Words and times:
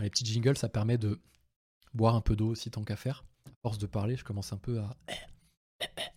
les 0.00 0.10
petits 0.10 0.24
jingles, 0.24 0.56
ça 0.56 0.68
permet 0.68 0.98
de 0.98 1.20
boire 1.94 2.14
un 2.14 2.20
peu 2.20 2.36
d'eau 2.36 2.48
aussi 2.48 2.70
tant 2.70 2.84
qu'à 2.84 2.96
faire. 2.96 3.24
Force 3.62 3.78
de 3.78 3.86
parler, 3.86 4.16
je 4.16 4.24
commence 4.24 4.52
un 4.52 4.58
peu 4.58 4.80
à... 4.80 4.96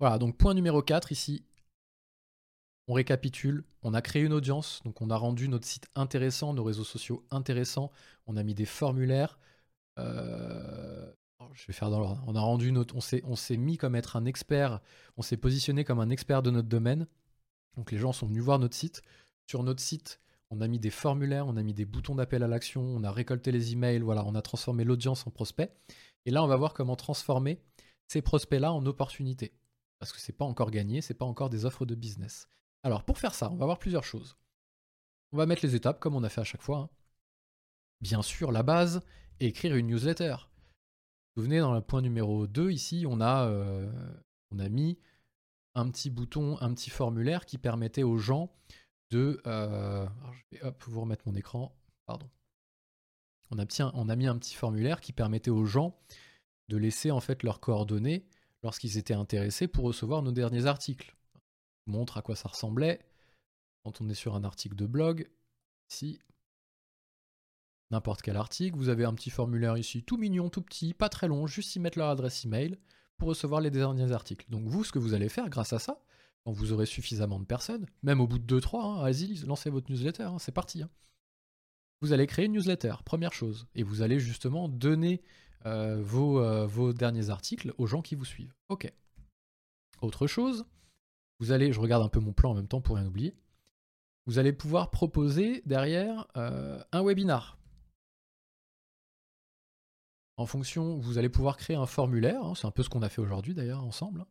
Voilà, 0.00 0.18
donc 0.18 0.36
point 0.36 0.54
numéro 0.54 0.82
4 0.82 1.12
ici. 1.12 1.44
On 2.88 2.94
récapitule, 2.94 3.64
on 3.82 3.94
a 3.94 4.02
créé 4.02 4.22
une 4.22 4.32
audience, 4.32 4.82
donc 4.84 5.00
on 5.00 5.08
a 5.08 5.16
rendu 5.16 5.48
notre 5.48 5.66
site 5.66 5.86
intéressant, 5.94 6.52
nos 6.52 6.64
réseaux 6.64 6.84
sociaux 6.84 7.24
intéressants, 7.30 7.90
on 8.26 8.36
a 8.36 8.42
mis 8.42 8.54
des 8.54 8.66
formulaires. 8.66 9.38
Euh, 9.98 11.10
je 11.54 11.66
vais 11.66 11.72
faire 11.72 11.90
dans 11.90 12.00
l'ordre. 12.00 12.22
On 12.26 12.34
a 12.34 12.40
rendu 12.40 12.72
notre, 12.72 12.94
on 12.96 13.36
s'est 13.36 13.56
mis 13.56 13.78
comme 13.78 13.94
être 13.94 14.16
un 14.16 14.26
expert, 14.26 14.80
on 15.16 15.22
s'est 15.22 15.36
positionné 15.36 15.84
comme 15.84 16.00
un 16.00 16.10
expert 16.10 16.42
de 16.42 16.50
notre 16.50 16.68
domaine. 16.68 17.06
Donc 17.76 17.90
les 17.90 17.98
gens 17.98 18.12
sont 18.12 18.26
venus 18.26 18.42
voir 18.42 18.58
notre 18.58 18.76
site. 18.76 19.02
Sur 19.46 19.62
notre 19.62 19.80
site, 19.80 20.20
on 20.50 20.60
a 20.60 20.68
mis 20.68 20.78
des 20.78 20.90
formulaires, 20.90 21.46
on 21.46 21.56
a 21.56 21.62
mis 21.62 21.74
des 21.74 21.84
boutons 21.84 22.14
d'appel 22.14 22.42
à 22.42 22.48
l'action, 22.48 22.82
on 22.82 23.02
a 23.02 23.10
récolté 23.10 23.52
les 23.52 23.72
emails, 23.72 24.00
voilà, 24.00 24.24
on 24.24 24.34
a 24.34 24.42
transformé 24.42 24.84
l'audience 24.84 25.26
en 25.26 25.30
prospect. 25.30 25.74
Et 26.26 26.30
là, 26.30 26.44
on 26.44 26.46
va 26.46 26.56
voir 26.56 26.74
comment 26.74 26.96
transformer 26.96 27.60
ces 28.06 28.22
prospects-là 28.22 28.72
en 28.72 28.84
opportunités. 28.86 29.52
Parce 29.98 30.12
que 30.12 30.20
c'est 30.20 30.32
pas 30.32 30.44
encore 30.44 30.70
gagné, 30.70 31.00
c'est 31.00 31.14
pas 31.14 31.24
encore 31.24 31.50
des 31.50 31.64
offres 31.64 31.86
de 31.86 31.94
business. 31.94 32.48
Alors 32.82 33.04
pour 33.04 33.18
faire 33.18 33.34
ça, 33.34 33.50
on 33.50 33.56
va 33.56 33.64
voir 33.64 33.78
plusieurs 33.78 34.04
choses. 34.04 34.36
On 35.32 35.36
va 35.36 35.46
mettre 35.46 35.64
les 35.64 35.74
étapes 35.74 36.00
comme 36.00 36.14
on 36.14 36.22
a 36.22 36.28
fait 36.28 36.42
à 36.42 36.44
chaque 36.44 36.62
fois. 36.62 36.78
Hein. 36.78 36.90
Bien 38.00 38.22
sûr, 38.22 38.52
la 38.52 38.62
base, 38.62 39.00
écrire 39.40 39.74
une 39.74 39.86
newsletter. 39.86 40.36
Vous 41.34 41.40
vous 41.40 41.42
souvenez, 41.42 41.60
dans 41.60 41.72
le 41.72 41.80
point 41.80 42.02
numéro 42.02 42.46
2, 42.46 42.70
ici, 42.70 43.06
on 43.08 43.20
a, 43.20 43.48
euh, 43.48 43.90
on 44.52 44.58
a 44.58 44.68
mis 44.68 44.98
un 45.74 45.90
petit 45.90 46.10
bouton, 46.10 46.56
un 46.60 46.72
petit 46.74 46.90
formulaire 46.90 47.46
qui 47.46 47.58
permettait 47.58 48.04
aux 48.04 48.18
gens 48.18 48.52
on 53.50 54.08
a 54.08 54.16
mis 54.16 54.26
un 54.26 54.38
petit 54.38 54.54
formulaire 54.54 55.00
qui 55.00 55.12
permettait 55.12 55.50
aux 55.50 55.64
gens 55.64 55.98
de 56.68 56.76
laisser 56.76 57.10
en 57.10 57.20
fait 57.20 57.42
leurs 57.42 57.60
coordonnées 57.60 58.26
lorsqu'ils 58.62 58.96
étaient 58.98 59.14
intéressés 59.14 59.68
pour 59.68 59.84
recevoir 59.84 60.22
nos 60.22 60.32
derniers 60.32 60.66
articles. 60.66 61.14
Je 61.34 61.92
vous 61.92 61.98
montre 61.98 62.16
à 62.16 62.22
quoi 62.22 62.36
ça 62.36 62.48
ressemblait 62.48 63.00
quand 63.84 64.00
on 64.00 64.08
est 64.08 64.14
sur 64.14 64.34
un 64.34 64.44
article 64.44 64.74
de 64.74 64.86
blog. 64.86 65.28
Ici, 65.90 66.18
n'importe 67.90 68.22
quel 68.22 68.36
article. 68.36 68.76
Vous 68.76 68.88
avez 68.88 69.04
un 69.04 69.14
petit 69.14 69.30
formulaire 69.30 69.76
ici, 69.76 70.02
tout 70.02 70.16
mignon, 70.16 70.48
tout 70.48 70.62
petit, 70.62 70.94
pas 70.94 71.10
très 71.10 71.28
long, 71.28 71.46
juste 71.46 71.76
y 71.76 71.80
mettre 71.80 71.98
leur 71.98 72.08
adresse 72.08 72.44
email 72.44 72.78
pour 73.18 73.28
recevoir 73.28 73.60
les 73.60 73.70
derniers 73.70 74.12
articles. 74.12 74.46
Donc 74.50 74.66
vous, 74.66 74.84
ce 74.84 74.92
que 74.92 74.98
vous 74.98 75.14
allez 75.14 75.28
faire 75.28 75.48
grâce 75.50 75.72
à 75.72 75.78
ça, 75.78 76.02
quand 76.44 76.52
vous 76.52 76.72
aurez 76.72 76.86
suffisamment 76.86 77.40
de 77.40 77.44
personnes, 77.44 77.86
même 78.02 78.20
au 78.20 78.26
bout 78.26 78.38
de 78.38 78.60
2-3, 78.60 78.80
hein, 78.80 79.04
allez-y, 79.04 79.44
lancez 79.46 79.70
votre 79.70 79.90
newsletter, 79.90 80.24
hein, 80.24 80.38
c'est 80.38 80.52
parti. 80.52 80.82
Hein. 80.82 80.90
Vous 82.00 82.12
allez 82.12 82.26
créer 82.26 82.46
une 82.46 82.52
newsletter, 82.52 82.94
première 83.04 83.32
chose, 83.32 83.66
et 83.74 83.82
vous 83.82 84.02
allez 84.02 84.18
justement 84.20 84.68
donner 84.68 85.22
euh, 85.66 86.02
vos, 86.02 86.40
euh, 86.40 86.66
vos 86.66 86.92
derniers 86.92 87.30
articles 87.30 87.72
aux 87.78 87.86
gens 87.86 88.02
qui 88.02 88.14
vous 88.14 88.26
suivent. 88.26 88.54
Ok. 88.68 88.92
Autre 90.02 90.26
chose, 90.26 90.66
vous 91.40 91.52
allez, 91.52 91.72
je 91.72 91.80
regarde 91.80 92.04
un 92.04 92.10
peu 92.10 92.20
mon 92.20 92.32
plan 92.32 92.50
en 92.50 92.54
même 92.54 92.68
temps 92.68 92.82
pour 92.82 92.96
rien 92.96 93.06
oublier, 93.06 93.34
vous 94.26 94.38
allez 94.38 94.52
pouvoir 94.52 94.90
proposer 94.90 95.62
derrière 95.64 96.26
euh, 96.36 96.82
un 96.92 97.02
webinar 97.02 97.58
en 100.36 100.46
fonction, 100.46 100.96
vous 100.98 101.18
allez 101.18 101.28
pouvoir 101.28 101.56
créer 101.56 101.76
un 101.76 101.86
formulaire, 101.86 102.42
c'est 102.56 102.66
un 102.66 102.70
peu 102.70 102.82
ce 102.82 102.88
qu'on 102.88 103.02
a 103.02 103.08
fait 103.08 103.20
aujourd'hui 103.20 103.54
d'ailleurs 103.54 103.84
ensemble. 103.84 104.26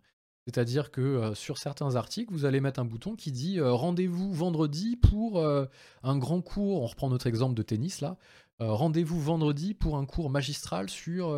C'est-à-dire 0.46 0.92
que 0.92 1.02
euh, 1.02 1.36
sur 1.36 1.58
certains 1.58 1.96
articles, 1.96 2.34
vous 2.34 2.46
allez 2.46 2.60
mettre 2.60 2.80
un 2.80 2.86
bouton 2.86 3.16
qui 3.16 3.32
dit 3.32 3.60
euh, 3.60 3.72
rendez-vous 3.72 4.34
vendredi 4.34 4.98
pour 4.98 5.40
euh, 5.40 5.66
un 6.04 6.18
grand 6.18 6.42
cours, 6.42 6.82
on 6.82 6.86
reprend 6.86 7.10
notre 7.10 7.28
exemple 7.28 7.56
de 7.56 7.64
tennis 7.64 8.02
là, 8.02 8.18
rendez-vous 8.60 9.20
vendredi 9.20 9.74
pour 9.74 9.98
un 9.98 10.06
cours 10.06 10.30
magistral 10.30 10.90
sur 10.90 11.38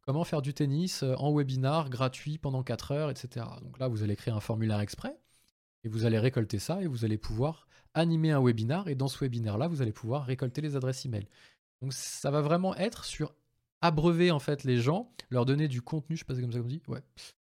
comment 0.00 0.24
faire 0.24 0.40
du 0.40 0.54
tennis 0.54 1.02
en 1.02 1.34
webinar 1.34 1.90
gratuit 1.90 2.38
pendant 2.38 2.62
4 2.62 2.92
heures, 2.92 3.10
etc. 3.10 3.44
Donc 3.62 3.78
là, 3.78 3.88
vous 3.88 4.02
allez 4.02 4.16
créer 4.16 4.32
un 4.32 4.40
formulaire 4.40 4.80
exprès 4.80 5.14
et 5.84 5.88
vous 5.88 6.06
allez 6.06 6.18
récolter 6.18 6.58
ça 6.58 6.80
et 6.80 6.86
vous 6.86 7.04
allez 7.04 7.18
pouvoir 7.18 7.66
animer 7.92 8.30
un 8.30 8.42
webinar. 8.42 8.88
Et 8.88 8.94
dans 8.94 9.08
ce 9.08 9.18
webinaire-là, 9.18 9.68
vous 9.68 9.82
allez 9.82 9.92
pouvoir 9.92 10.24
récolter 10.24 10.62
les 10.62 10.74
adresses 10.74 11.04
email. 11.04 11.28
Donc 11.82 11.92
ça 11.92 12.30
va 12.30 12.40
vraiment 12.40 12.74
être 12.76 13.04
sur 13.04 13.34
abreuver 13.82 14.30
en 14.30 14.38
fait 14.38 14.64
les 14.64 14.78
gens, 14.78 15.12
leur 15.28 15.44
donner 15.44 15.68
du 15.68 15.82
contenu, 15.82 16.16
je 16.16 16.20
sais 16.20 16.24
pas 16.24 16.32
si 16.32 16.38
c'est 16.38 16.42
comme 16.42 16.52
ça 16.52 16.60
qu'on 16.60 16.68
dit, 16.68 16.80
ouais, 16.88 17.02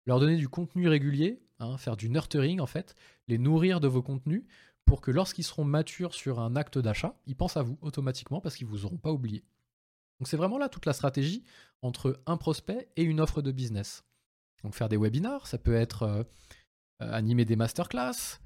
leur 0.06 0.20
donner 0.20 0.36
du 0.36 0.48
contenu 0.48 0.88
régulier, 0.88 1.42
hein, 1.58 1.76
faire 1.78 1.96
du 1.96 2.08
nurturing 2.08 2.60
en 2.60 2.66
fait, 2.66 2.94
les 3.28 3.38
nourrir 3.38 3.80
de 3.80 3.88
vos 3.88 4.02
contenus 4.02 4.44
pour 4.84 5.00
que 5.00 5.10
lorsqu'ils 5.10 5.44
seront 5.44 5.64
matures 5.64 6.14
sur 6.14 6.40
un 6.40 6.56
acte 6.56 6.78
d'achat, 6.78 7.14
ils 7.26 7.36
pensent 7.36 7.56
à 7.56 7.62
vous 7.62 7.78
automatiquement 7.82 8.40
parce 8.40 8.56
qu'ils 8.56 8.66
vous 8.66 8.84
auront 8.84 8.98
pas 8.98 9.12
oublié. 9.12 9.44
Donc 10.18 10.28
c'est 10.28 10.36
vraiment 10.36 10.58
là 10.58 10.68
toute 10.68 10.86
la 10.86 10.92
stratégie 10.92 11.44
entre 11.82 12.20
un 12.26 12.36
prospect 12.36 12.88
et 12.96 13.02
une 13.02 13.20
offre 13.20 13.42
de 13.42 13.52
business. 13.52 14.04
Donc 14.62 14.74
faire 14.74 14.88
des 14.88 14.96
webinars, 14.96 15.46
ça 15.46 15.58
peut 15.58 15.74
être 15.74 16.02
euh, 16.02 16.22
euh, 17.02 17.12
animer 17.12 17.44
des 17.44 17.56
masterclass, 17.56 18.38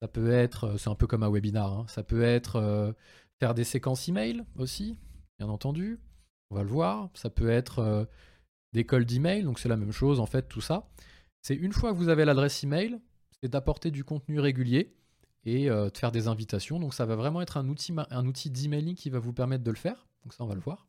ça 0.00 0.08
peut 0.08 0.30
être, 0.30 0.64
euh, 0.64 0.76
c'est 0.76 0.90
un 0.90 0.94
peu 0.94 1.06
comme 1.06 1.22
un 1.22 1.30
webinar, 1.30 1.72
hein, 1.72 1.86
ça 1.88 2.02
peut 2.02 2.22
être 2.22 2.94
faire 3.40 3.54
des 3.54 3.64
séquences 3.64 4.08
email 4.08 4.44
aussi, 4.56 4.96
bien 5.38 5.48
entendu, 5.48 5.98
on 6.50 6.56
va 6.56 6.62
le 6.62 6.68
voir. 6.68 7.10
Ça 7.14 7.30
peut 7.30 7.48
être 7.48 8.08
des 8.72 8.84
calls 8.84 9.04
d'email, 9.04 9.42
donc 9.42 9.58
c'est 9.58 9.68
la 9.68 9.76
même 9.76 9.92
chose 9.92 10.20
en 10.20 10.26
fait, 10.26 10.48
tout 10.48 10.60
ça. 10.60 10.88
C'est 11.42 11.54
une 11.54 11.72
fois 11.72 11.92
que 11.92 11.96
vous 11.96 12.08
avez 12.08 12.24
l'adresse 12.24 12.62
email, 12.64 13.00
c'est 13.40 13.48
d'apporter 13.48 13.90
du 13.90 14.04
contenu 14.04 14.40
régulier 14.40 14.94
et 15.44 15.70
euh, 15.70 15.90
de 15.90 15.96
faire 15.96 16.12
des 16.12 16.28
invitations. 16.28 16.78
Donc 16.78 16.94
ça 16.94 17.06
va 17.06 17.16
vraiment 17.16 17.40
être 17.40 17.56
un 17.56 17.68
outil, 17.68 17.94
un 18.10 18.26
outil 18.26 18.50
d'emailing 18.50 18.94
qui 18.94 19.10
va 19.10 19.18
vous 19.18 19.32
permettre 19.32 19.64
de 19.64 19.70
le 19.70 19.76
faire. 19.76 20.06
Donc 20.22 20.34
ça, 20.34 20.44
on 20.44 20.46
va 20.46 20.54
le 20.54 20.60
voir. 20.60 20.86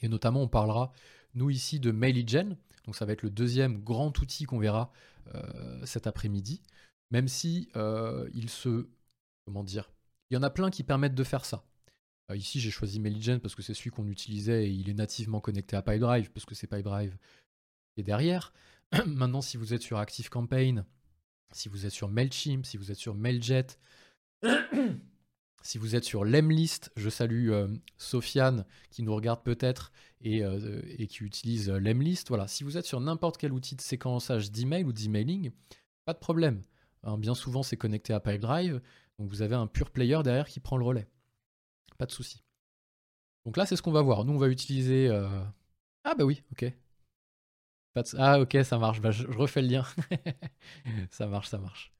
Et 0.00 0.08
notamment, 0.08 0.42
on 0.42 0.48
parlera, 0.48 0.92
nous 1.34 1.50
ici, 1.50 1.80
de 1.80 1.90
MailyGen. 1.90 2.56
Donc 2.84 2.94
ça 2.94 3.06
va 3.06 3.12
être 3.12 3.22
le 3.22 3.30
deuxième 3.30 3.82
grand 3.82 4.18
outil 4.20 4.44
qu'on 4.44 4.58
verra 4.58 4.92
euh, 5.34 5.86
cet 5.86 6.06
après-midi. 6.06 6.62
Même 7.10 7.28
si 7.28 7.68
il 8.34 8.50
se... 8.50 8.88
Comment 9.46 9.62
dire 9.62 9.90
Il 10.30 10.34
y 10.34 10.36
en 10.36 10.42
a 10.42 10.50
plein 10.50 10.70
qui 10.70 10.82
permettent 10.82 11.14
de 11.14 11.24
faire 11.24 11.44
ça. 11.44 11.64
Euh, 12.30 12.36
ici, 12.36 12.60
j'ai 12.60 12.70
choisi 12.70 13.00
MailyGen 13.00 13.40
parce 13.40 13.54
que 13.54 13.62
c'est 13.62 13.74
celui 13.74 13.90
qu'on 13.90 14.06
utilisait 14.06 14.66
et 14.66 14.70
il 14.70 14.88
est 14.88 14.94
nativement 14.94 15.40
connecté 15.40 15.76
à 15.76 15.82
PyDrive 15.82 16.30
parce 16.30 16.46
que 16.46 16.54
c'est 16.54 16.66
PyDrive 16.66 17.16
qui 17.94 18.00
est 18.00 18.04
derrière. 18.04 18.52
Maintenant, 19.06 19.42
si 19.42 19.56
vous 19.56 19.74
êtes 19.74 19.82
sur 19.82 19.98
ActiveCampaign, 19.98 20.84
si 21.52 21.68
vous 21.68 21.86
êtes 21.86 21.92
sur 21.92 22.08
Mailchimp, 22.08 22.64
si 22.64 22.76
vous 22.76 22.90
êtes 22.90 22.98
sur 22.98 23.14
Mailjet, 23.14 23.66
si 25.62 25.78
vous 25.78 25.96
êtes 25.96 26.04
sur 26.04 26.24
Lemlist, 26.24 26.90
je 26.96 27.10
salue 27.10 27.50
euh, 27.50 27.68
Sofiane 27.98 28.64
qui 28.90 29.02
nous 29.02 29.14
regarde 29.14 29.42
peut-être 29.42 29.92
et, 30.20 30.44
euh, 30.44 30.80
qui 31.08 31.24
utilise 31.24 31.70
Lemlist. 31.70 32.28
Voilà, 32.28 32.48
si 32.48 32.64
vous 32.64 32.78
êtes 32.78 32.86
sur 32.86 33.00
n'importe 33.00 33.36
quel 33.36 33.52
outil 33.52 33.76
de 33.76 33.82
séquençage 33.82 34.50
d'email 34.50 34.84
ou 34.84 34.92
d'emailing, 34.92 35.50
pas 36.04 36.14
de 36.14 36.18
problème. 36.18 36.62
Hein, 37.02 37.18
bien 37.18 37.34
souvent, 37.34 37.62
c'est 37.62 37.76
connecté 37.76 38.14
à 38.14 38.20
PyDrive, 38.20 38.80
donc 39.18 39.28
vous 39.28 39.42
avez 39.42 39.54
un 39.54 39.66
pur 39.66 39.90
player 39.90 40.20
derrière 40.24 40.48
qui 40.48 40.60
prend 40.60 40.78
le 40.78 40.84
relais. 40.84 41.06
Pas 41.98 42.06
de 42.06 42.12
souci. 42.12 42.42
Donc 43.44 43.56
là, 43.56 43.66
c'est 43.66 43.76
ce 43.76 43.82
qu'on 43.82 43.92
va 43.92 44.02
voir. 44.02 44.24
Nous, 44.24 44.32
on 44.32 44.38
va 44.38 44.48
utiliser. 44.48 45.08
Euh, 45.08 45.28
ah, 46.04 46.14
bah 46.14 46.24
oui, 46.24 46.42
ok. 46.52 46.72
Ah, 48.18 48.40
ok, 48.40 48.56
ça 48.64 48.78
marche. 48.78 49.00
Bah, 49.00 49.10
je, 49.10 49.26
refais 49.26 49.62
le 49.62 49.68
lien. 49.68 49.84
ça 51.10 51.26
marche, 51.26 51.48
ça 51.48 51.58
marche. 51.58 51.92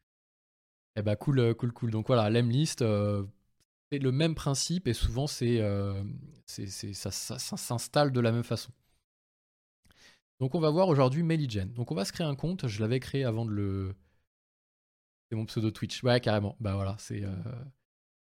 Eh 0.97 1.03
bah, 1.03 1.17
cool, 1.17 1.39
euh, 1.39 1.55
cool, 1.55 1.73
cool. 1.73 1.91
Donc 1.91 2.07
voilà, 2.07 2.31
l'Emlist, 2.31 2.83
euh, 2.83 3.25
c'est 3.93 3.99
le 3.99 4.13
même 4.13 4.35
principe 4.35 4.89
et 4.89 4.95
souvent, 4.95 5.27
c'est, 5.27 5.61
ça, 6.47 7.11
ça, 7.11 7.39
s'installe 7.39 8.13
de 8.13 8.21
la 8.21 8.33
même 8.33 8.45
façon. 8.45 8.73
Donc 10.41 10.55
on 10.55 10.61
va 10.61 10.71
voir 10.71 10.89
aujourd'hui 10.89 11.23
MailyGen. 11.23 11.73
Donc 11.73 11.93
on 11.93 11.95
va 11.95 12.05
se 12.05 12.13
créer 12.13 12.27
un 12.27 12.35
compte. 12.35 12.67
Je 12.67 12.81
l'avais 12.81 13.01
créé 13.01 13.25
avant 13.25 13.45
de 13.45 13.51
le. 13.51 13.95
C'est 15.31 15.37
mon 15.37 15.47
pseudo 15.47 15.71
Twitch. 15.71 16.03
Ouais, 16.03 16.21
carrément. 16.21 16.57
Bah 16.61 16.75
voilà, 16.75 16.97
c'est. 16.99 17.23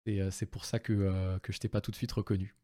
Euh, 0.07 0.29
c'est 0.31 0.45
pour 0.45 0.65
ça 0.65 0.79
que, 0.79 0.93
euh, 0.93 1.39
que 1.39 1.51
je 1.51 1.59
t'ai 1.59 1.67
pas 1.67 1.81
tout 1.81 1.91
de 1.91 1.95
suite 1.95 2.11
reconnu. 2.11 2.55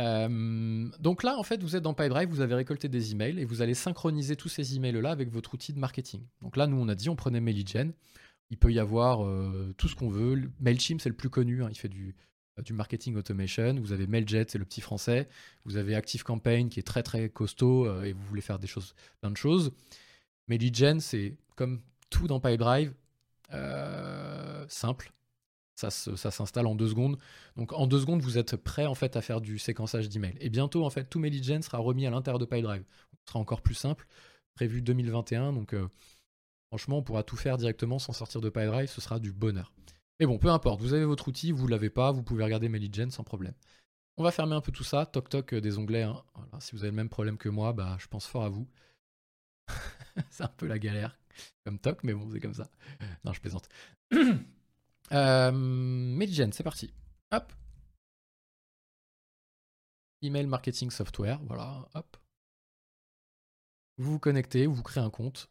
Euh, 0.00 0.88
donc 1.00 1.22
là, 1.22 1.36
en 1.38 1.42
fait, 1.42 1.62
vous 1.62 1.74
êtes 1.74 1.82
dans 1.82 1.94
PyDrive, 1.94 2.28
vous 2.28 2.40
avez 2.40 2.54
récolté 2.54 2.88
des 2.88 3.12
emails 3.12 3.38
et 3.40 3.44
vous 3.44 3.62
allez 3.62 3.74
synchroniser 3.74 4.36
tous 4.36 4.48
ces 4.48 4.76
emails-là 4.76 5.10
avec 5.10 5.30
votre 5.30 5.54
outil 5.54 5.72
de 5.72 5.78
marketing. 5.78 6.22
Donc 6.40 6.56
là, 6.56 6.66
nous, 6.66 6.76
on 6.76 6.88
a 6.88 6.94
dit, 6.94 7.08
on 7.08 7.16
prenait 7.16 7.40
MailyGen. 7.40 7.92
Il 8.50 8.56
peut 8.56 8.72
y 8.72 8.78
avoir 8.78 9.18
tout 9.76 9.88
ce 9.88 9.94
qu'on 9.94 10.08
veut. 10.08 10.50
MailChimp, 10.60 11.02
c'est 11.02 11.10
le 11.10 11.14
plus 11.14 11.28
connu. 11.28 11.62
Hein. 11.62 11.68
il 11.70 11.76
fait 11.76 11.88
du, 11.88 12.14
marketing 12.70 13.16
automation. 13.16 13.74
Vous 13.74 13.92
avez 13.92 14.06
MailJet, 14.06 14.46
c'est 14.48 14.58
le 14.58 14.64
petit 14.64 14.80
français. 14.80 15.28
Vous 15.64 15.76
avez 15.76 15.94
ActiveCampaign, 15.94 16.70
qui 16.70 16.80
est 16.80 16.84
très 16.84 17.02
très 17.02 17.28
costaud 17.28 18.02
et 18.02 18.12
vous 18.14 18.24
voulez 18.24 18.40
faire 18.40 18.58
des 18.58 18.66
choses, 18.66 18.94
plein 19.20 19.30
de 19.30 19.36
choses. 19.36 19.72
MailyGen, 20.46 21.00
c'est 21.00 21.36
comme 21.56 21.82
tout 22.08 22.26
dans 22.26 22.40
PyDrive, 22.40 22.94
simple 24.68 25.12
ça, 25.78 25.90
s'installe 26.30 26.66
en 26.66 26.74
deux 26.74 26.88
secondes. 26.88 27.18
Donc 27.56 27.72
en 27.72 27.86
deux 27.86 28.00
secondes, 28.00 28.20
vous 28.20 28.38
êtes 28.38 28.56
prêt 28.56 28.86
en 28.86 28.94
fait 28.94 29.16
à 29.16 29.22
faire 29.22 29.40
du 29.40 29.58
séquençage 29.58 30.08
d'emails. 30.08 30.36
Et 30.40 30.50
bientôt, 30.50 30.84
en 30.84 30.90
fait, 30.90 31.04
tout 31.04 31.18
MailyGen 31.18 31.62
sera 31.62 31.78
remis 31.78 32.06
à 32.06 32.10
l'intérieur 32.10 32.38
de 32.38 32.44
PyDrive. 32.44 32.84
Ce 33.24 33.32
sera 33.32 33.38
encore 33.38 33.62
plus 33.62 33.74
simple, 33.74 34.06
prévu 34.54 34.82
2021. 34.82 35.52
Donc 35.52 35.74
euh, 35.74 35.88
franchement, 36.68 36.98
on 36.98 37.02
pourra 37.02 37.22
tout 37.22 37.36
faire 37.36 37.56
directement 37.56 37.98
sans 37.98 38.12
sortir 38.12 38.40
de 38.40 38.50
PyDrive. 38.50 38.88
Ce 38.88 39.00
sera 39.00 39.20
du 39.20 39.32
bonheur. 39.32 39.72
Mais 40.20 40.26
bon, 40.26 40.38
peu 40.38 40.48
importe. 40.48 40.80
Vous 40.80 40.94
avez 40.94 41.04
votre 41.04 41.28
outil, 41.28 41.52
vous 41.52 41.68
l'avez 41.68 41.90
pas, 41.90 42.10
vous 42.10 42.22
pouvez 42.22 42.42
regarder 42.42 42.68
MailyGen 42.68 43.10
sans 43.10 43.24
problème. 43.24 43.54
On 44.16 44.24
va 44.24 44.32
fermer 44.32 44.56
un 44.56 44.60
peu 44.60 44.72
tout 44.72 44.84
ça. 44.84 45.06
Toc 45.06 45.28
toc 45.28 45.54
euh, 45.54 45.60
des 45.60 45.78
onglets. 45.78 46.02
Hein. 46.02 46.22
Si 46.58 46.72
vous 46.72 46.82
avez 46.82 46.90
le 46.90 46.96
même 46.96 47.08
problème 47.08 47.38
que 47.38 47.48
moi, 47.48 47.72
bah, 47.72 47.96
je 48.00 48.08
pense 48.08 48.26
fort 48.26 48.44
à 48.44 48.48
vous. 48.48 48.66
c'est 50.30 50.42
un 50.42 50.48
peu 50.48 50.66
la 50.66 50.78
galère 50.78 51.16
comme 51.64 51.78
toc, 51.78 52.02
mais 52.02 52.14
bon, 52.14 52.28
c'est 52.32 52.40
comme 52.40 52.54
ça. 52.54 52.68
Non, 53.24 53.32
je 53.32 53.40
plaisante. 53.40 53.68
euh, 55.12 56.50
c'est 56.52 56.62
parti. 56.62 56.92
Hop. 57.32 57.52
Email 60.22 60.46
marketing 60.46 60.90
software, 60.90 61.40
voilà, 61.44 61.88
hop. 61.94 62.16
Vous 63.98 64.12
vous 64.12 64.18
connectez, 64.18 64.66
vous 64.66 64.82
créez 64.82 65.02
un 65.02 65.10
compte. 65.10 65.50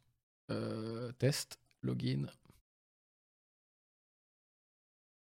Euh, 0.49 1.11
test, 1.13 1.59
login. 1.81 2.27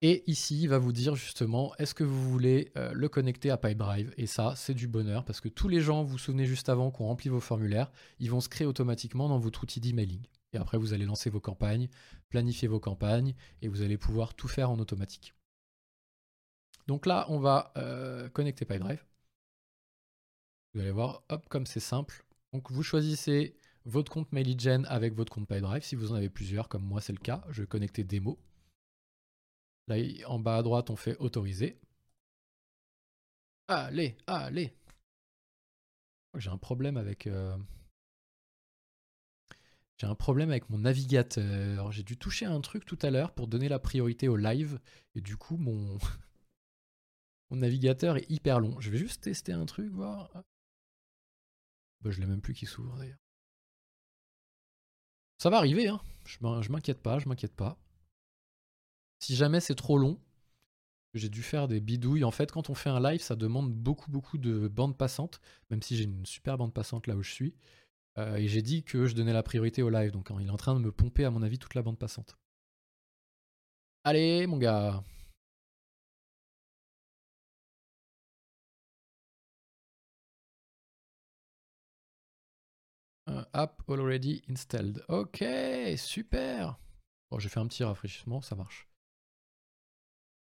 Et 0.05 0.29
ici, 0.29 0.61
il 0.63 0.69
va 0.69 0.79
vous 0.79 0.93
dire 0.93 1.15
justement, 1.15 1.75
est-ce 1.77 1.95
que 1.95 2.03
vous 2.03 2.29
voulez 2.29 2.73
euh, 2.77 2.93
le 2.93 3.09
connecter 3.09 3.51
à 3.51 3.57
Pipedrive? 3.57 4.13
Et 4.17 4.27
ça, 4.27 4.55
c'est 4.57 4.75
du 4.75 4.89
bonheur 4.89 5.25
parce 5.25 5.41
que 5.41 5.49
tous 5.49 5.69
les 5.69 5.81
gens, 5.81 6.03
vous 6.03 6.13
vous 6.13 6.19
souvenez 6.19 6.45
juste 6.45 6.69
avant, 6.69 6.91
qui 6.91 7.03
ont 7.03 7.07
rempli 7.07 7.29
vos 7.29 7.39
formulaires, 7.39 7.93
ils 8.19 8.31
vont 8.31 8.41
se 8.41 8.49
créer 8.49 8.67
automatiquement 8.67 9.29
dans 9.29 9.39
votre 9.39 9.63
outil 9.63 9.81
d'emailing. 9.81 10.27
Et 10.53 10.59
après, 10.59 10.79
vous 10.79 10.93
allez 10.93 11.07
lancer 11.07 11.31
vos 11.31 11.41
campagnes, 11.41 11.89
planifier 12.29 12.69
vos 12.69 12.81
campagnes, 12.81 13.35
et 13.63 13.69
vous 13.69 13.83
allez 13.83 13.97
pouvoir 13.97 14.35
tout 14.35 14.49
faire 14.49 14.71
en 14.71 14.79
automatique. 14.79 15.35
Donc 16.87 17.07
là, 17.07 17.27
on 17.29 17.39
va 17.39 17.73
euh, 17.77 18.29
connecter 18.29 18.65
Pipedrive. 18.65 19.05
Vous 20.75 20.81
allez 20.81 20.91
voir, 20.91 21.23
hop, 21.29 21.49
comme 21.49 21.67
c'est 21.67 21.81
simple. 21.81 22.25
Donc 22.53 22.71
vous 22.71 22.83
choisissez 22.83 23.57
votre 23.85 24.13
compte 24.13 24.33
MailyGen 24.33 24.87
avec 24.87 25.15
votre 25.15 25.33
compte 25.33 25.49
PyDrive. 25.49 25.83
Si 25.83 25.97
vous 25.97 26.13
en 26.13 26.15
avez 26.15 26.31
plusieurs, 26.31 26.69
comme 26.69 26.85
moi 26.85 27.01
c'est 27.01 27.13
le 27.13 27.19
cas, 27.19 27.45
je 27.51 27.63
vais 27.63 27.69
connecter 27.69 28.05
démo. 28.05 28.39
Là, 29.89 29.97
en 30.27 30.39
bas 30.39 30.57
à 30.57 30.63
droite, 30.63 30.91
on 30.91 30.97
fait 30.97 31.17
autoriser. 31.19 31.81
Allez, 33.69 34.17
allez. 34.27 34.73
J'ai 36.37 36.51
un 36.51 36.59
problème 36.59 36.97
avec. 36.97 37.27
Euh, 37.27 37.57
j'ai 40.03 40.09
un 40.09 40.17
problème 40.17 40.51
avec 40.51 40.69
mon 40.69 40.79
navigateur. 40.79 41.93
J'ai 41.93 42.03
dû 42.03 42.17
toucher 42.17 42.45
un 42.45 42.61
truc 42.61 42.85
tout 42.85 42.99
à 43.03 43.11
l'heure 43.11 43.33
pour 43.33 43.47
donner 43.47 43.69
la 43.69 43.79
priorité 43.79 44.27
au 44.27 44.35
live. 44.35 44.81
Et 45.15 45.21
du 45.21 45.37
coup, 45.37 45.57
mon... 45.57 45.97
mon 47.51 47.59
navigateur 47.59 48.17
est 48.17 48.29
hyper 48.29 48.59
long. 48.59 48.81
Je 48.81 48.91
vais 48.91 48.99
juste 48.99 49.23
tester 49.23 49.53
un 49.53 49.65
truc, 49.65 49.93
voir. 49.93 50.43
Bah, 52.01 52.11
je 52.11 52.19
l'ai 52.19 52.27
même 52.27 52.41
plus 52.41 52.53
qui 52.53 52.67
s'ouvre 52.67 52.97
d'ailleurs. 52.97 53.21
Ça 55.39 55.51
va 55.51 55.59
arriver, 55.59 55.87
hein. 55.87 56.01
Je 56.25 56.73
m'inquiète 56.73 57.01
pas, 57.01 57.21
je 57.21 57.29
m'inquiète 57.29 57.55
pas. 57.55 57.79
Si 59.21 59.37
jamais 59.37 59.61
c'est 59.61 59.77
trop 59.77 59.99
long, 59.99 60.19
j'ai 61.15 61.29
dû 61.29 61.45
faire 61.45 61.69
des 61.69 61.81
bidouilles. 61.81 62.25
En 62.25 62.33
fait, 62.33 62.51
quand 62.51 62.71
on 62.71 62.75
fait 62.75 62.91
un 62.91 63.01
live, 63.01 63.21
ça 63.21 63.37
demande 63.37 63.73
beaucoup, 63.73 64.11
beaucoup 64.11 64.39
de 64.39 64.67
bandes 64.67 64.99
passantes, 64.99 65.41
même 65.71 65.81
si 65.81 65.97
j'ai 65.97 66.05
une 66.05 66.27
super 66.27 66.59
bande 66.59 66.75
passante 66.75 67.07
là 67.07 67.15
où 67.15 67.23
je 67.23 67.31
suis. 67.31 67.55
Euh, 68.19 68.37
et 68.37 68.49
j'ai 68.49 68.63
dit 68.63 68.85
que 68.85 69.07
je 69.07 69.15
donnais 69.15 69.33
la 69.33 69.43
priorité 69.43 69.83
au 69.83 69.91
live, 69.91 70.11
donc 70.11 70.31
hein, 70.31 70.37
il 70.41 70.47
est 70.49 70.51
en 70.51 70.57
train 70.57 70.75
de 70.75 70.81
me 70.81 70.93
pomper, 70.93 71.25
à 71.25 71.31
mon 71.31 71.43
avis, 71.43 71.59
toute 71.59 71.75
la 71.75 71.83
bande 71.83 71.99
passante. 71.99 72.37
Allez, 74.05 74.47
mon 74.47 74.59
gars. 74.59 75.03
app 83.55 83.83
already 83.89 84.43
installed. 84.49 85.05
Ok, 85.09 85.45
super. 85.97 86.79
Bon, 87.31 87.39
j'ai 87.39 87.49
fait 87.49 87.61
un 87.61 87.67
petit 87.67 87.85
rafraîchissement, 87.85 88.41
ça 88.41 88.57
marche. 88.57 88.92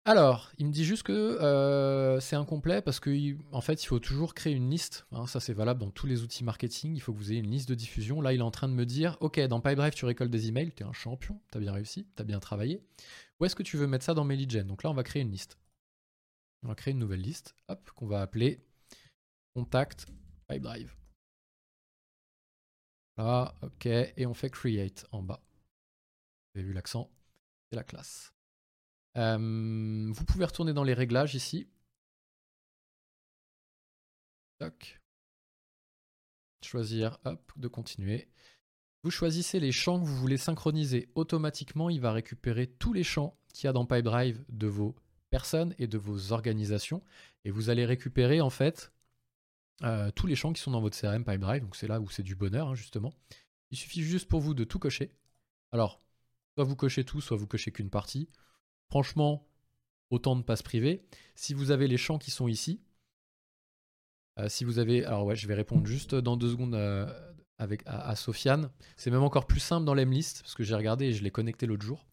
Alors, 0.09 0.51
il 0.57 0.67
me 0.67 0.73
dit 0.73 0.87
juste 0.87 1.03
que 1.03 1.13
euh, 1.13 2.19
c'est 2.19 2.35
incomplet 2.35 2.81
parce 2.81 2.99
qu'en 2.99 3.61
fait, 3.61 3.83
il 3.83 3.87
faut 3.87 3.99
toujours 3.99 4.33
créer 4.33 4.55
une 4.55 4.71
liste. 4.71 5.07
Hein, 5.13 5.27
ça, 5.27 5.39
c'est 5.39 5.53
valable 5.53 5.81
dans 5.81 5.91
tous 5.91 6.07
les 6.07 6.23
outils 6.23 6.45
marketing. 6.45 6.97
Il 6.97 7.01
faut 7.01 7.13
que 7.13 7.19
vous 7.19 7.31
ayez 7.31 7.41
une 7.41 7.51
liste 7.51 7.69
de 7.69 7.75
diffusion. 7.75 8.23
Là, 8.23 8.33
il 8.33 8.39
est 8.39 8.43
en 8.43 8.51
train 8.51 8.69
de 8.69 8.73
me 8.73 8.87
dire 8.87 9.19
Ok, 9.21 9.39
dans 9.39 9.61
PipeDrive, 9.61 9.93
tu 9.93 10.07
récoltes 10.07 10.31
des 10.31 10.49
emails. 10.49 10.73
Tu 10.73 10.83
es 10.83 10.87
un 10.87 10.95
champion. 10.95 11.39
Tu 11.53 11.59
as 11.59 11.61
bien 11.61 11.75
réussi. 11.75 12.07
Tu 12.17 12.23
as 12.23 12.25
bien 12.25 12.41
travaillé. 12.41 12.83
Où 13.39 13.45
est-ce 13.45 13.55
que 13.55 13.63
tu 13.63 13.77
veux 13.77 13.87
mettre 13.87 14.07
ça 14.07 14.15
dans 14.15 14.25
MailyGen 14.25 14.67
Donc 14.67 14.83
là, 14.83 14.89
on 14.89 14.95
va 14.95 15.03
créer 15.03 15.21
une 15.21 15.31
liste. 15.31 15.59
On 16.63 16.69
va 16.69 16.75
créer 16.75 16.93
une 16.93 17.01
nouvelle 17.01 17.21
liste. 17.21 17.55
Qu'on 17.95 18.07
va 18.07 18.23
appeler 18.23 18.65
Contact 19.55 20.07
PipeDrive. 20.49 20.91
Là, 23.19 23.55
ok, 23.61 23.85
et 23.85 24.25
on 24.25 24.33
fait 24.33 24.49
create 24.49 25.07
en 25.13 25.23
bas. 25.23 25.43
Vous 26.55 26.61
avez 26.61 26.69
vu 26.69 26.73
l'accent, 26.73 27.11
c'est 27.69 27.77
la 27.77 27.85
classe. 27.85 28.33
Euh, 29.19 30.11
vous 30.13 30.25
pouvez 30.25 30.45
retourner 30.45 30.73
dans 30.73 30.85
les 30.85 30.95
réglages 30.95 31.35
ici. 31.35 31.69
Choisir, 36.65 37.19
de 37.57 37.69
continuer. 37.69 38.29
Vous 39.03 39.11
choisissez 39.11 39.61
les 39.61 39.73
champs 39.73 40.01
que 40.01 40.05
vous 40.05 40.17
voulez 40.17 40.37
synchroniser. 40.37 41.09
Automatiquement, 41.15 41.89
il 41.91 42.01
va 42.01 42.13
récupérer 42.13 42.67
tous 42.67 42.93
les 42.93 43.05
champs 43.05 43.39
qu'il 43.53 43.67
y 43.67 43.69
a 43.69 43.73
dans 43.73 43.87
PipeDrive 43.87 44.45
de 44.49 44.67
vos 44.67 44.97
personnes 45.31 45.75
et 45.79 45.87
de 45.87 45.99
vos 45.99 46.33
organisations. 46.33 47.03
Et 47.45 47.51
vous 47.51 47.71
allez 47.71 47.87
récupérer 47.87 48.41
en 48.41 48.51
fait 48.51 48.93
euh, 49.83 50.11
tous 50.11 50.27
les 50.27 50.35
champs 50.35 50.53
qui 50.53 50.61
sont 50.61 50.73
dans 50.73 50.81
votre 50.81 50.99
CRM 50.99 51.25
Pipedrive, 51.25 51.63
donc 51.63 51.77
c'est 51.77 51.87
là 51.87 52.01
où 52.01 52.11
c'est 52.11 52.25
du 52.25 52.35
bonheur, 52.35 52.69
hein, 52.69 52.75
justement. 52.75 53.15
Il 53.71 53.79
suffit 53.79 54.03
juste 54.03 54.29
pour 54.29 54.41
vous 54.41 54.55
de 54.55 54.65
tout 54.65 54.79
cocher. 54.79 55.13
Alors, 55.71 56.03
soit 56.55 56.65
vous 56.65 56.77
cochez 56.77 57.05
tout, 57.05 57.21
soit 57.21 57.37
vous 57.37 57.47
cochez 57.47 57.71
qu'une 57.71 57.91
partie. 57.91 58.29
Franchement, 58.91 59.47
autant 60.11 60.37
ne 60.37 60.43
pas 60.43 60.57
se 60.57 60.63
priver. 60.63 61.05
Si 61.35 61.55
vous 61.55 61.71
avez 61.71 61.89
les 61.89 61.97
champs 61.97 62.19
qui 62.19 62.31
sont 62.31 62.49
ici, 62.49 62.81
euh, 64.39 64.49
si 64.49 64.65
vous 64.65 64.79
avez. 64.79 65.05
Alors, 65.05 65.25
ouais, 65.25 65.37
je 65.37 65.47
vais 65.47 65.55
répondre 65.55 65.87
juste 65.87 66.15
dans 66.15 66.37
deux 66.37 66.51
secondes 66.51 66.75
euh, 66.75 67.07
avec, 67.59 67.83
à, 67.87 68.15
Sofiane. 68.17 68.71
C'est 68.97 69.11
même 69.11 69.23
encore 69.23 69.47
plus 69.47 69.61
simple 69.61 69.85
dans 69.85 69.95
l'Emlist, 69.95 70.43
parce 70.43 70.55
que 70.55 70.65
j'ai 70.65 70.75
regardé 70.75 71.07
et 71.07 71.13
je 71.13 71.23
l'ai 71.23 71.31
connecté 71.31 71.67
l'autre 71.67 71.85
jour. 71.85 72.07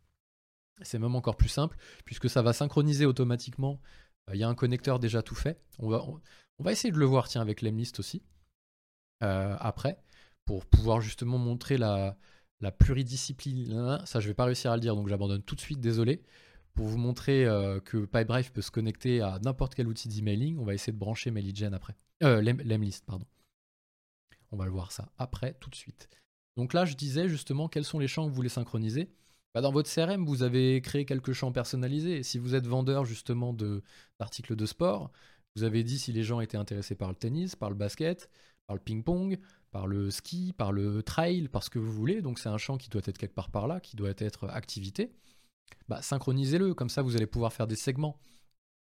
C'est 0.82 1.00
même 1.00 1.16
encore 1.16 1.38
plus 1.38 1.50
simple, 1.50 1.78
puisque 2.04 2.30
ça 2.30 2.42
va 2.42 2.52
synchroniser 2.52 3.06
automatiquement. 3.06 3.80
Il 4.34 4.40
y 4.40 4.44
a 4.44 4.50
un 4.50 4.56
connecteur 4.56 5.00
déjà 5.00 5.22
tout 5.22 5.36
fait. 5.36 5.62
On 5.80 5.88
va, 5.88 6.72
essayer 6.72 6.92
de 6.92 6.98
le 6.98 7.06
voir, 7.06 7.28
tiens, 7.28 7.42
avec 7.42 7.62
l'Emlist 7.62 8.00
aussi, 8.00 8.24
euh, 9.24 9.56
après, 9.60 10.04
pour 10.46 10.66
pouvoir 10.66 11.00
justement 11.00 11.38
montrer 11.38 11.78
la, 11.78 12.18
la 12.60 12.72
pluridiscipline. 12.72 14.02
Ça, 14.06 14.20
je 14.20 14.28
vais 14.28 14.34
pas 14.34 14.46
réussir 14.46 14.72
à 14.72 14.76
le 14.76 14.82
dire, 14.82 14.96
donc 14.96 15.08
j'abandonne 15.08 15.44
tout 15.44 15.56
de 15.56 15.62
suite, 15.62 15.80
désolé. 15.80 16.24
Pour 16.76 16.88
vous 16.88 16.98
montrer 16.98 17.46
euh, 17.46 17.80
que 17.80 18.06
PipeDrive 18.06 18.52
peut 18.52 18.62
se 18.62 18.70
connecter 18.70 19.22
à 19.22 19.40
n'importe 19.40 19.76
quel 19.76 19.88
outil 19.88 20.10
d'emailing, 20.10 20.58
on 20.60 20.66
va 20.66 20.74
essayer 20.74 20.92
de 20.92 20.98
brancher 20.98 21.32
MailyGen 21.32 21.74
après. 21.74 21.96
Euh, 22.22 22.42
L'Emlist, 22.42 23.06
pardon. 23.06 23.26
On 24.52 24.58
va 24.58 24.66
le 24.66 24.72
voir 24.72 24.92
ça 24.92 25.10
après, 25.18 25.54
tout 25.60 25.70
de 25.70 25.76
suite. 25.76 26.10
Donc 26.58 26.74
là, 26.74 26.86
je 26.86 26.96
disais 26.96 27.30
justement 27.30 27.70
quels 27.70 27.86
sont 27.86 28.00
les 28.00 28.08
champs 28.08 28.26
que 28.26 28.30
vous 28.30 28.36
voulez 28.36 28.50
synchroniser. 28.50 29.10
Bah, 29.54 29.62
dans 29.62 29.72
votre 29.72 29.90
CRM, 29.90 30.26
vous 30.26 30.44
avez 30.44 30.82
créé 30.82 31.06
quelques 31.06 31.32
champs 31.32 31.54
personnalisés. 31.54 32.24
Si 32.24 32.40
vous 32.40 32.56
êtes 32.56 32.68
vendeur 32.68 33.06
justement 33.06 33.54
d'articles 34.20 34.56
de 34.56 34.66
sport, 34.66 35.12
vous 35.56 35.64
avez 35.64 35.84
dit 35.84 35.98
si 35.98 36.12
les 36.12 36.24
gens 36.24 36.42
étaient 36.42 36.58
intéressés 36.58 36.96
par 36.96 37.08
le 37.08 37.16
tennis, 37.16 37.56
par 37.56 37.70
le 37.70 37.76
basket, 37.76 38.30
par 38.68 38.76
le 38.76 38.82
ping-pong, 38.82 39.40
par 39.72 39.88
le 39.88 40.12
ski, 40.12 40.54
par 40.58 40.74
le 40.74 41.02
trail, 41.04 41.48
par 41.48 41.64
ce 41.64 41.70
que 41.70 41.80
vous 41.80 41.92
voulez. 41.92 42.22
Donc 42.22 42.40
c'est 42.40 42.50
un 42.50 42.58
champ 42.58 42.78
qui 42.78 42.90
doit 42.90 43.02
être 43.06 43.18
quelque 43.18 43.34
part 43.34 43.50
par 43.50 43.68
là, 43.68 43.80
qui 43.80 43.96
doit 43.96 44.14
être 44.18 44.50
activité. 44.50 45.14
Bah, 45.88 46.02
synchronisez-le, 46.02 46.74
comme 46.74 46.90
ça 46.90 47.02
vous 47.02 47.16
allez 47.16 47.28
pouvoir 47.28 47.54
faire 47.54 47.68
des 47.68 47.76
segments 47.76 48.20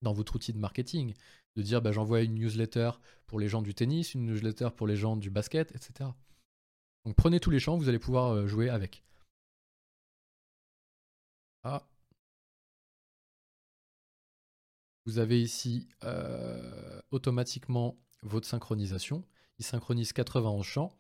dans 0.02 0.14
votre 0.14 0.36
outil 0.36 0.54
de 0.54 0.60
marketing, 0.60 1.14
de 1.56 1.62
dire 1.62 1.82
bah, 1.82 1.92
j'envoie 1.92 2.22
une 2.22 2.36
newsletter 2.36 2.92
pour 3.26 3.40
les 3.40 3.48
gens 3.48 3.62
du 3.62 3.74
tennis, 3.74 4.14
une 4.14 4.26
newsletter 4.26 4.70
pour 4.76 4.88
les 4.88 4.96
gens 4.96 5.16
du 5.18 5.30
basket, 5.30 5.72
etc. 5.76 6.10
Donc 7.06 7.16
prenez 7.16 7.40
tous 7.40 7.50
les 7.50 7.60
champs, 7.60 7.78
vous 7.78 7.90
allez 7.90 8.00
pouvoir 8.00 8.34
euh, 8.34 8.48
jouer 8.48 8.70
avec. 8.70 9.04
Ah, 11.64 11.84
Vous 15.06 15.20
avez 15.20 15.42
ici 15.42 15.88
euh, 16.04 17.02
automatiquement 17.12 17.98
votre 18.22 18.48
synchronisation. 18.48 19.26
Il 19.60 19.66
synchronise 19.66 20.14
91 20.14 20.64
champs. 20.66 20.98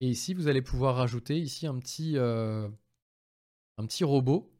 Et 0.00 0.08
ici, 0.08 0.34
vous 0.34 0.48
allez 0.48 0.62
pouvoir 0.62 0.96
rajouter 0.96 1.38
ici 1.38 1.66
un 1.66 1.78
petit, 1.78 2.18
euh, 2.18 2.68
un 3.78 3.86
petit 3.86 4.04
robot 4.04 4.52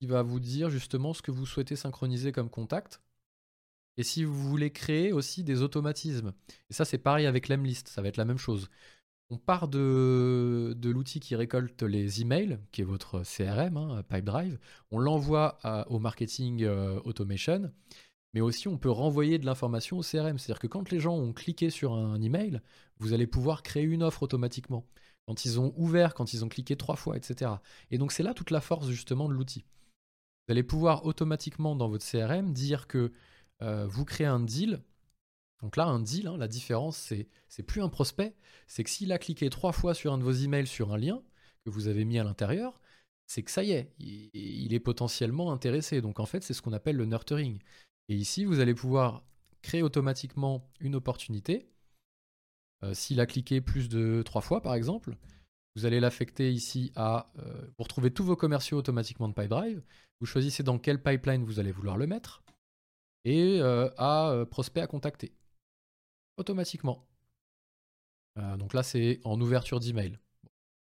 qui 0.00 0.06
va 0.06 0.22
vous 0.22 0.40
dire 0.40 0.70
justement 0.70 1.14
ce 1.14 1.22
que 1.22 1.30
vous 1.30 1.46
souhaitez 1.46 1.76
synchroniser 1.76 2.32
comme 2.32 2.50
contact. 2.50 3.00
Et 3.96 4.02
si 4.02 4.24
vous 4.24 4.48
voulez 4.48 4.70
créer 4.70 5.12
aussi 5.12 5.42
des 5.42 5.62
automatismes. 5.62 6.32
Et 6.70 6.74
ça, 6.74 6.84
c'est 6.84 6.98
pareil 6.98 7.26
avec 7.26 7.48
l'Emlist, 7.48 7.88
ça 7.88 8.02
va 8.02 8.08
être 8.08 8.18
la 8.18 8.26
même 8.26 8.38
chose. 8.38 8.68
On 9.30 9.38
part 9.38 9.68
de, 9.68 10.74
de 10.76 10.90
l'outil 10.90 11.18
qui 11.18 11.34
récolte 11.34 11.82
les 11.82 12.20
emails, 12.20 12.58
qui 12.72 12.82
est 12.82 12.84
votre 12.84 13.22
CRM, 13.22 13.76
hein, 13.76 14.02
Pipedrive. 14.08 14.58
On 14.90 14.98
l'envoie 14.98 15.58
au 15.88 15.98
marketing 15.98 16.62
euh, 16.62 17.00
automation 17.04 17.72
mais 18.36 18.42
aussi 18.42 18.68
on 18.68 18.76
peut 18.76 18.90
renvoyer 18.90 19.38
de 19.38 19.46
l'information 19.46 19.96
au 19.96 20.02
CRM. 20.02 20.36
C'est-à-dire 20.38 20.58
que 20.58 20.66
quand 20.66 20.90
les 20.90 21.00
gens 21.00 21.16
ont 21.16 21.32
cliqué 21.32 21.70
sur 21.70 21.94
un 21.94 22.20
email, 22.20 22.60
vous 22.98 23.14
allez 23.14 23.26
pouvoir 23.26 23.62
créer 23.62 23.84
une 23.84 24.02
offre 24.02 24.22
automatiquement. 24.22 24.84
Quand 25.26 25.46
ils 25.46 25.58
ont 25.58 25.72
ouvert, 25.78 26.12
quand 26.12 26.34
ils 26.34 26.44
ont 26.44 26.50
cliqué 26.50 26.76
trois 26.76 26.96
fois, 26.96 27.16
etc. 27.16 27.52
Et 27.90 27.96
donc 27.96 28.12
c'est 28.12 28.22
là 28.22 28.34
toute 28.34 28.50
la 28.50 28.60
force 28.60 28.90
justement 28.90 29.26
de 29.30 29.32
l'outil. 29.32 29.64
Vous 30.46 30.52
allez 30.52 30.62
pouvoir 30.62 31.04
automatiquement 31.04 31.74
dans 31.74 31.88
votre 31.88 32.04
CRM 32.04 32.52
dire 32.52 32.86
que 32.86 33.12
euh, 33.62 33.86
vous 33.86 34.04
créez 34.04 34.26
un 34.26 34.40
deal 34.40 34.82
Donc 35.62 35.76
là, 35.76 35.86
un 35.86 36.00
deal, 36.00 36.28
hein, 36.28 36.36
la 36.36 36.48
différence, 36.48 36.96
c'est, 36.96 37.28
c'est 37.48 37.62
plus 37.62 37.82
un 37.82 37.88
prospect, 37.88 38.34
c'est 38.66 38.84
que 38.84 38.90
s'il 38.90 39.12
a 39.12 39.18
cliqué 39.18 39.50
trois 39.50 39.72
fois 39.72 39.94
sur 39.94 40.12
un 40.12 40.18
de 40.18 40.22
vos 40.22 40.32
emails 40.32 40.66
sur 40.66 40.92
un 40.92 40.98
lien 40.98 41.22
que 41.64 41.70
vous 41.70 41.88
avez 41.88 42.04
mis 42.04 42.18
à 42.18 42.24
l'intérieur, 42.24 42.80
c'est 43.26 43.42
que 43.42 43.50
ça 43.50 43.64
y 43.64 43.72
est, 43.72 43.92
il 43.98 44.72
est 44.72 44.80
potentiellement 44.80 45.52
intéressé. 45.52 46.00
Donc 46.00 46.20
en 46.20 46.26
fait, 46.26 46.44
c'est 46.44 46.54
ce 46.54 46.62
qu'on 46.62 46.72
appelle 46.72 46.96
le 46.96 47.06
nurturing. 47.06 47.58
Et 48.08 48.14
ici, 48.14 48.44
vous 48.44 48.60
allez 48.60 48.74
pouvoir 48.74 49.24
créer 49.62 49.82
automatiquement 49.82 50.70
une 50.78 50.94
opportunité. 50.94 51.68
Euh, 52.84 52.94
s'il 52.94 53.20
a 53.20 53.26
cliqué 53.26 53.60
plus 53.60 53.88
de 53.88 54.22
trois 54.24 54.42
fois, 54.42 54.60
par 54.60 54.74
exemple, 54.74 55.16
vous 55.76 55.84
allez 55.86 56.00
l'affecter 56.00 56.52
ici 56.52 56.92
à... 56.96 57.30
Euh, 57.38 57.84
trouver 57.88 58.10
tous 58.10 58.24
vos 58.24 58.34
commerciaux 58.34 58.78
automatiquement 58.78 59.28
de 59.28 59.34
PipeDrive. 59.34 59.82
Vous 60.20 60.26
choisissez 60.26 60.62
dans 60.62 60.78
quel 60.78 61.00
pipeline 61.00 61.44
vous 61.44 61.60
allez 61.60 61.70
vouloir 61.70 61.96
le 61.96 62.06
mettre. 62.06 62.42
Et 63.24 63.60
euh, 63.60 63.88
à 63.96 64.44
prospect 64.50 64.80
à 64.80 64.86
contacter. 64.86 65.32
Automatiquement. 66.36 67.06
donc 68.36 68.74
là, 68.74 68.82
c'est 68.82 69.20
en 69.24 69.40
ouverture 69.40 69.80
d'email. 69.80 70.18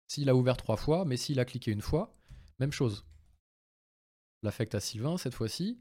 S'il 0.08 0.30
a 0.30 0.36
ouvert 0.36 0.58
trois 0.58 0.78
fois, 0.78 1.06
mais 1.06 1.18
s'il 1.18 1.40
a 1.40 1.46
cliqué 1.46 1.72
une 1.72 1.82
fois, 1.82 2.14
même 2.60 2.72
chose. 2.72 3.06
L'affecte 4.44 4.76
à 4.76 4.80
Sylvain 4.80 5.18
cette 5.18 5.34
fois-ci, 5.34 5.80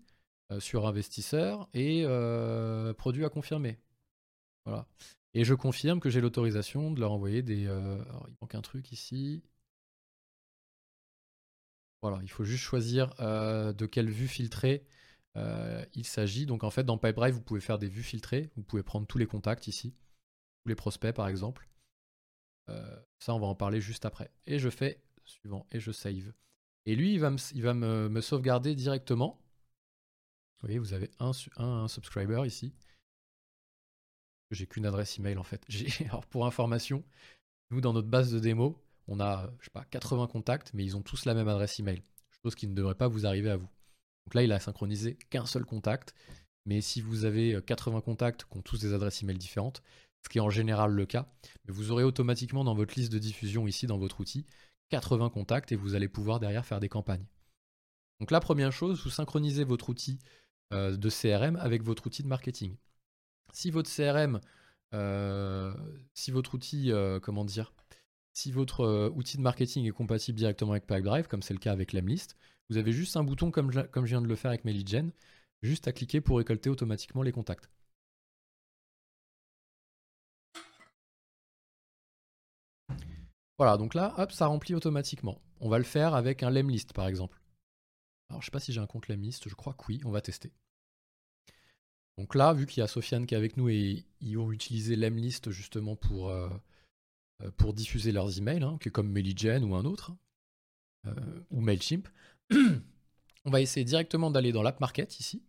euh, 0.53 0.59
sur 0.59 0.87
investisseur 0.87 1.69
et 1.75 2.03
euh, 2.05 2.93
produit 2.93 3.25
à 3.25 3.29
confirmer. 3.29 3.79
Voilà. 4.65 4.87
Et 5.35 5.45
je 5.45 5.55
confirme 5.55 6.01
que 6.01 6.11
j'ai 6.11 6.21
l'autorisation 6.21 6.91
de 6.91 7.01
leur 7.01 7.13
envoyer 7.13 7.43
des. 7.43 7.67
Euh, 7.67 8.03
il 8.29 8.37
manque 8.41 8.55
un 8.55 8.63
truc 8.63 8.93
ici. 8.93 9.43
Voilà, 12.03 12.19
il 12.23 12.31
faut 12.31 12.45
juste 12.45 12.65
choisir 12.65 13.15
de 13.19 13.87
quelle 13.87 14.09
vue 14.09 14.27
filtrée 14.27 14.87
il 15.35 16.07
s'agit. 16.07 16.47
Donc 16.47 16.65
en 16.65 16.71
fait, 16.71 16.85
dans 16.85 16.97
PipeDrive, 16.97 17.35
vous 17.35 17.43
pouvez 17.43 17.61
faire 17.61 17.79
des 17.79 17.89
vues 17.89 18.03
filtrées. 18.03 18.51
Vous 18.57 18.63
pouvez 18.63 18.83
prendre 18.83 19.07
tous 19.07 19.19
les 19.19 19.27
contacts 19.27 19.67
ici, 19.67 19.95
tous 20.63 20.69
les 20.71 20.75
prospects 20.75 21.15
par 21.15 21.29
exemple. 21.29 21.69
ça, 23.19 23.35
on 23.35 23.39
va 23.39 23.47
en 23.47 23.55
parler 23.55 23.83
juste 23.83 24.07
après. 24.07 24.31
Et 24.47 24.59
je 24.59 24.71
fais 24.71 25.03
suivant 25.25 25.67
et 25.73 25.79
je 25.79 25.93
save. 25.93 26.33
Et 26.87 26.97
lui, 26.97 27.13
il 27.13 27.21
va 27.21 27.31
me, 27.31 28.21
sauvegarder 28.21 28.75
directement. 28.75 29.41
Vous 30.61 30.67
voyez, 30.67 30.79
vous 30.79 30.93
avez 30.93 31.11
un, 31.19 31.89
subscriber 31.89 32.43
ici. 32.47 32.75
J'ai 34.51 34.67
qu'une 34.67 34.87
adresse 34.87 35.19
email 35.19 35.39
en 35.39 35.45
fait. 35.45 35.65
Alors 36.09 36.27
pour 36.27 36.47
information, 36.47 37.05
nous 37.71 37.81
dans 37.81 37.93
notre 37.93 38.09
base 38.09 38.33
de 38.33 38.39
démo, 38.39 38.83
on 39.09 39.21
a, 39.21 39.51
je 39.61 39.65
sais 39.65 39.71
pas, 39.71 39.85
80 39.85 40.27
contacts, 40.29 40.73
mais 40.75 40.85
ils 40.85 40.97
ont 40.97 41.03
tous 41.03 41.25
la 41.25 41.35
même 41.35 41.49
adresse 41.49 41.79
email. 41.79 42.03
Chose 42.43 42.55
qui 42.55 42.67
ne 42.67 42.75
devrait 42.75 42.95
pas 42.95 43.09
vous 43.09 43.27
arriver 43.27 43.51
à 43.51 43.57
vous. 43.57 43.69
Donc 44.27 44.35
là, 44.35 44.43
il 44.43 44.53
a 44.53 44.61
synchronisé 44.61 45.17
qu'un 45.31 45.47
seul 45.47 45.65
contact. 45.65 46.15
Mais 46.67 46.81
si 46.81 47.01
vous 47.01 47.25
avez 47.25 47.61
80 47.65 48.01
contacts 48.03 48.45
qui 48.45 48.57
ont 48.57 48.63
tous 48.63 48.81
des 48.81 48.95
adresses 48.95 49.23
email 49.23 49.39
différentes, 49.39 49.83
ce 50.23 50.29
qui 50.29 50.39
est 50.39 50.43
en 50.43 50.51
général 50.51 50.93
le 50.93 51.07
cas, 51.07 51.27
vous 51.69 51.91
aurez 51.91 52.05
automatiquement 52.05 52.65
dans 52.65 52.75
votre 52.75 52.95
liste 52.95 53.13
de 53.13 53.19
diffusion 53.19 53.67
ici, 53.67 53.87
dans 53.87 53.99
votre 53.99 54.21
outil, 54.21 54.47
80 54.91 55.31
contacts 55.31 55.73
et 55.73 55.77
vous 55.77 55.95
allez 55.95 56.09
pouvoir 56.09 56.41
derrière 56.41 56.67
faire 56.67 56.81
des 56.81 56.89
campagnes. 56.89 57.25
Donc 58.21 58.31
la 58.31 58.41
première 58.41 58.73
chose, 58.73 59.03
vous 59.03 59.11
synchronisez 59.11 59.65
votre 59.65 59.89
outil 59.89 60.19
euh, 60.73 60.97
de 60.97 61.11
CRM 61.11 61.57
avec 61.57 61.83
votre 61.83 62.07
outil 62.07 62.23
de 62.23 62.29
marketing. 62.29 62.77
Si 63.53 63.71
votre 63.71 63.89
CRM, 63.91 64.41
euh, 64.95 65.75
si 66.15 66.31
votre 66.31 66.55
outil, 66.55 66.93
euh, 66.93 67.21
comment 67.21 67.45
dire, 67.45 67.73
si 68.33 68.53
votre 68.53 69.11
outil 69.15 69.37
de 69.37 69.43
marketing 69.43 69.87
est 69.87 69.91
compatible 69.93 70.39
directement 70.39 70.73
avec 70.73 70.87
Pipedrive, 70.87 71.29
comme 71.29 71.43
c'est 71.43 71.55
le 71.55 71.61
cas 71.61 71.73
avec 71.73 71.93
Lemlist, 71.93 72.37
vous 72.71 72.77
avez 72.79 72.93
juste 72.93 73.17
un 73.17 73.25
bouton 73.25 73.51
comme 73.51 73.73
je, 73.73 73.81
comme 73.81 74.05
viens 74.05 74.23
de 74.23 74.29
le 74.29 74.37
faire 74.37 74.51
avec 74.51 74.65
MailyGen, 74.65 75.13
juste 75.63 75.89
à 75.89 75.93
cliquer 75.93 76.21
pour 76.21 76.39
récolter 76.39 76.71
automatiquement 76.71 77.23
les 77.23 77.33
contacts. 77.33 77.69
Voilà, 83.59 83.77
donc 83.77 83.95
là, 83.95 84.13
hop, 84.19 84.33
ça 84.33 84.47
remplit 84.47 84.75
automatiquement. 84.75 85.41
On 85.61 85.69
va 85.69 85.79
le 85.79 85.85
faire 85.85 86.15
avec 86.15 86.43
un 86.43 86.51
lemlist, 86.51 86.93
par 86.93 87.07
exemple. 87.07 87.41
Alors, 88.31 88.43
je 88.43 88.47
sais 88.47 88.53
pas 88.53 88.61
si 88.61 88.73
j'ai 88.73 88.81
un 88.81 88.87
compte 88.87 89.09
lemlist, 89.09 89.49
je 89.49 89.55
crois 89.55 89.75
que 89.75 89.85
oui, 89.89 90.01
on 90.05 90.11
va 90.11 90.21
tester. 90.23 90.53
Donc 92.19 92.35
là, 92.35 92.53
vu 92.53 92.67
qu'il 92.67 92.81
y 92.81 92.85
a 92.85 92.87
Sofiane 92.87 93.27
qui 93.27 93.35
est 93.35 93.39
avec 93.39 93.57
nous 93.57 93.69
et 93.69 94.05
ils 94.21 94.37
ont 94.37 94.53
utilisé 94.53 94.97
lemlist 94.97 95.51
justement 95.51 95.97
pour, 95.97 96.31
euh, 96.31 96.51
euh, 97.43 97.51
pour 97.53 97.73
diffuser 97.73 98.13
leurs 98.13 98.39
emails, 98.39 98.63
hein, 98.63 98.79
qui 98.81 98.89
est 98.89 98.93
comme 98.93 99.11
Meligen 99.11 99.65
ou 99.65 99.75
un 99.75 99.85
autre, 99.85 100.13
euh, 101.07 101.41
ou 101.51 101.61
Mailchimp, 101.61 102.09
on 102.51 103.51
va 103.51 103.61
essayer 103.61 103.85
directement 103.85 104.31
d'aller 104.31 104.53
dans 104.53 104.63
l'app 104.63 104.81
market 104.81 105.19
ici. 105.19 105.43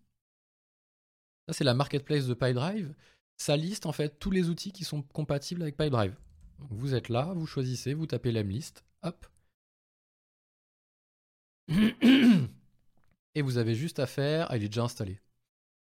Ça, 1.47 1.53
c'est 1.53 1.63
la 1.63 1.73
marketplace 1.73 2.27
de 2.27 2.33
PyDrive. 2.33 2.93
Ça 3.37 3.57
liste 3.57 3.85
en 3.85 3.91
fait 3.91 4.19
tous 4.19 4.31
les 4.31 4.49
outils 4.49 4.71
qui 4.71 4.85
sont 4.85 5.01
compatibles 5.01 5.63
avec 5.63 5.75
PyDrive 5.75 6.15
vous 6.69 6.93
êtes 6.93 7.09
là, 7.09 7.33
vous 7.33 7.47
choisissez, 7.47 7.93
vous 7.93 8.07
tapez 8.07 8.31
l'emlist, 8.31 8.85
hop. 9.03 9.27
Et 13.33 13.41
vous 13.41 13.57
avez 13.57 13.75
juste 13.75 13.99
à 13.99 14.07
faire. 14.07 14.53
Il 14.53 14.63
est 14.63 14.69
déjà 14.69 14.83
installé. 14.83 15.19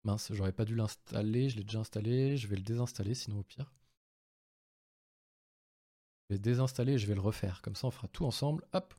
Mince, 0.06 0.32
j'aurais 0.32 0.52
pas 0.52 0.64
dû 0.64 0.76
l'installer, 0.76 1.48
je 1.48 1.56
l'ai 1.56 1.64
déjà 1.64 1.80
installé, 1.80 2.36
je 2.36 2.46
vais 2.46 2.56
le 2.56 2.62
désinstaller 2.62 3.14
sinon 3.14 3.40
au 3.40 3.42
pire. 3.42 3.72
Je 6.28 6.34
vais 6.34 6.38
le 6.38 6.42
désinstaller 6.42 6.92
et 6.94 6.98
je 6.98 7.06
vais 7.06 7.14
le 7.14 7.20
refaire. 7.20 7.60
Comme 7.60 7.74
ça, 7.74 7.88
on 7.88 7.90
fera 7.90 8.08
tout 8.08 8.24
ensemble. 8.24 8.64
Hop. 8.72 8.94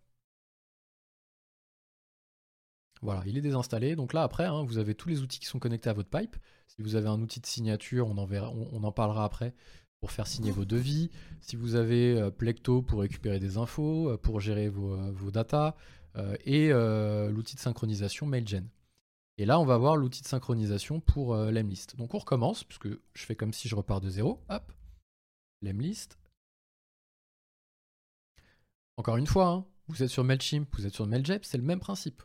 Voilà, 3.01 3.23
il 3.25 3.37
est 3.37 3.41
désinstallé. 3.41 3.95
Donc 3.95 4.13
là, 4.13 4.23
après, 4.23 4.45
hein, 4.45 4.63
vous 4.63 4.77
avez 4.79 4.95
tous 4.95 5.07
les 5.07 5.21
outils 5.21 5.39
qui 5.39 5.45
sont 5.45 5.59
connectés 5.59 5.89
à 5.89 5.93
votre 5.93 6.09
pipe. 6.09 6.35
Si 6.67 6.81
vous 6.81 6.95
avez 6.95 7.07
un 7.07 7.21
outil 7.21 7.39
de 7.39 7.45
signature, 7.45 8.07
on 8.07 8.17
en, 8.17 8.27
on 8.29 8.83
en 8.83 8.91
parlera 8.91 9.23
après 9.23 9.53
pour 9.99 10.11
faire 10.11 10.27
signer 10.27 10.51
vos 10.51 10.65
devis, 10.65 11.09
si 11.41 11.55
vous 11.55 11.75
avez 11.75 12.19
euh, 12.19 12.29
Plecto 12.29 12.81
pour 12.81 13.01
récupérer 13.01 13.39
des 13.39 13.57
infos, 13.57 14.09
euh, 14.09 14.17
pour 14.17 14.39
gérer 14.39 14.69
vos, 14.69 14.93
euh, 14.93 15.11
vos 15.11 15.31
datas, 15.31 15.75
et 16.45 16.69
l'outil 16.69 17.55
de 17.55 17.59
synchronisation 17.59 18.25
MailGen. 18.25 18.67
Et 19.37 19.45
là, 19.45 19.59
on 19.59 19.65
va 19.65 19.77
voir 19.77 19.95
l'outil 19.97 20.21
de 20.21 20.27
synchronisation 20.27 20.99
pour 20.99 21.35
Lemlist. 21.35 21.95
Donc 21.95 22.13
on 22.13 22.17
recommence, 22.17 22.63
puisque 22.63 22.89
je 22.89 23.25
fais 23.25 23.35
comme 23.35 23.53
si 23.53 23.67
je 23.67 23.75
repars 23.75 24.01
de 24.01 24.09
zéro. 24.09 24.43
Hop, 24.49 24.73
Lemlist. 25.61 26.17
Encore 28.97 29.17
une 29.17 29.27
fois, 29.27 29.47
hein, 29.49 29.65
vous 29.87 30.03
êtes 30.03 30.09
sur 30.09 30.23
MailChimp, 30.23 30.67
vous 30.75 30.85
êtes 30.85 30.93
sur 30.93 31.05
MailJet, 31.05 31.41
c'est 31.43 31.57
le 31.57 31.63
même 31.63 31.79
principe. 31.79 32.23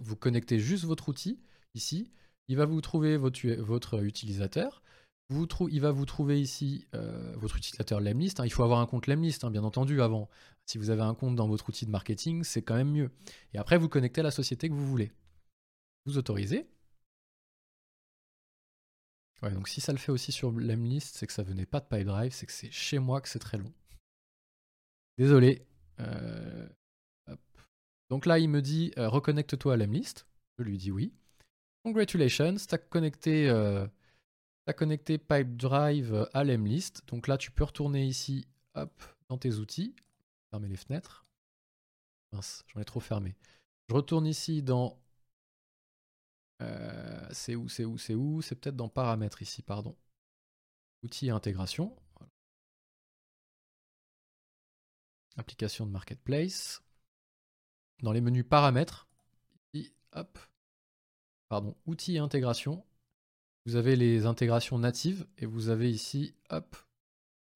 Vous, 0.00 0.16
connectez 0.16 0.58
juste 0.58 0.84
votre 0.84 1.08
outil 1.08 1.40
ici, 1.74 2.12
il 2.48 2.56
va 2.56 2.66
vous 2.66 2.80
trouver 2.80 3.16
votre, 3.16 3.48
votre 3.60 4.02
utilisateur, 4.04 4.82
il 5.30 5.80
va 5.80 5.90
vous 5.90 6.06
trouver 6.06 6.40
ici 6.40 6.86
euh, 6.94 7.34
votre 7.36 7.56
utilisateur 7.56 8.00
Lemlist. 8.00 8.40
Hein. 8.40 8.46
Il 8.46 8.52
faut 8.52 8.62
avoir 8.62 8.80
un 8.80 8.86
compte 8.86 9.06
Lemlist, 9.06 9.44
hein, 9.44 9.50
bien 9.50 9.64
entendu, 9.64 10.02
avant. 10.02 10.28
Si 10.66 10.76
vous 10.76 10.90
avez 10.90 11.02
un 11.02 11.14
compte 11.14 11.34
dans 11.34 11.48
votre 11.48 11.68
outil 11.68 11.86
de 11.86 11.90
marketing, 11.90 12.44
c'est 12.44 12.62
quand 12.62 12.74
même 12.74 12.90
mieux. 12.90 13.10
Et 13.54 13.58
après, 13.58 13.78
vous 13.78 13.88
connectez 13.88 14.20
à 14.20 14.24
la 14.24 14.30
société 14.30 14.68
que 14.68 14.74
vous 14.74 14.86
voulez. 14.86 15.12
Vous 16.06 16.18
autorisez. 16.18 16.68
Ouais, 19.42 19.52
donc 19.52 19.68
si 19.68 19.80
ça 19.80 19.92
le 19.92 19.98
fait 19.98 20.12
aussi 20.12 20.32
sur 20.32 20.50
Lemlist, 20.50 21.16
c'est 21.16 21.26
que 21.26 21.32
ça 21.32 21.42
venait 21.42 21.66
pas 21.66 21.80
de 21.80 21.86
PipeDrive, 21.86 22.32
c'est 22.32 22.46
que 22.46 22.52
c'est 22.52 22.70
chez 22.70 22.98
moi 22.98 23.20
que 23.20 23.28
c'est 23.28 23.38
très 23.38 23.56
long. 23.56 23.72
Désolé. 25.16 25.66
Euh, 25.98 26.68
donc 28.10 28.26
là, 28.26 28.38
il 28.38 28.48
me 28.48 28.60
dit 28.60 28.92
euh, 28.98 29.08
reconnecte-toi 29.08 29.74
à 29.74 29.76
Lemlist. 29.76 30.26
Je 30.58 30.64
lui 30.64 30.76
dis 30.76 30.90
oui. 30.90 31.14
Congratulations, 31.84 32.56
t'as 32.68 32.76
connecté 32.76 33.48
tu 34.66 35.14
as 35.14 35.18
Pipedrive 35.18 36.28
à 36.32 36.44
l'Emlist. 36.44 37.02
Donc 37.08 37.26
là, 37.26 37.38
tu 37.38 37.50
peux 37.50 37.64
retourner 37.64 38.06
ici, 38.06 38.46
hop, 38.74 39.02
dans 39.28 39.38
tes 39.38 39.54
outils. 39.54 39.94
Fermer 40.50 40.68
les 40.68 40.76
fenêtres. 40.76 41.24
Mince, 42.32 42.64
j'en 42.68 42.80
ai 42.80 42.84
trop 42.84 43.00
fermé. 43.00 43.34
Je 43.88 43.94
retourne 43.94 44.26
ici 44.26 44.62
dans... 44.62 44.98
Euh, 46.60 47.28
c'est 47.32 47.54
où, 47.54 47.68
c'est 47.68 47.84
où, 47.84 47.98
c'est 47.98 48.14
où? 48.14 48.42
C'est 48.42 48.54
peut-être 48.54 48.76
dans 48.76 48.88
paramètres 48.88 49.42
ici, 49.42 49.62
pardon. 49.62 49.96
Outils 51.02 51.28
et 51.28 51.30
intégration. 51.30 51.96
Application 55.36 55.86
de 55.86 55.90
marketplace. 55.90 56.82
Dans 58.02 58.12
les 58.12 58.20
menus 58.20 58.46
paramètres, 58.48 59.08
ici, 59.74 59.92
pardon, 61.48 61.76
outils 61.86 62.16
et 62.16 62.18
intégration, 62.18 62.84
vous 63.66 63.76
avez 63.76 63.96
les 63.96 64.26
intégrations 64.26 64.78
natives 64.78 65.26
et 65.36 65.46
vous 65.46 65.68
avez 65.68 65.90
ici, 65.90 66.34
hop, 66.48 66.76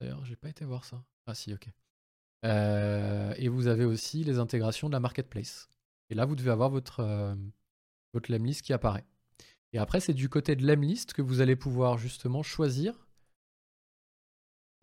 d'ailleurs 0.00 0.24
j'ai 0.26 0.36
pas 0.36 0.50
été 0.50 0.64
voir 0.66 0.84
ça. 0.84 1.02
Ah 1.26 1.34
si, 1.34 1.54
ok. 1.54 1.68
Euh, 2.44 3.34
et 3.38 3.48
vous 3.48 3.68
avez 3.68 3.86
aussi 3.86 4.22
les 4.22 4.38
intégrations 4.38 4.88
de 4.88 4.92
la 4.92 5.00
marketplace. 5.00 5.68
Et 6.10 6.14
là, 6.14 6.26
vous 6.26 6.36
devez 6.36 6.50
avoir 6.50 6.68
votre, 6.68 7.00
euh, 7.00 7.34
votre 8.14 8.32
lemlist 8.32 8.62
qui 8.62 8.72
apparaît. 8.72 9.04
Et 9.74 9.78
après, 9.78 10.00
c'est 10.00 10.14
du 10.14 10.28
côté 10.28 10.56
de 10.56 10.66
lemlist 10.66 11.12
que 11.12 11.20
vous 11.20 11.40
allez 11.40 11.56
pouvoir 11.56 11.98
justement 11.98 12.42
choisir. 12.42 13.06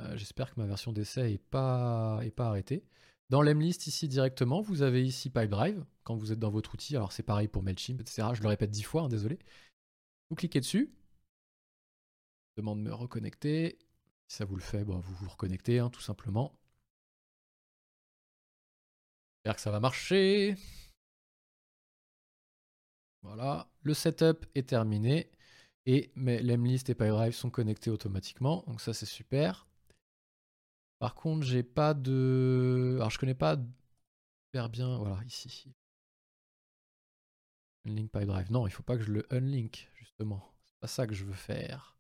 Euh, 0.02 0.16
j'espère 0.18 0.54
que 0.54 0.60
ma 0.60 0.68
version 0.68 0.92
d'essai 0.92 1.32
n'est 1.32 1.38
pas, 1.38 2.20
est 2.24 2.32
pas 2.32 2.48
arrêtée. 2.48 2.84
Dans 3.30 3.42
lemlist, 3.42 3.88
ici 3.88 4.08
directement, 4.08 4.62
vous 4.62 4.82
avez 4.84 5.04
ici 5.04 5.30
Pipedrive, 5.30 5.86
quand 6.04 6.16
vous 6.16 6.32
êtes 6.32 6.40
dans 6.40 6.52
votre 6.52 6.74
outil. 6.74 6.96
Alors 6.96 7.12
c'est 7.12 7.24
pareil 7.24 7.48
pour 7.48 7.64
MailChimp, 7.64 8.02
etc. 8.02 8.28
Je 8.34 8.42
le 8.42 8.50
répète 8.50 8.70
dix 8.72 8.84
fois, 8.84 9.04
hein, 9.04 9.08
désolé. 9.08 9.40
Vous 10.30 10.36
cliquez 10.36 10.60
dessus 10.60 10.94
demande 12.58 12.80
de 12.80 12.90
me 12.90 12.94
reconnecter. 12.94 13.78
Si 14.28 14.38
ça 14.38 14.46
vous 14.46 14.56
le 14.56 14.62
fait, 14.62 14.84
bon, 14.84 15.00
vous 15.00 15.14
vous 15.16 15.30
reconnectez, 15.30 15.80
hein, 15.80 15.90
tout 15.90 16.02
simplement. 16.02 16.58
J'espère 19.38 19.56
que 19.56 19.62
ça 19.62 19.72
va 19.72 19.80
marcher. 19.80 20.56
Voilà, 23.24 23.70
le 23.84 23.94
setup 23.94 24.46
est 24.56 24.68
terminé. 24.70 25.30
Et 25.86 26.12
mes 26.16 26.42
Lemlist 26.42 26.90
et 26.90 26.96
PyDrive 26.96 27.34
sont 27.34 27.50
connectés 27.50 27.90
automatiquement. 27.90 28.64
Donc 28.68 28.82
ça, 28.82 28.94
c'est 28.94 29.06
super. 29.06 29.68
Par 31.00 31.16
contre, 31.16 31.46
j'ai 31.46 31.64
pas 31.64 31.94
de... 31.94 32.96
Alors, 32.98 33.10
je 33.10 33.20
connais 33.20 33.34
pas 33.34 33.58
super 34.48 34.70
bien... 34.70 34.98
Voilà, 34.98 35.20
ici. 35.26 35.66
Unlink 37.86 38.12
PyDrive. 38.12 38.52
Non, 38.52 38.68
il 38.68 38.72
faut 38.72 38.84
pas 38.84 38.98
que 38.98 39.04
je 39.04 39.12
le 39.12 39.26
unlink, 39.32 39.90
justement. 39.96 40.54
C'est 40.68 40.80
pas 40.82 40.88
ça 40.88 41.08
que 41.08 41.14
je 41.16 41.26
veux 41.26 41.34
faire. 41.34 41.98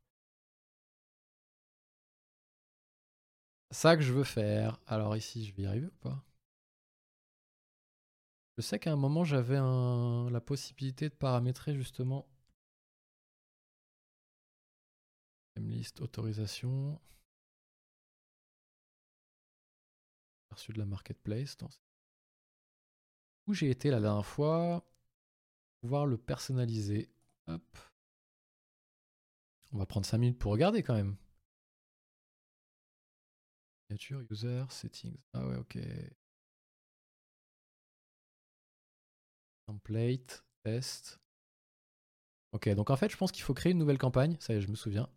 ça 3.72 3.96
que 3.98 4.04
je 4.04 4.13
veux 4.13 4.24
faire. 4.24 4.80
Alors 4.88 5.16
ici, 5.18 5.46
je 5.46 5.56
vais 5.56 5.63
y 5.63 5.66
arriver 5.66 5.88
ou 5.88 5.98
pas? 6.01 6.24
Je 8.62 8.68
sais 8.68 8.77
qu'à 8.77 8.91
un 8.91 8.96
moment, 8.96 9.24
j'avais 9.24 9.56
la 9.56 10.39
possibilité 10.39 11.10
de 11.10 11.15
paramétrer 11.15 11.74
justement 11.74 12.27
liste 15.56 16.00
autorisation. 16.00 17.01
Reçu 20.51 20.74
de 20.74 20.77
la 20.77 20.86
marketplace. 20.86 21.58
Où 23.48 23.53
j'ai 23.56 23.72
été 23.72 23.89
la 23.89 24.00
dernière 24.00 24.27
fois 24.27 24.86
Pouvoir 25.82 26.06
le 26.06 26.20
personnaliser. 26.20 27.12
Hop. 27.48 27.80
On 29.72 29.80
va 29.80 29.88
prendre 29.88 30.06
5 30.06 30.20
minutes 30.20 30.38
pour 30.38 30.51
regarder 30.51 30.84
quand 30.84 30.94
même. 30.94 31.18
Signature, 33.89 34.22
user, 34.30 34.65
settings. 34.70 35.18
Ah 35.34 35.48
ouais, 35.48 35.56
ok. 35.56 35.80
Template, 39.72 40.44
test. 40.63 41.20
Ok, 42.51 42.68
donc 42.75 42.90
en 42.90 42.98
fait, 42.98 43.10
je 43.10 43.16
pense 43.16 43.32
qu'il 43.32 43.44
faut 43.44 43.54
créer 43.54 43.72
une 43.72 43.78
nouvelle 43.78 43.98
campagne. 43.98 44.36
Ça 44.40 44.54
y 44.54 44.58
est, 44.58 44.62
je 44.62 44.70
me 44.70 44.75
souviens. 44.75 45.08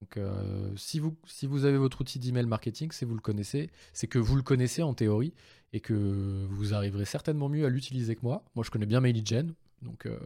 Donc, 0.00 0.16
euh, 0.16 0.74
si, 0.76 0.98
vous, 0.98 1.64
avez 1.64 1.78
votre 1.78 2.00
outil 2.00 2.18
d'email 2.18 2.46
marketing, 2.46 2.90
c'est 2.92 3.06
vous 3.06 3.14
le 3.14 3.20
connaissez, 3.20 3.70
c'est 3.92 4.08
que 4.08 4.18
vous 4.18 4.36
le 4.36 4.42
connaissez 4.42 4.82
en 4.82 4.94
théorie 4.94 5.32
et 5.72 5.80
que 5.80 6.46
vous 6.50 6.74
arriverez 6.74 7.04
certainement 7.04 7.48
mieux 7.48 7.64
à 7.64 7.68
l'utiliser 7.68 8.16
que 8.16 8.22
moi. 8.22 8.44
Moi, 8.54 8.64
je 8.64 8.70
connais 8.70 8.86
bien 8.86 9.00
MailyGen, 9.00 9.54
donc 9.80 10.06
euh, 10.06 10.18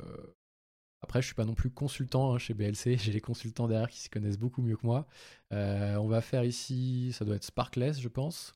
après, 1.03 1.21
je 1.21 1.27
suis 1.27 1.35
pas 1.35 1.45
non 1.45 1.55
plus 1.55 1.71
consultant 1.71 2.33
hein, 2.35 2.39
chez 2.39 2.55
BLC. 2.55 2.97
J'ai 2.99 3.13
les 3.13 3.21
consultants 3.21 3.69
derrière 3.69 3.91
qui 3.91 4.01
s'y 4.01 4.09
connaissent 4.09 4.39
beaucoup 4.39 4.63
mieux 4.63 4.77
que 4.77 4.87
moi. 4.87 5.07
Euh, 5.53 5.97
on 5.97 6.09
va 6.09 6.23
faire 6.23 6.45
ici, 6.45 7.13
ça 7.13 7.25
doit 7.25 7.37
être 7.37 7.45
Sparkless, 7.45 8.01
je 8.01 8.09
pense. 8.09 8.55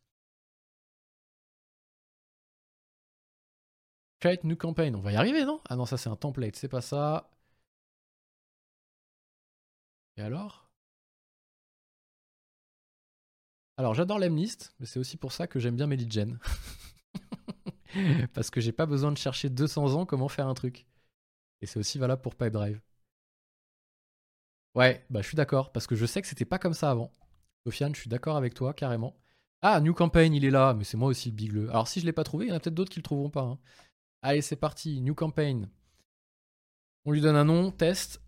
Create 4.22 4.44
new 4.44 4.54
campaign. 4.56 4.94
On 4.94 5.00
va 5.00 5.10
y 5.10 5.16
arriver, 5.16 5.44
non? 5.44 5.60
Ah 5.68 5.74
non, 5.74 5.84
ça 5.84 5.96
c'est 5.96 6.08
un 6.08 6.14
template, 6.14 6.54
c'est 6.54 6.68
pas 6.68 6.80
ça. 6.80 7.28
Et 10.16 10.22
alors? 10.22 10.70
Alors 13.76 13.94
j'adore 13.94 14.20
l'Emlist, 14.20 14.74
mais 14.78 14.86
c'est 14.86 15.00
aussi 15.00 15.16
pour 15.16 15.32
ça 15.32 15.48
que 15.48 15.58
j'aime 15.58 15.74
bien 15.74 15.88
Meligen. 15.88 16.38
Parce 18.34 18.50
que 18.50 18.60
j'ai 18.60 18.70
pas 18.70 18.86
besoin 18.86 19.10
de 19.10 19.18
chercher 19.18 19.50
200 19.50 19.94
ans 19.94 20.06
comment 20.06 20.28
faire 20.28 20.46
un 20.46 20.54
truc. 20.54 20.86
Et 21.60 21.66
c'est 21.66 21.80
aussi 21.80 21.98
valable 21.98 22.22
pour 22.22 22.36
Pipedrive. 22.36 22.80
Ouais, 24.76 25.04
bah 25.10 25.20
je 25.22 25.26
suis 25.26 25.36
d'accord, 25.36 25.72
parce 25.72 25.86
que 25.86 25.96
je 25.96 26.06
sais 26.06 26.22
que 26.22 26.28
c'était 26.28 26.44
pas 26.46 26.58
comme 26.58 26.74
ça 26.74 26.90
avant. 26.90 27.10
Sofiane, 27.66 27.94
je 27.94 28.00
suis 28.00 28.08
d'accord 28.08 28.36
avec 28.36 28.54
toi, 28.54 28.72
carrément. 28.72 29.16
Ah, 29.62 29.80
New 29.80 29.94
Campaign, 29.94 30.32
il 30.34 30.44
est 30.44 30.50
là, 30.50 30.74
mais 30.74 30.84
c'est 30.84 30.96
moi 30.96 31.08
aussi 31.08 31.30
le 31.30 31.36
bigleux. 31.36 31.68
Alors 31.70 31.88
si 31.88 32.00
je 32.00 32.06
l'ai 32.06 32.12
pas 32.12 32.24
trouvé, 32.24 32.46
il 32.46 32.48
y 32.50 32.52
en 32.52 32.56
a 32.56 32.60
peut-être 32.60 32.74
d'autres 32.74 32.90
qui 32.92 32.98
le 32.98 33.04
trouveront 33.04 33.30
pas. 33.30 33.42
Hein. 33.42 33.58
Allez, 34.22 34.40
c'est 34.40 34.56
parti, 34.56 35.00
New 35.00 35.14
Campaign. 35.14 35.68
On 37.04 37.10
lui 37.10 37.20
donne 37.20 37.36
un 37.36 37.44
nom, 37.44 37.72
test. 37.72 38.20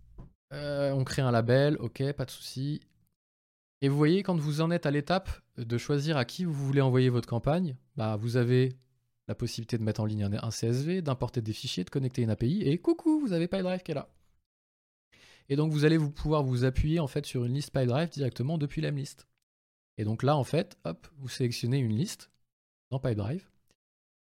Euh, 0.52 0.90
on 0.92 1.04
crée 1.04 1.22
un 1.22 1.30
label, 1.30 1.76
ok, 1.78 2.12
pas 2.12 2.24
de 2.24 2.30
souci. 2.30 2.80
Et 3.80 3.88
vous 3.88 3.96
voyez, 3.96 4.22
quand 4.22 4.37
vous 4.37 4.61
en 4.61 4.70
êtes 4.70 4.87
à 4.87 4.90
l'étape 4.90 5.30
de 5.57 5.78
choisir 5.78 6.16
à 6.16 6.24
qui 6.24 6.44
vous 6.44 6.52
voulez 6.52 6.80
envoyer 6.80 7.11
votre 7.11 7.28
campagne, 7.28 7.76
bah, 7.96 8.16
vous 8.16 8.37
avez 8.37 8.76
la 9.28 9.35
possibilité 9.35 9.78
de 9.78 9.85
mettre 9.85 10.00
en 10.00 10.04
ligne 10.04 10.24
un 10.24 10.50
CSV, 10.50 11.00
d'importer 11.00 11.40
des 11.40 11.52
fichiers, 11.52 11.85
de 11.85 11.90
connecter 11.90 12.22
une 12.22 12.30
API, 12.30 12.62
et 12.62 12.78
coucou, 12.78 13.20
vous 13.20 13.33
avez 13.33 13.48
PyDrive 13.48 13.83
qui 13.83 13.92
est 13.92 13.94
là. 13.94 14.09
Et 15.48 15.57
donc 15.57 15.72
vous 15.72 15.85
allez 15.85 15.98
pouvoir 15.98 16.42
vous 16.42 16.64
appuyer 16.64 17.00
en 17.00 17.07
fait 17.07 17.26
sur 17.26 17.44
une 17.44 17.54
liste 17.54 17.72
PyDrive 17.72 18.09
directement 18.09 18.59
depuis 18.59 18.80
l'Emlist. 18.80 19.28
Et 19.98 20.04
donc 20.04 20.22
là 20.22 20.37
en 20.37 20.44
fait, 20.44 20.76
hop, 20.85 21.07
vous 21.18 21.28
sélectionnez 21.28 21.78
une 21.78 21.96
liste 21.96 22.30
dans 22.90 22.98
PyDrive. 22.98 23.46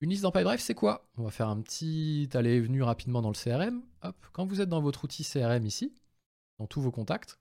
Une 0.05 0.11
liste 0.11 0.21
dans 0.21 0.31
PyDrive, 0.31 0.59
c'est 0.59 0.75
quoi? 0.75 1.09
On 1.17 1.23
va 1.23 1.31
faire 1.31 1.49
un 1.49 1.59
petit 1.59 2.29
aller 2.35 2.51
et 2.51 2.61
venu 2.61 2.83
rapidement 2.83 3.23
dans 3.23 3.31
le 3.31 3.33
CRM. 3.33 3.81
Hop, 4.03 4.15
quand 4.33 4.45
vous 4.45 4.61
êtes 4.61 4.69
dans 4.69 4.79
votre 4.79 5.03
outil 5.03 5.23
CRM 5.23 5.65
ici, 5.65 5.95
dans 6.59 6.67
tous 6.67 6.79
vos 6.79 6.91
contacts, 6.91 7.39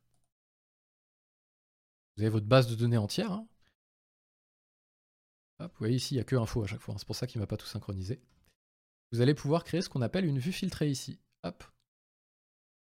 vous 2.17 2.23
avez 2.23 2.31
votre 2.31 2.47
base 2.47 2.67
de 2.67 2.75
données 2.75 2.97
entière. 2.97 3.33
Hein. 3.33 3.47
vous 5.59 5.69
voyez 5.79 5.97
ici, 5.97 6.15
il 6.15 6.17
n'y 6.17 6.23
a 6.23 6.25
que 6.25 6.37
info 6.37 6.63
à 6.63 6.67
chaque 6.67 6.81
fois. 6.81 6.95
Hein. 6.95 6.97
C'est 6.99 7.07
pour 7.07 7.17
ça 7.17 7.27
qu'il 7.27 7.39
ne 7.39 7.43
m'a 7.43 7.47
pas 7.47 7.59
tout 7.59 7.67
synchronisé. 7.67 8.23
Vous 9.13 9.21
allez 9.21 9.35
pouvoir 9.35 9.65
créer 9.65 9.83
ce 9.83 9.91
qu'on 9.91 10.01
appelle 10.01 10.25
une 10.25 10.39
vue 10.39 10.51
filtrée 10.51 10.89
ici. 10.89 11.21
Hop. 11.43 11.65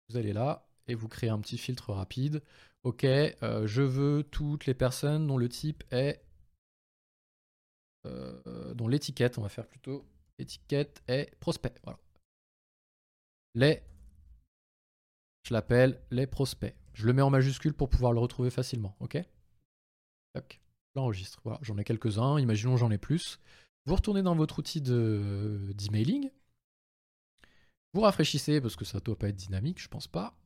Vous 0.08 0.16
allez 0.16 0.32
là 0.32 0.68
et 0.86 0.94
vous 0.94 1.08
créez 1.08 1.30
un 1.30 1.40
petit 1.40 1.58
filtre 1.58 1.92
rapide. 1.92 2.40
Ok, 2.84 3.02
euh, 3.02 3.66
je 3.66 3.82
veux 3.82 4.22
toutes 4.22 4.66
les 4.66 4.74
personnes 4.74 5.26
dont 5.26 5.38
le 5.38 5.48
type 5.48 5.82
est... 5.90 6.24
Euh, 8.06 8.74
dont 8.74 8.88
l'étiquette, 8.88 9.38
on 9.38 9.42
va 9.42 9.48
faire 9.48 9.66
plutôt 9.66 10.06
étiquette 10.38 11.02
est 11.08 11.34
prospect. 11.40 11.74
Voilà. 11.82 11.98
Les... 13.54 13.82
Je 15.44 15.54
l'appelle 15.54 16.02
les 16.10 16.26
prospects. 16.26 16.74
Je 16.92 17.06
le 17.06 17.12
mets 17.12 17.22
en 17.22 17.30
majuscule 17.30 17.74
pour 17.74 17.88
pouvoir 17.88 18.12
le 18.12 18.18
retrouver 18.18 18.50
facilement, 18.50 18.96
ok? 19.00 19.18
Tac, 20.32 20.60
l'enregistre. 20.94 21.40
J'en 21.62 21.78
ai 21.78 21.84
quelques-uns, 21.84 22.38
imaginons 22.38 22.76
j'en 22.76 22.90
ai 22.90 22.98
plus. 22.98 23.38
Vous 23.86 23.94
retournez 23.94 24.22
dans 24.22 24.34
votre 24.34 24.58
outil 24.58 24.80
d'emailing. 24.80 26.30
vous 27.92 28.00
rafraîchissez 28.00 28.60
parce 28.60 28.76
que 28.76 28.84
ça 28.84 28.98
doit 29.00 29.18
pas 29.18 29.28
être 29.28 29.36
dynamique, 29.36 29.80
je 29.80 29.88
pense 29.88 30.08
pas. 30.08 30.36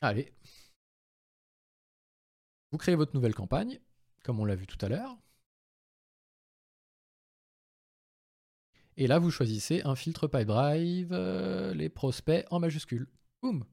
Allez. 0.00 0.32
Vous 2.70 2.78
créez 2.78 2.94
votre 2.94 3.14
nouvelle 3.14 3.34
campagne, 3.34 3.80
comme 4.22 4.40
on 4.40 4.44
l'a 4.44 4.54
vu 4.54 4.66
tout 4.66 4.82
à 4.84 4.88
l'heure. 4.88 5.16
Et 8.96 9.06
là, 9.06 9.18
vous 9.18 9.30
choisissez 9.30 9.82
un 9.84 9.94
filtre 9.94 10.26
PyDrive, 10.26 11.12
euh, 11.12 11.72
les 11.74 11.88
prospects 11.88 12.46
en 12.50 12.60
majuscule. 12.60 13.08
Boum. 13.42 13.64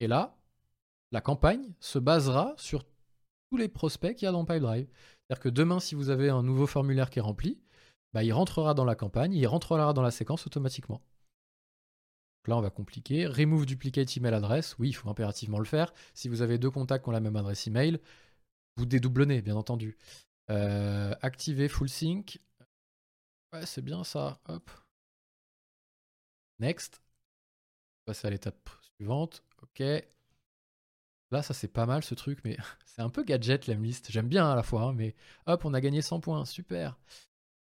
Et 0.00 0.06
là, 0.06 0.36
la 1.10 1.20
campagne 1.20 1.74
se 1.80 1.98
basera 1.98 2.54
sur 2.56 2.84
tous 3.50 3.56
les 3.56 3.68
prospects 3.68 4.14
qu'il 4.14 4.26
y 4.26 4.28
a 4.28 4.32
dans 4.32 4.44
PipeDrive. 4.44 4.88
C'est-à-dire 4.88 5.42
que 5.42 5.48
demain, 5.48 5.80
si 5.80 5.94
vous 5.94 6.10
avez 6.10 6.30
un 6.30 6.42
nouveau 6.42 6.66
formulaire 6.66 7.10
qui 7.10 7.18
est 7.18 7.22
rempli, 7.22 7.60
bah, 8.12 8.22
il 8.22 8.32
rentrera 8.32 8.74
dans 8.74 8.84
la 8.84 8.94
campagne, 8.94 9.32
il 9.32 9.46
rentrera 9.46 9.92
dans 9.92 10.02
la 10.02 10.10
séquence 10.10 10.46
automatiquement. 10.46 11.02
Donc 12.42 12.48
là, 12.48 12.56
on 12.58 12.60
va 12.60 12.70
compliquer. 12.70 13.26
Remove 13.26 13.66
duplicate 13.66 14.16
email 14.16 14.34
address. 14.34 14.76
Oui, 14.78 14.88
il 14.88 14.92
faut 14.94 15.08
impérativement 15.08 15.58
le 15.58 15.64
faire. 15.64 15.92
Si 16.14 16.28
vous 16.28 16.42
avez 16.42 16.58
deux 16.58 16.70
contacts 16.70 17.04
qui 17.04 17.08
ont 17.08 17.12
la 17.12 17.20
même 17.20 17.36
adresse 17.36 17.66
email, 17.66 18.00
vous 18.76 18.86
dédoublonnez, 18.86 19.42
bien 19.42 19.56
entendu. 19.56 19.96
Euh, 20.50 21.14
activer 21.22 21.68
full 21.68 21.88
sync. 21.88 22.38
Ouais, 23.52 23.66
c'est 23.66 23.82
bien 23.82 24.04
ça. 24.04 24.40
Hop. 24.48 24.70
Next 26.58 27.02
passer 28.04 28.26
à 28.26 28.30
l'étape 28.30 28.68
suivante. 28.96 29.42
Ok. 29.62 29.82
Là, 31.30 31.42
ça 31.42 31.54
c'est 31.54 31.68
pas 31.68 31.86
mal 31.86 32.02
ce 32.02 32.14
truc, 32.14 32.40
mais 32.44 32.56
c'est 32.84 33.02
un 33.02 33.08
peu 33.08 33.24
gadget 33.24 33.66
l'Emlist. 33.66 34.10
J'aime 34.10 34.28
bien 34.28 34.50
à 34.50 34.56
la 34.56 34.62
fois, 34.62 34.82
hein, 34.82 34.92
mais 34.92 35.14
hop, 35.46 35.64
on 35.64 35.74
a 35.74 35.80
gagné 35.80 36.02
100 36.02 36.20
points. 36.20 36.44
Super. 36.44 36.98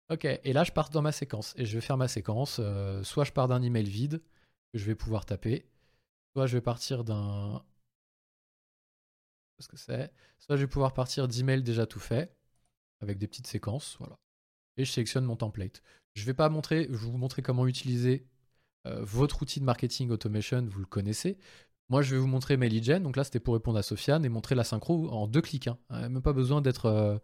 Ok, 0.10 0.26
et 0.26 0.54
là 0.54 0.64
je 0.64 0.72
pars 0.72 0.90
dans 0.90 1.02
ma 1.02 1.12
séquence. 1.12 1.54
Et 1.58 1.66
je 1.66 1.76
vais 1.76 1.82
faire 1.82 1.98
ma 1.98 2.08
séquence. 2.08 2.58
Euh, 2.60 3.04
soit 3.04 3.26
je 3.26 3.34
pars 3.34 3.48
d'un 3.48 3.62
email 3.62 3.84
vide 3.90 4.22
que 4.74 4.80
je 4.80 4.86
vais 4.86 4.96
pouvoir 4.96 5.26
taper, 5.26 5.66
soit 6.34 6.48
je 6.48 6.58
vais 6.58 6.62
partir 6.62 7.04
d'un. 7.04 7.64
Ce 9.64 9.68
que 9.68 9.78
c'est 9.78 10.12
Soit 10.40 10.56
je 10.56 10.62
vais 10.62 10.68
pouvoir 10.68 10.94
partir 10.94 11.28
d'email 11.28 11.64
déjà 11.64 11.86
tout 11.86 12.00
fait, 12.00 12.36
avec 13.02 13.18
des 13.18 13.28
petites 13.28 13.48
séquences. 13.48 13.96
Voilà. 14.00 14.18
Et 14.78 14.86
je 14.86 14.92
sélectionne 14.92 15.26
mon 15.26 15.36
template. 15.36 15.82
Je 16.14 16.26
vais 16.26 16.34
pas 16.34 16.50
montrer, 16.50 16.88
je 16.90 16.98
vais 16.98 17.12
vous 17.12 17.18
montrer 17.18 17.42
comment 17.42 17.68
utiliser 17.68 18.26
euh, 18.86 19.04
votre 19.04 19.42
outil 19.42 19.60
de 19.60 19.66
marketing 19.66 20.10
automation, 20.10 20.66
vous 20.66 20.80
le 20.80 20.86
connaissez. 20.86 21.38
Moi, 21.90 22.02
je 22.02 22.16
vais 22.16 22.22
vous 22.22 22.28
montrer 22.28 22.58
MailyGen. 22.58 23.02
Donc 23.04 23.16
là, 23.16 23.24
c'était 23.24 23.40
pour 23.40 23.54
répondre 23.54 23.78
à 23.78 23.84
Sofiane 23.84 24.26
et 24.26 24.30
montrer 24.30 24.56
la 24.56 24.64
synchro 24.64 25.10
en 25.10 25.28
deux 25.28 25.42
clics. 25.42 25.68
Hein. 25.68 25.78
Euh, 25.92 26.10
même 26.10 26.22
pas 26.22 26.34
besoin 26.34 26.62
d'être 26.62 26.86
euh, 26.86 27.18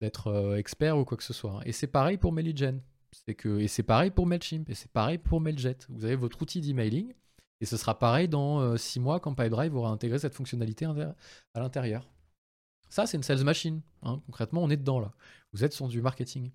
d'être 0.00 0.56
expert 0.56 0.96
ou 0.96 1.04
quoi 1.04 1.18
que 1.18 1.24
ce 1.24 1.34
soit. 1.34 1.58
Hein. 1.58 1.60
Et 1.66 1.72
c'est 1.72 1.86
pareil 1.86 2.16
pour 2.16 2.32
MailyGen. 2.32 2.80
C'est 3.12 3.34
que, 3.34 3.58
et 3.58 3.68
c'est 3.68 3.82
pareil 3.82 4.10
pour 4.10 4.26
MailChimp. 4.26 4.68
Et 4.68 4.74
c'est 4.74 4.90
pareil 4.90 5.18
pour 5.18 5.40
MailJet. 5.40 5.78
Vous 5.88 6.04
avez 6.04 6.16
votre 6.16 6.40
outil 6.40 6.60
d'emailing. 6.60 7.12
Et 7.60 7.66
ce 7.66 7.76
sera 7.76 7.98
pareil 7.98 8.28
dans 8.28 8.76
6 8.76 9.00
mois 9.00 9.20
quand 9.20 9.34
PipeDrive 9.34 9.74
aura 9.76 9.90
intégré 9.90 10.18
cette 10.18 10.34
fonctionnalité 10.34 10.86
à 10.86 11.60
l'intérieur. 11.60 12.08
Ça, 12.90 13.06
c'est 13.06 13.16
une 13.16 13.22
sales 13.22 13.44
machine. 13.44 13.80
Hein. 14.02 14.20
Concrètement, 14.26 14.62
on 14.62 14.68
est 14.68 14.76
dedans 14.76 14.98
là. 14.98 15.12
Vous 15.52 15.64
êtes 15.64 15.72
sur 15.72 15.88
du 15.88 16.02
marketing. 16.02 16.50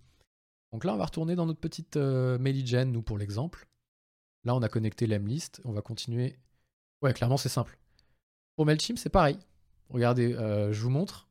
Donc 0.71 0.83
là, 0.83 0.93
on 0.93 0.97
va 0.97 1.05
retourner 1.05 1.35
dans 1.35 1.45
notre 1.45 1.61
petite 1.61 1.95
euh, 1.95 2.37
nous, 2.37 3.01
pour 3.01 3.17
l'exemple. 3.17 3.67
Là, 4.43 4.53
on 4.53 4.61
a 4.61 4.67
connecté 4.67 5.07
l'emlist. 5.07 5.61
On 5.63 5.71
va 5.71 5.81
continuer. 5.81 6.37
Ouais, 7.01 7.13
clairement, 7.13 7.37
c'est 7.37 7.49
simple. 7.49 7.79
Pour 8.57 8.65
MailChimp, 8.65 8.97
c'est 8.97 9.09
pareil. 9.09 9.39
Regardez, 9.89 10.33
euh, 10.33 10.73
je 10.73 10.81
vous 10.81 10.89
montre 10.89 11.29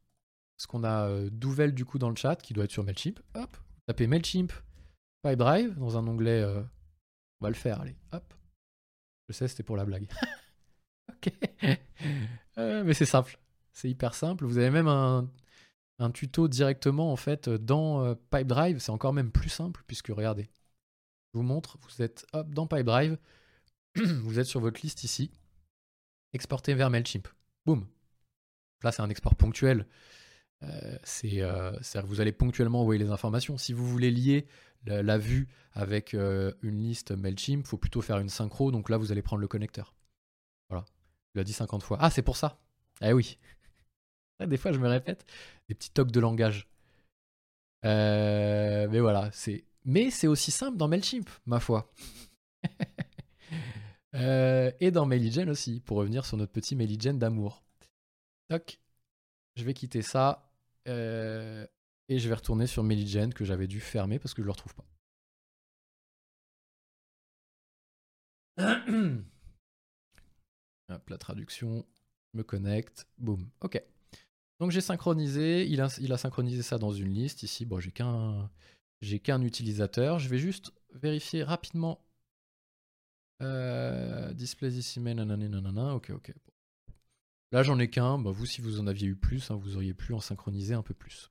ce 0.56 0.66
qu'on 0.66 0.84
a 0.84 1.08
euh, 1.08 1.30
du 1.30 1.84
coup 1.84 1.98
dans 1.98 2.08
le 2.08 2.16
chat 2.16 2.36
qui 2.36 2.54
doit 2.54 2.64
être 2.64 2.70
sur 2.70 2.84
MailChimp. 2.84 3.20
Hop, 3.34 3.56
tapez 3.86 4.06
MailChimp 4.06 4.52
PipeDrive 5.22 5.78
dans 5.78 5.98
un 5.98 6.06
onglet. 6.06 6.44
on 6.44 7.44
va 7.44 7.48
le 7.48 7.54
faire, 7.54 7.80
allez, 7.82 7.96
hop. 8.12 8.34
Je 9.28 9.32
sais, 9.32 9.48
c'était 9.48 9.62
pour 9.62 9.76
la 9.76 9.84
blague. 9.84 10.06
ok. 11.08 11.32
mais 12.56 12.94
c'est 12.94 13.06
simple. 13.06 13.38
C'est 13.72 13.90
hyper 13.90 14.14
simple. 14.14 14.44
Vous 14.44 14.58
avez 14.58 14.70
même 14.70 14.88
un, 14.88 15.30
tuto 16.12 16.48
directement 16.48 17.12
en 17.12 17.16
fait 17.16 17.48
dans 17.48 18.04
euh, 18.04 18.14
PipeDrive. 18.30 18.78
C'est 18.78 18.90
encore 18.90 19.12
même 19.12 19.30
plus 19.30 19.48
simple 19.48 19.82
puisque 19.86 20.08
regardez, 20.08 20.48
je 21.32 21.38
vous 21.38 21.42
montre. 21.42 21.78
Vous 21.82 22.02
êtes 22.02 22.26
hop 22.32 22.52
dans 22.54 22.66
PipeDrive. 22.66 23.18
vous 23.96 24.38
êtes 24.38 24.46
sur 24.46 24.60
votre 24.60 24.80
liste 24.82 25.04
ici. 25.04 25.30
Exporter 26.32 26.74
vers 26.74 26.90
Mailchimp. 26.90 27.28
Boum. 27.66 27.86
Là, 28.82 28.92
c'est 28.92 29.02
un 29.02 29.08
export 29.08 29.34
ponctuel. 29.34 29.86
Euh, 30.62 30.98
c'est, 31.02 31.42
euh, 31.42 31.72
vous 32.04 32.20
allez 32.20 32.32
ponctuellement 32.32 32.82
envoyer 32.82 33.02
les 33.02 33.10
informations. 33.10 33.58
Si 33.58 33.72
vous 33.72 33.86
voulez 33.86 34.10
lier 34.10 34.46
la, 34.84 35.18
vue 35.18 35.48
avec 35.72 36.12
une 36.12 36.54
liste 36.62 37.12
Mailchimp, 37.12 37.60
il 37.60 37.66
faut 37.66 37.78
plutôt 37.78 38.02
faire 38.02 38.18
une 38.18 38.28
synchro. 38.28 38.70
Donc 38.70 38.90
là, 38.90 38.96
vous 38.96 39.12
allez 39.12 39.22
prendre 39.22 39.40
le 39.40 39.48
connecteur. 39.48 39.94
Voilà. 40.68 40.84
Je 41.34 41.40
l'ai 41.40 41.44
dit 41.44 41.52
50 41.52 41.82
fois. 41.82 41.98
Ah, 42.00 42.10
c'est 42.10 42.22
pour 42.22 42.36
ça. 42.36 42.58
Eh 43.00 43.12
oui. 43.12 43.38
Des 44.46 44.56
fois, 44.56 44.72
je 44.72 44.78
me 44.78 44.88
répète, 44.88 45.24
des 45.68 45.74
petits 45.74 45.90
tocs 45.90 46.10
de 46.10 46.20
langage. 46.20 46.68
Euh, 47.84 48.88
mais 48.90 49.00
voilà, 49.00 49.30
c'est. 49.32 49.64
Mais 49.84 50.10
c'est 50.10 50.26
aussi 50.26 50.50
simple 50.50 50.76
dans 50.78 50.88
Mailchimp, 50.88 51.28
ma 51.46 51.60
foi. 51.60 51.92
Euh, 54.16 54.70
et 54.78 54.92
dans 54.92 55.06
Mailigen 55.06 55.50
aussi, 55.50 55.80
pour 55.80 55.96
revenir 55.96 56.24
sur 56.24 56.36
notre 56.36 56.52
petit 56.52 56.76
Mailigen 56.76 57.14
d'amour. 57.14 57.64
Toc. 58.48 58.78
Je 59.56 59.64
vais 59.64 59.74
quitter 59.74 60.02
ça. 60.02 60.52
Euh, 60.86 61.66
et 62.08 62.18
je 62.18 62.28
vais 62.28 62.34
retourner 62.34 62.66
sur 62.66 62.82
Mailigen 62.82 63.32
que 63.32 63.44
j'avais 63.44 63.66
dû 63.66 63.80
fermer 63.80 64.18
parce 64.18 64.34
que 64.34 64.42
je 64.42 64.46
le 64.46 64.52
retrouve 64.52 64.74
pas. 64.74 64.84
Hop, 70.90 71.10
la 71.10 71.18
traduction. 71.18 71.86
Me 72.34 72.42
connecte. 72.42 73.06
Boum. 73.18 73.48
Ok. 73.60 73.82
Donc 74.60 74.70
j'ai 74.70 74.80
synchronisé, 74.80 75.66
il 75.66 75.80
a, 75.80 76.18
synchronisé 76.18 76.62
ça 76.62 76.78
dans 76.78 76.92
une 76.92 77.12
liste. 77.12 77.42
Ici, 77.42 77.64
bon, 77.64 77.80
j'ai 77.80 77.90
qu'un 77.90 79.42
utilisateur. 79.42 80.18
Je 80.18 80.28
vais 80.28 80.38
juste 80.38 80.72
vérifier 80.92 81.42
rapidement. 81.42 82.00
Euh, 83.42 84.32
display 84.32 84.70
email, 84.96 85.16
nanana, 85.16 85.94
ok, 85.94 86.10
ok. 86.10 86.32
Là, 87.52 87.62
j'en 87.62 87.78
ai 87.78 87.88
qu'un. 87.90 88.18
Bah, 88.18 88.30
vous, 88.30 88.46
si 88.46 88.60
vous 88.60 88.80
en 88.80 88.86
aviez 88.86 89.08
eu 89.08 89.16
plus, 89.16 89.50
hein, 89.50 89.56
vous 89.56 89.76
auriez 89.76 89.94
pu 89.94 90.12
en 90.12 90.20
synchroniser 90.20 90.74
un 90.74 90.82
peu 90.82 90.94
plus. 90.94 91.30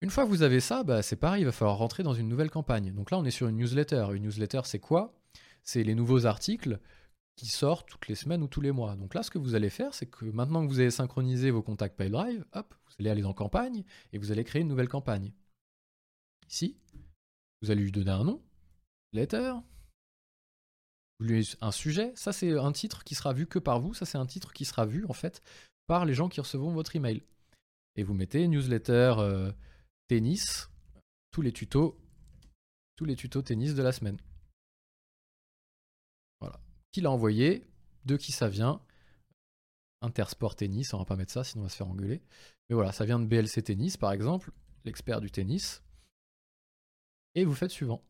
Une 0.00 0.10
fois 0.10 0.24
que 0.24 0.28
vous 0.28 0.42
avez 0.42 0.60
ça, 0.60 0.84
bah, 0.84 1.02
c'est 1.02 1.16
pareil, 1.16 1.42
il 1.42 1.44
va 1.44 1.52
falloir 1.52 1.76
rentrer 1.76 2.02
dans 2.02 2.14
une 2.14 2.28
nouvelle 2.28 2.50
campagne. 2.50 2.92
Donc 2.92 3.10
là, 3.10 3.18
on 3.18 3.24
est 3.24 3.30
sur 3.30 3.48
une 3.48 3.56
newsletter. 3.56 4.06
Une 4.12 4.22
newsletter, 4.22 4.60
c'est 4.64 4.78
quoi? 4.78 5.12
C'est 5.64 5.82
les 5.82 5.94
nouveaux 5.94 6.26
articles 6.26 6.78
qui 7.36 7.46
sort 7.46 7.84
toutes 7.84 8.08
les 8.08 8.14
semaines 8.14 8.42
ou 8.42 8.48
tous 8.48 8.60
les 8.60 8.72
mois. 8.72 8.96
Donc 8.96 9.14
là, 9.14 9.22
ce 9.22 9.30
que 9.30 9.38
vous 9.38 9.54
allez 9.54 9.70
faire, 9.70 9.94
c'est 9.94 10.06
que 10.06 10.24
maintenant 10.24 10.64
que 10.64 10.70
vous 10.70 10.80
avez 10.80 10.90
synchronisé 10.90 11.50
vos 11.50 11.62
contacts 11.62 11.96
PipeDrive, 11.96 12.44
hop, 12.52 12.74
vous 12.86 12.94
allez 13.00 13.10
aller 13.10 13.24
en 13.24 13.32
campagne 13.32 13.84
et 14.12 14.18
vous 14.18 14.32
allez 14.32 14.44
créer 14.44 14.62
une 14.62 14.68
nouvelle 14.68 14.88
campagne. 14.88 15.32
Ici, 16.48 16.76
vous 17.62 17.70
allez 17.70 17.82
lui 17.82 17.92
donner 17.92 18.10
un 18.10 18.24
nom, 18.24 18.42
letter, 19.12 19.54
un 21.60 21.72
sujet. 21.72 22.12
Ça, 22.14 22.32
c'est 22.32 22.56
un 22.56 22.72
titre 22.72 23.04
qui 23.04 23.14
sera 23.14 23.32
vu 23.32 23.46
que 23.46 23.58
par 23.58 23.80
vous. 23.80 23.94
Ça, 23.94 24.06
c'est 24.06 24.18
un 24.18 24.26
titre 24.26 24.52
qui 24.52 24.64
sera 24.64 24.86
vu 24.86 25.04
en 25.08 25.12
fait 25.12 25.42
par 25.86 26.04
les 26.04 26.14
gens 26.14 26.28
qui 26.28 26.40
recevront 26.40 26.72
votre 26.72 26.96
email. 26.96 27.22
Et 27.96 28.02
vous 28.02 28.14
mettez 28.14 28.46
newsletter 28.46 29.14
euh, 29.18 29.52
tennis, 30.08 30.68
tous 31.30 31.42
les 31.42 31.52
tutos, 31.52 31.96
tous 32.96 33.04
les 33.04 33.16
tutos 33.16 33.42
tennis 33.42 33.74
de 33.74 33.82
la 33.82 33.92
semaine 33.92 34.18
qui 36.92 37.00
l'a 37.00 37.10
envoyé, 37.10 37.66
de 38.04 38.16
qui 38.16 38.32
ça 38.32 38.48
vient. 38.48 38.80
Intersport 40.00 40.54
Tennis, 40.54 40.94
on 40.94 40.98
va 40.98 41.04
pas 41.04 41.16
mettre 41.16 41.32
ça, 41.32 41.44
sinon 41.44 41.62
on 41.62 41.66
va 41.66 41.70
se 41.70 41.76
faire 41.76 41.88
engueuler. 41.88 42.22
Mais 42.68 42.74
voilà, 42.74 42.92
ça 42.92 43.04
vient 43.04 43.18
de 43.18 43.26
BLC 43.26 43.62
Tennis, 43.62 43.96
par 43.96 44.12
exemple, 44.12 44.52
l'expert 44.84 45.20
du 45.20 45.30
tennis. 45.30 45.82
Et 47.34 47.44
vous 47.44 47.54
faites 47.54 47.70
suivant. 47.70 48.02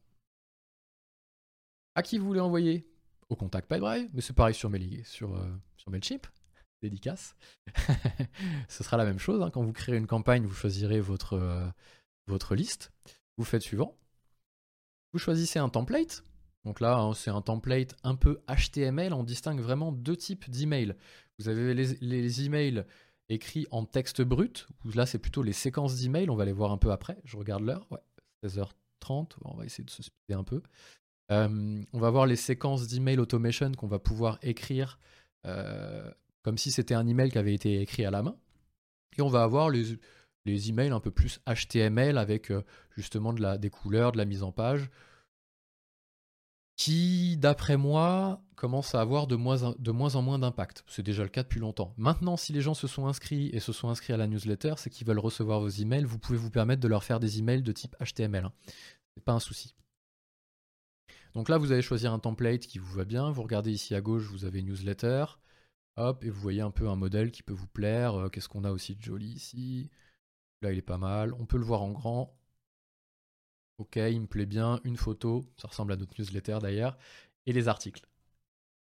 À 1.95 2.03
qui 2.03 2.19
vous 2.19 2.27
voulez 2.27 2.41
envoyer? 2.41 2.87
Au 3.29 3.37
contact 3.37 3.69
PipeDrive, 3.69 4.09
mais 4.15 4.21
c'est 4.21 4.33
pareil 4.33 4.55
sur, 4.55 4.71
Mail, 4.71 5.05
sur, 5.05 5.35
euh, 5.35 5.51
sur 5.77 5.91
MailChimp, 5.91 6.27
dédicace. 6.83 7.37
Ce 8.69 8.85
sera 8.85 8.97
la 8.97 9.05
même 9.05 9.19
chose, 9.19 9.43
hein. 9.43 9.51
quand 9.51 9.63
vous 9.63 9.73
créez 9.73 9.97
une 9.97 10.07
campagne, 10.07 10.47
vous 10.47 10.55
choisirez 10.55 11.01
votre, 11.01 11.35
euh, 11.35 11.67
votre 12.27 12.55
liste, 12.55 12.93
vous 13.37 13.45
faites 13.45 13.63
suivant. 13.63 13.97
Vous 15.13 15.19
choisissez 15.19 15.59
un 15.59 15.69
template, 15.69 16.23
donc 16.65 16.81
là, 16.81 16.99
hein, 16.99 17.15
c'est 17.15 17.31
un 17.31 17.41
template 17.41 17.97
un 18.03 18.15
peu 18.15 18.41
HTML. 18.47 19.15
On 19.15 19.25
distingue 19.25 19.61
vraiment 19.61 19.93
deux 19.93 20.17
types 20.17 20.51
d'emails. 20.51 20.95
Vous 21.39 21.49
avez 21.49 21.73
les, 21.73 22.45
emails 22.45 22.85
écrits 23.31 23.67
en 23.71 23.85
texte 23.85 24.23
brut, 24.23 24.67
là, 24.95 25.07
c'est 25.07 25.19
plutôt 25.19 25.43
les 25.43 25.53
séquences 25.53 25.97
d'emails. 25.97 26.29
On 26.29 26.37
va 26.37 26.45
les 26.45 26.53
voir 26.53 26.73
un 26.73 26.79
peu 26.79 26.93
après. 26.93 27.17
Je 27.25 27.37
regarde 27.37 27.63
l'heure. 27.63 27.87
Ouais, 27.91 28.01
16h30. 28.45 29.37
On 29.45 29.57
va 29.57 29.65
essayer 29.65 29.85
de 29.85 29.91
se 29.91 30.03
speeder 30.03 30.39
un 30.39 30.45
peu. 30.45 30.63
Euh, 31.31 31.83
on 31.93 31.99
va 31.99 32.11
voir 32.11 32.27
les 32.27 32.37
séquences 32.37 32.87
d'email 32.87 33.19
automation 33.19 33.73
qu'on 33.73 33.87
va 33.87 33.99
pouvoir 33.99 34.39
écrire 34.43 34.99
euh, 35.47 36.11
comme 36.49 36.57
si 36.57 36.71
c'était 36.71 36.95
un 36.95 37.07
email 37.07 37.31
qui 37.31 37.37
avait 37.37 37.53
été 37.53 37.83
écrit 37.83 38.07
à 38.07 38.11
la 38.11 38.23
main. 38.23 38.35
Et 39.19 39.21
on 39.21 39.29
va 39.29 39.43
avoir 39.43 39.69
les, 39.69 39.99
emails 40.47 40.93
un 40.93 40.99
peu 40.99 41.11
plus 41.11 41.41
HTML 41.47 42.17
avec 42.17 42.51
euh, 42.51 42.63
justement 42.97 43.35
de 43.35 43.59
des 43.59 43.69
couleurs, 43.69 44.13
de 44.13 44.17
la 44.17 44.25
mise 44.25 44.43
en 44.43 44.51
page 44.51 44.89
qui, 46.75 47.37
d'après 47.37 47.77
moi, 47.77 48.41
commence 48.57 48.95
à 48.95 49.03
avoir 49.03 49.27
de 49.27 49.37
moins, 49.37 49.65
en, 49.65 50.23
moins 50.23 50.39
d'impact. 50.39 50.85
C'est 50.87 51.03
déjà 51.03 51.23
le 51.23 51.29
cas 51.29 51.43
depuis 51.43 51.61
longtemps. 51.61 51.93
Maintenant, 51.99 52.39
si 52.39 52.55
les 52.55 52.63
gens 52.63 52.73
se 52.73 52.87
sont 52.87 53.07
inscrits 53.07 53.51
et 53.53 53.61
se 53.61 53.75
sont 53.75 53.91
inscrits 53.91 54.15
à 54.15 54.17
la 54.17 54.27
newsletter, 54.27 54.73
c'est 54.79 54.89
qu'ils 54.89 55.07
veulent 55.07 55.19
recevoir 55.19 55.61
vos 55.61 55.69
emails. 55.69 56.05
Vous 56.05 56.19
pouvez 56.19 56.39
vous 56.39 56.51
permettre 56.51 56.81
de 56.81 56.89
leur 56.89 57.05
faire 57.05 57.21
des 57.21 57.41
emails 57.41 57.63
de 57.63 57.73
type 57.73 57.95
HTML. 58.03 58.47
Hein. 58.47 58.53
C'est 59.15 59.25
pas 59.25 59.35
un 59.35 59.41
souci. 59.41 59.75
Donc 61.35 61.51
là, 61.51 61.59
vous 61.59 61.73
allez 61.73 61.83
choisir 61.83 62.15
un 62.15 62.19
template 62.19 62.63
qui 62.63 62.79
vous 62.79 62.95
va 62.95 63.05
bien. 63.05 63.31
Vous 63.33 63.43
regardez 63.43 63.71
ici 63.71 63.95
à 63.95 64.01
gauche, 64.01 64.23
vous 64.23 64.47
avez 64.47 64.63
newsletter. 64.63 65.27
Hop, 65.99 66.25
et 66.25 66.31
vous 66.31 66.41
voyez 66.41 66.61
un 66.61 66.71
peu 66.71 66.89
un 66.89 66.95
modèle 66.97 67.33
qui 67.33 67.43
peut 67.43 67.53
vous 67.53 67.67
plaire. 67.67 68.15
Euh, 68.15 68.29
qu'est-ce 68.29 68.49
qu'on 68.49 68.65
a 68.65 68.71
aussi 68.71 68.95
de 68.95 69.03
joli 69.03 69.27
ici? 69.27 69.91
Là, 70.63 70.73
il 70.73 70.79
est 70.79 70.83
pas 70.83 70.97
mal. 70.99 71.35
On 71.35 71.45
peut 71.45 71.59
le 71.59 71.65
voir 71.65 71.83
en 71.83 71.91
grand. 71.91 72.39
Ok, 73.79 73.97
il 73.97 74.21
me 74.21 74.27
plaît 74.27 74.47
bien. 74.47 74.81
Une 74.85 74.97
photo, 74.97 75.45
ça 75.57 75.69
ressemble 75.69 75.93
à 75.93 75.97
notre 75.97 76.15
newsletter 76.21 76.59
d'ailleurs. 76.63 76.97
Et 77.47 77.53
les 77.53 77.67
articles. 77.67 78.07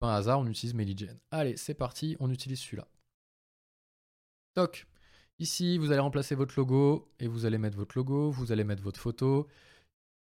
Par 0.00 0.10
hasard, 0.10 0.40
on 0.40 0.46
utilise 0.46 0.74
Meligen. 0.74 1.18
Allez, 1.30 1.56
c'est 1.58 1.74
parti, 1.74 2.16
on 2.20 2.30
utilise 2.30 2.60
celui-là. 2.60 2.88
Toc. 4.54 4.86
Ici, 5.38 5.78
vous 5.78 5.90
allez 5.90 6.00
remplacer 6.00 6.34
votre 6.34 6.54
logo 6.56 7.12
et 7.18 7.26
vous 7.28 7.44
allez 7.44 7.58
mettre 7.58 7.76
votre 7.76 7.98
logo, 7.98 8.30
vous 8.30 8.52
allez 8.52 8.64
mettre 8.64 8.82
votre 8.82 9.00
photo. 9.00 9.48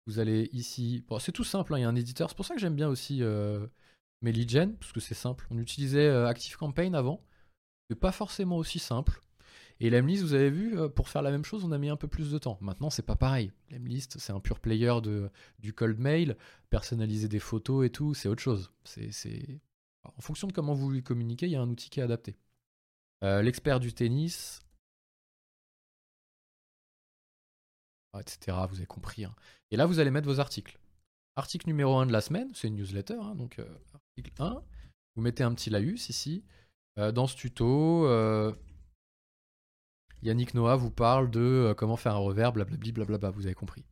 Vous 0.07 0.19
allez 0.19 0.49
ici. 0.53 1.03
Bon, 1.07 1.19
c'est 1.19 1.31
tout 1.31 1.43
simple, 1.43 1.73
hein, 1.73 1.79
il 1.79 1.81
y 1.81 1.85
a 1.85 1.89
un 1.89 1.95
éditeur. 1.95 2.29
C'est 2.29 2.35
pour 2.35 2.45
ça 2.45 2.55
que 2.55 2.61
j'aime 2.61 2.75
bien 2.75 2.89
aussi 2.89 3.21
euh, 3.21 3.67
parce 4.23 4.91
que 4.91 4.99
c'est 4.99 5.15
simple. 5.15 5.47
On 5.49 5.57
utilisait 5.57 6.07
euh, 6.07 6.27
ActiveCampaign 6.27 6.95
avant. 6.95 7.23
C'est 7.89 7.99
pas 7.99 8.12
forcément 8.12 8.57
aussi 8.57 8.79
simple. 8.79 9.21
Et 9.79 9.89
l'Emlist, 9.89 10.21
vous 10.21 10.34
avez 10.34 10.51
vu, 10.51 10.77
euh, 10.77 10.89
pour 10.89 11.10
faire 11.10 11.23
la 11.23 11.31
même 11.31 11.43
chose, 11.43 11.65
on 11.65 11.71
a 11.71 11.77
mis 11.79 11.89
un 11.89 11.95
peu 11.95 12.07
plus 12.07 12.31
de 12.31 12.38
temps. 12.38 12.57
Maintenant, 12.62 12.91
c'est 12.91 13.01
pas 13.01 13.15
pareil. 13.15 13.51
L'Emlist, 13.71 14.19
c'est 14.19 14.31
un 14.31 14.39
pur 14.39 14.60
player 14.60 14.93
du 15.60 15.73
cold 15.73 15.97
mail, 15.99 16.38
personnaliser 16.69 17.27
des 17.27 17.39
photos 17.39 17.86
et 17.86 17.89
tout, 17.89 18.13
c'est 18.13 18.29
autre 18.29 18.43
chose. 18.43 18.71
C'est, 18.84 19.60
En 20.03 20.21
fonction 20.21 20.47
de 20.47 20.53
comment 20.53 20.75
vous 20.75 20.86
voulez 20.86 21.01
communiquer, 21.01 21.47
il 21.47 21.53
y 21.53 21.55
a 21.55 21.62
un 21.62 21.69
outil 21.69 21.89
qui 21.89 21.99
est 21.99 22.03
adapté. 22.03 22.38
Euh, 23.23 23.41
l'expert 23.41 23.79
du 23.79 23.91
tennis, 23.93 24.62
etc. 28.19 28.57
Vous 28.69 28.77
avez 28.77 28.86
compris. 28.86 29.25
Hein. 29.25 29.36
Et 29.71 29.77
là, 29.77 29.86
vous 29.86 29.99
allez 29.99 30.12
mettre 30.12 30.27
vos 30.27 30.39
articles. 30.39 30.77
Article 31.35 31.67
numéro 31.67 31.97
1 31.97 32.07
de 32.07 32.11
la 32.11 32.21
semaine, 32.21 32.49
c'est 32.53 32.67
une 32.67 32.75
newsletter, 32.75 33.17
hein, 33.21 33.35
donc 33.35 33.59
euh, 33.59 33.67
article 33.93 34.31
1. 34.39 34.63
Vous 35.15 35.21
mettez 35.21 35.43
un 35.43 35.53
petit 35.53 35.69
laïus 35.69 36.09
ici. 36.09 36.43
dans 36.97 37.27
ce 37.27 37.35
tuto, 37.35 38.05
Yannick 40.23 40.53
Noah 40.53 40.75
vous 40.75 40.91
parle 40.91 41.31
de 41.31 41.39
euh, 41.39 41.73
comment 41.73 41.97
faire 41.97 42.13
un 42.13 42.19
revers, 42.19 42.53
blablabla, 42.53 43.31
vous 43.31 43.45
avez 43.45 43.55
compris. 43.55 43.83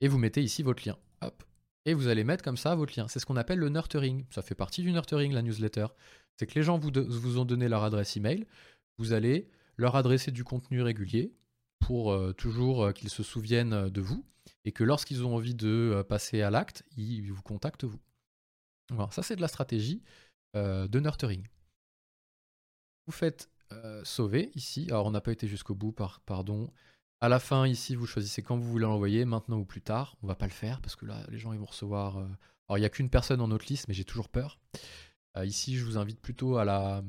Et 0.00 0.08
vous 0.08 0.18
mettez 0.18 0.42
ici 0.42 0.62
votre 0.62 0.86
lien. 0.86 0.98
Hop. 1.22 1.42
Et 1.86 1.94
vous 1.94 2.08
allez 2.08 2.24
mettre 2.24 2.44
comme 2.44 2.56
ça 2.56 2.74
votre 2.74 2.98
lien. 2.98 3.08
C'est 3.08 3.18
ce 3.18 3.26
qu'on 3.26 3.36
appelle 3.36 3.58
le 3.58 3.68
nurturing. 3.68 4.24
Ça 4.30 4.42
fait 4.42 4.54
partie 4.54 4.82
du 4.82 4.92
nurturing, 4.92 5.32
la 5.32 5.42
newsletter. 5.42 5.86
C'est 6.36 6.46
que 6.46 6.54
les 6.54 6.62
gens 6.62 6.78
vous, 6.78 6.90
vous, 6.94 7.38
ont 7.38 7.44
donné 7.44 7.68
leur 7.68 7.84
adresse 7.84 8.16
email. 8.16 8.46
Vous 8.98 9.12
allez 9.12 9.48
leur 9.76 9.96
adresser 9.96 10.30
du 10.30 10.44
contenu 10.44 10.82
régulier 10.82 11.32
pour 11.80 12.12
euh, 12.12 12.32
toujours 12.32 12.84
euh, 12.84 12.92
qu'ils 12.92 13.10
se 13.10 13.22
souviennent 13.22 13.88
de 13.88 14.00
vous. 14.00 14.24
Et 14.64 14.72
que 14.72 14.84
lorsqu'ils 14.84 15.24
ont 15.24 15.34
envie 15.34 15.54
de 15.54 16.04
passer 16.08 16.42
à 16.42 16.50
l'acte, 16.50 16.84
ils 16.96 17.32
vous 17.32 17.42
contactent 17.42 17.84
vous. 17.84 18.00
Voilà, 18.90 19.10
ça 19.10 19.22
c'est 19.22 19.36
de 19.36 19.40
la 19.40 19.48
stratégie 19.48 20.02
de 20.54 21.00
nurturing. 21.00 21.46
Vous 23.06 23.12
faites 23.12 23.48
sauver 24.02 24.50
ici. 24.54 24.86
Alors 24.88 25.06
on 25.06 25.10
n'a 25.10 25.20
pas 25.20 25.32
été 25.32 25.46
jusqu'au 25.46 25.74
bout, 25.74 25.94
pardon. 26.26 26.70
À 27.22 27.28
la 27.28 27.38
fin, 27.38 27.66
ici, 27.66 27.96
vous 27.96 28.06
choisissez 28.06 28.42
quand 28.42 28.56
vous 28.56 28.70
voulez 28.70 28.86
l'envoyer, 28.86 29.26
maintenant 29.26 29.58
ou 29.58 29.64
plus 29.66 29.82
tard. 29.82 30.16
On 30.22 30.26
va 30.26 30.34
pas 30.34 30.46
le 30.46 30.52
faire 30.52 30.80
parce 30.80 30.96
que 30.96 31.04
là, 31.04 31.22
les 31.28 31.38
gens 31.38 31.52
ils 31.52 31.58
vont 31.58 31.66
recevoir. 31.66 32.16
Euh, 32.16 32.26
alors, 32.68 32.78
il 32.78 32.80
n'y 32.80 32.86
a 32.86 32.90
qu'une 32.90 33.10
personne 33.10 33.42
en 33.42 33.48
notre 33.48 33.66
liste, 33.66 33.88
mais 33.88 33.94
j'ai 33.94 34.04
toujours 34.04 34.30
peur. 34.30 34.58
Euh, 35.36 35.44
ici, 35.44 35.76
je 35.76 35.84
vous 35.84 35.98
invite 35.98 36.20
plutôt 36.20 36.56
à 36.56 36.64
la, 36.64 37.02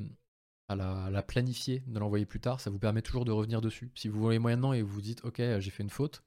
à 0.68 0.76
la, 0.76 1.24
planifier, 1.24 1.82
de 1.88 1.98
l'envoyer 1.98 2.26
plus 2.26 2.42
tard. 2.42 2.60
Ça 2.60 2.70
vous 2.70 2.80
permet 2.80 3.02
toujours 3.02 3.24
de 3.24 3.32
revenir 3.32 3.62
dessus. 3.62 3.90
Si 3.96 4.10
vous 4.10 4.20
voulez 4.20 4.40
maintenant 4.40 4.74
et 4.74 4.82
vous 4.82 5.02
dites, 5.02 5.24
ok, 5.24 5.38
j'ai 5.38 5.72
fait 5.72 5.84
une 5.84 5.90
faute. 5.90 6.24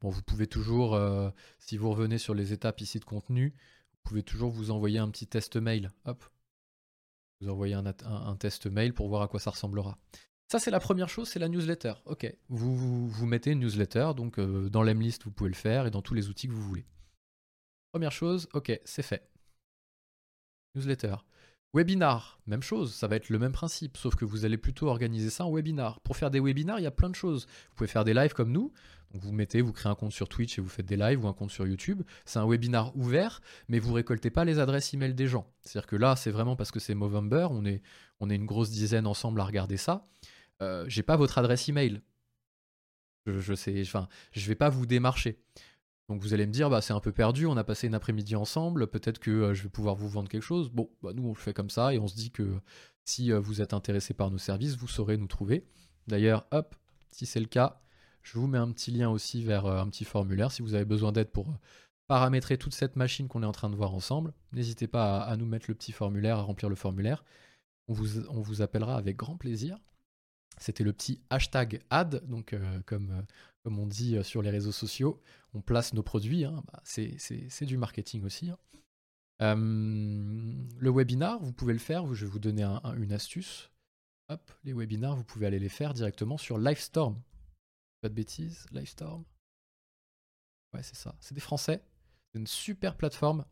Bon, 0.00 0.08
vous 0.08 0.22
pouvez 0.22 0.46
toujours, 0.46 0.94
euh, 0.94 1.30
si 1.58 1.76
vous 1.76 1.90
revenez 1.90 2.18
sur 2.18 2.34
les 2.34 2.52
étapes 2.52 2.80
ici 2.80 2.98
de 2.98 3.04
contenu, 3.04 3.54
vous 3.92 4.00
pouvez 4.02 4.22
toujours 4.22 4.50
vous 4.50 4.70
envoyer 4.70 4.98
un 4.98 5.10
petit 5.10 5.26
test 5.26 5.56
mail. 5.56 5.90
Hop, 6.06 6.24
vous 7.40 7.48
envoyez 7.48 7.74
un 7.74 8.36
test 8.36 8.66
mail 8.66 8.94
pour 8.94 9.08
voir 9.08 9.22
à 9.22 9.28
quoi 9.28 9.40
ça 9.40 9.50
ressemblera. 9.50 9.98
Ça, 10.50 10.58
c'est 10.58 10.72
la 10.72 10.80
première 10.80 11.08
chose, 11.08 11.28
c'est 11.28 11.38
la 11.38 11.48
newsletter. 11.48 11.94
Ok, 12.06 12.30
vous, 12.48 13.08
vous, 13.08 13.26
mettez 13.26 13.52
une 13.52 13.60
newsletter, 13.60 14.12
donc 14.16 14.38
euh, 14.38 14.68
dans 14.68 14.82
l'Emlist, 14.82 15.22
vous 15.22 15.30
pouvez 15.30 15.48
le 15.48 15.54
faire 15.54 15.86
et 15.86 15.92
dans 15.92 16.02
tous 16.02 16.14
les 16.14 16.28
outils 16.28 16.48
que 16.48 16.52
vous 16.52 16.62
voulez. 16.62 16.84
Première 17.92 18.10
chose, 18.10 18.48
ok, 18.52 18.80
c'est 18.84 19.02
fait. 19.02 19.30
Newsletter. 20.74 21.14
Webinar, 21.72 22.40
même 22.46 22.64
chose, 22.64 22.92
ça 22.92 23.06
va 23.06 23.14
être 23.14 23.28
le 23.28 23.38
même 23.38 23.52
principe, 23.52 23.96
sauf 23.96 24.16
que 24.16 24.24
vous 24.24 24.44
allez 24.44 24.58
plutôt 24.58 24.88
organiser 24.88 25.30
ça 25.30 25.44
en 25.44 25.54
webinar. 25.54 26.00
Pour 26.00 26.16
faire 26.16 26.32
des 26.32 26.40
webinars, 26.40 26.80
il 26.80 26.82
y 26.82 26.86
a 26.86 26.90
plein 26.90 27.10
de 27.10 27.14
choses. 27.14 27.46
Vous 27.46 27.76
pouvez 27.76 27.88
faire 27.88 28.04
des 28.04 28.12
lives 28.12 28.32
comme 28.32 28.50
nous, 28.50 28.72
vous 29.12 29.32
mettez, 29.32 29.60
vous 29.60 29.72
créez 29.72 29.90
un 29.90 29.94
compte 29.94 30.12
sur 30.12 30.28
Twitch 30.28 30.58
et 30.58 30.60
vous 30.60 30.68
faites 30.68 30.86
des 30.86 30.96
lives 30.96 31.24
ou 31.24 31.28
un 31.28 31.32
compte 31.32 31.50
sur 31.50 31.66
YouTube. 31.66 32.02
C'est 32.24 32.38
un 32.38 32.48
webinar 32.48 32.96
ouvert, 32.96 33.40
mais 33.68 33.78
vous 33.78 33.92
récoltez 33.92 34.30
pas 34.30 34.44
les 34.44 34.58
adresses 34.58 34.94
email 34.94 35.14
des 35.14 35.26
gens. 35.26 35.46
C'est-à-dire 35.62 35.88
que 35.88 35.96
là, 35.96 36.16
c'est 36.16 36.30
vraiment 36.30 36.56
parce 36.56 36.70
que 36.70 36.80
c'est 36.80 36.94
Movember, 36.94 37.48
on 37.50 37.64
est, 37.64 37.82
on 38.20 38.30
est 38.30 38.36
une 38.36 38.46
grosse 38.46 38.70
dizaine 38.70 39.06
ensemble 39.06 39.40
à 39.40 39.44
regarder 39.44 39.76
ça. 39.76 40.06
Euh, 40.62 40.84
j'ai 40.88 41.02
pas 41.02 41.16
votre 41.16 41.38
adresse 41.38 41.68
email. 41.68 42.02
Je, 43.26 43.38
je 43.40 43.54
sais, 43.54 43.80
enfin, 43.82 44.08
je 44.32 44.46
vais 44.46 44.54
pas 44.54 44.68
vous 44.68 44.86
démarcher. 44.86 45.40
Donc 46.08 46.22
vous 46.22 46.34
allez 46.34 46.46
me 46.46 46.52
dire, 46.52 46.70
bah, 46.70 46.80
c'est 46.80 46.92
un 46.92 47.00
peu 47.00 47.12
perdu, 47.12 47.46
on 47.46 47.56
a 47.56 47.62
passé 47.62 47.86
une 47.86 47.94
après-midi 47.94 48.34
ensemble, 48.34 48.88
peut-être 48.88 49.20
que 49.20 49.30
euh, 49.30 49.54
je 49.54 49.62
vais 49.62 49.68
pouvoir 49.68 49.94
vous 49.94 50.08
vendre 50.08 50.28
quelque 50.28 50.42
chose. 50.42 50.68
Bon, 50.68 50.90
bah, 51.02 51.12
nous 51.14 51.24
on 51.24 51.28
le 51.28 51.34
fait 51.34 51.54
comme 51.54 51.70
ça 51.70 51.94
et 51.94 52.00
on 52.00 52.08
se 52.08 52.16
dit 52.16 52.32
que 52.32 52.60
si 53.04 53.32
euh, 53.32 53.38
vous 53.38 53.60
êtes 53.60 53.74
intéressé 53.74 54.12
par 54.12 54.30
nos 54.30 54.38
services, 54.38 54.76
vous 54.76 54.88
saurez 54.88 55.16
nous 55.16 55.28
trouver. 55.28 55.66
D'ailleurs, 56.08 56.46
hop, 56.50 56.74
si 57.12 57.26
c'est 57.26 57.38
le 57.38 57.46
cas, 57.46 57.80
je 58.22 58.38
vous 58.38 58.46
mets 58.46 58.58
un 58.58 58.70
petit 58.70 58.90
lien 58.90 59.10
aussi 59.10 59.42
vers 59.42 59.66
un 59.66 59.88
petit 59.88 60.04
formulaire 60.04 60.52
si 60.52 60.62
vous 60.62 60.74
avez 60.74 60.84
besoin 60.84 61.12
d'aide 61.12 61.30
pour 61.30 61.46
paramétrer 62.10 62.58
toute 62.58 62.74
cette 62.74 62.96
machine 62.96 63.28
qu'on 63.28 63.44
est 63.44 63.46
en 63.46 63.52
train 63.52 63.70
de 63.70 63.76
voir 63.76 63.94
ensemble. 63.94 64.34
N'hésitez 64.50 64.88
pas 64.88 65.20
à, 65.20 65.36
nous 65.36 65.46
mettre 65.46 65.66
le 65.68 65.76
petit 65.76 65.92
formulaire, 65.92 66.38
à 66.38 66.42
remplir 66.42 66.68
le 66.68 66.74
formulaire. 66.74 67.24
On 67.86 67.92
vous, 67.94 68.62
appellera 68.62 68.96
avec 68.96 69.16
grand 69.16 69.36
plaisir. 69.36 69.78
C'était 70.58 70.82
le 70.82 70.92
petit 70.92 71.20
hashtag 71.30 71.84
ad, 71.88 72.26
donc 72.26 72.52
euh, 72.52 72.80
comme, 72.84 73.12
euh, 73.12 73.70
on 73.70 73.86
dit 73.86 74.16
euh, 74.16 74.24
sur 74.24 74.42
les 74.42 74.50
réseaux 74.50 74.72
sociaux, 74.72 75.22
on 75.54 75.60
place 75.60 75.94
nos 75.94 76.02
produits, 76.02 76.44
hein, 76.44 76.64
bah, 76.72 76.82
c'est 76.82 77.64
du 77.64 77.76
marketing 77.76 78.24
aussi. 78.24 78.50
Hein. 78.50 78.58
le 79.54 80.90
webinar, 80.90 81.38
vous 81.40 81.52
pouvez 81.52 81.74
le 81.74 81.78
faire, 81.78 82.12
je 82.12 82.24
vais 82.24 82.30
vous 82.32 82.40
donner 82.40 82.64
une 82.96 83.12
astuce. 83.12 83.70
Hop, 84.30 84.50
les 84.64 84.72
webinars, 84.72 85.14
vous 85.14 85.22
pouvez 85.22 85.46
aller 85.46 85.60
les 85.60 85.68
faire 85.68 85.94
directement 85.94 86.38
sur 86.38 86.58
Livestorm. 86.58 87.22
Pas 88.00 88.08
de 88.08 88.14
bêtises, 88.14 88.66
Livestorm. 88.72 89.24
Ouais, 90.72 90.82
c'est 90.82 90.96
ça. 90.96 91.14
C'est 91.20 91.34
des 91.34 91.40
Français. 91.40 91.82
C'est 92.32 92.38
une 92.38 92.46
super 92.46 92.96
plateforme 92.96 93.44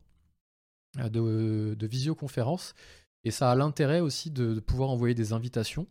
de, 0.95 1.75
de, 1.77 1.87
visioconférence. 1.87 2.73
Et 3.23 3.31
ça 3.31 3.51
a 3.51 3.55
l'intérêt 3.55 3.99
aussi 3.99 4.31
de, 4.31 4.59
pouvoir 4.59 4.89
envoyer 4.89 5.13
des 5.13 5.33
invitations 5.33 5.87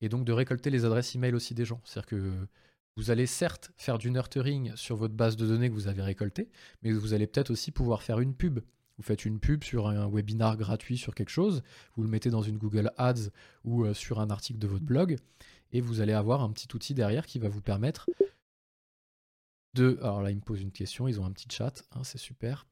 et 0.00 0.08
donc 0.08 0.24
de 0.24 0.32
récolter 0.32 0.70
les 0.70 0.84
adresses 0.84 1.14
email 1.14 1.34
aussi 1.34 1.54
des 1.54 1.64
gens. 1.64 1.80
C'est-à-dire 1.84 2.06
que 2.08 2.32
vous 2.96 3.10
allez 3.10 3.26
certes 3.26 3.70
faire 3.76 3.98
du 3.98 4.10
nurturing 4.10 4.74
sur 4.76 4.96
votre 4.96 5.14
base 5.14 5.36
de 5.36 5.46
données 5.46 5.68
que 5.68 5.74
vous 5.74 5.88
avez 5.88 6.02
récoltée, 6.02 6.48
mais 6.82 6.92
vous 6.92 7.12
allez 7.12 7.26
peut-être 7.26 7.50
aussi 7.50 7.70
pouvoir 7.70 8.02
faire 8.02 8.20
une 8.20 8.34
pub. 8.34 8.60
Vous 8.96 9.02
faites 9.02 9.24
une 9.24 9.40
pub 9.40 9.64
sur 9.64 9.88
un 9.88 10.10
webinar 10.10 10.56
gratuit 10.56 10.98
sur 10.98 11.14
quelque 11.14 11.30
chose, 11.30 11.62
vous 11.96 12.02
le 12.02 12.08
mettez 12.08 12.28
dans 12.28 12.42
une 12.42 12.58
Google 12.58 12.90
Ads 12.98 13.30
ou 13.64 13.84
euh, 13.84 13.94
sur 13.94 14.20
un 14.20 14.28
article 14.28 14.58
de 14.58 14.66
votre 14.66 14.84
blog, 14.84 15.16
et 15.72 15.80
vous 15.80 16.00
allez 16.00 16.12
avoir 16.12 16.42
un 16.42 16.50
petit 16.50 16.68
outil 16.74 16.94
derrière 16.94 17.26
qui 17.26 17.38
va 17.38 17.48
vous 17.48 17.62
permettre 17.62 18.08
de... 19.74 19.98
Alors 20.02 20.22
là, 20.22 20.30
il 20.30 20.36
me 20.36 20.40
pose 20.42 20.60
une 20.60 20.72
question, 20.72 21.08
ils 21.08 21.20
ont 21.20 21.24
un 21.24 21.32
petit 21.32 21.48
chat, 21.50 21.84
hein, 21.92 22.04
c'est 22.04 22.18
super. 22.18 22.66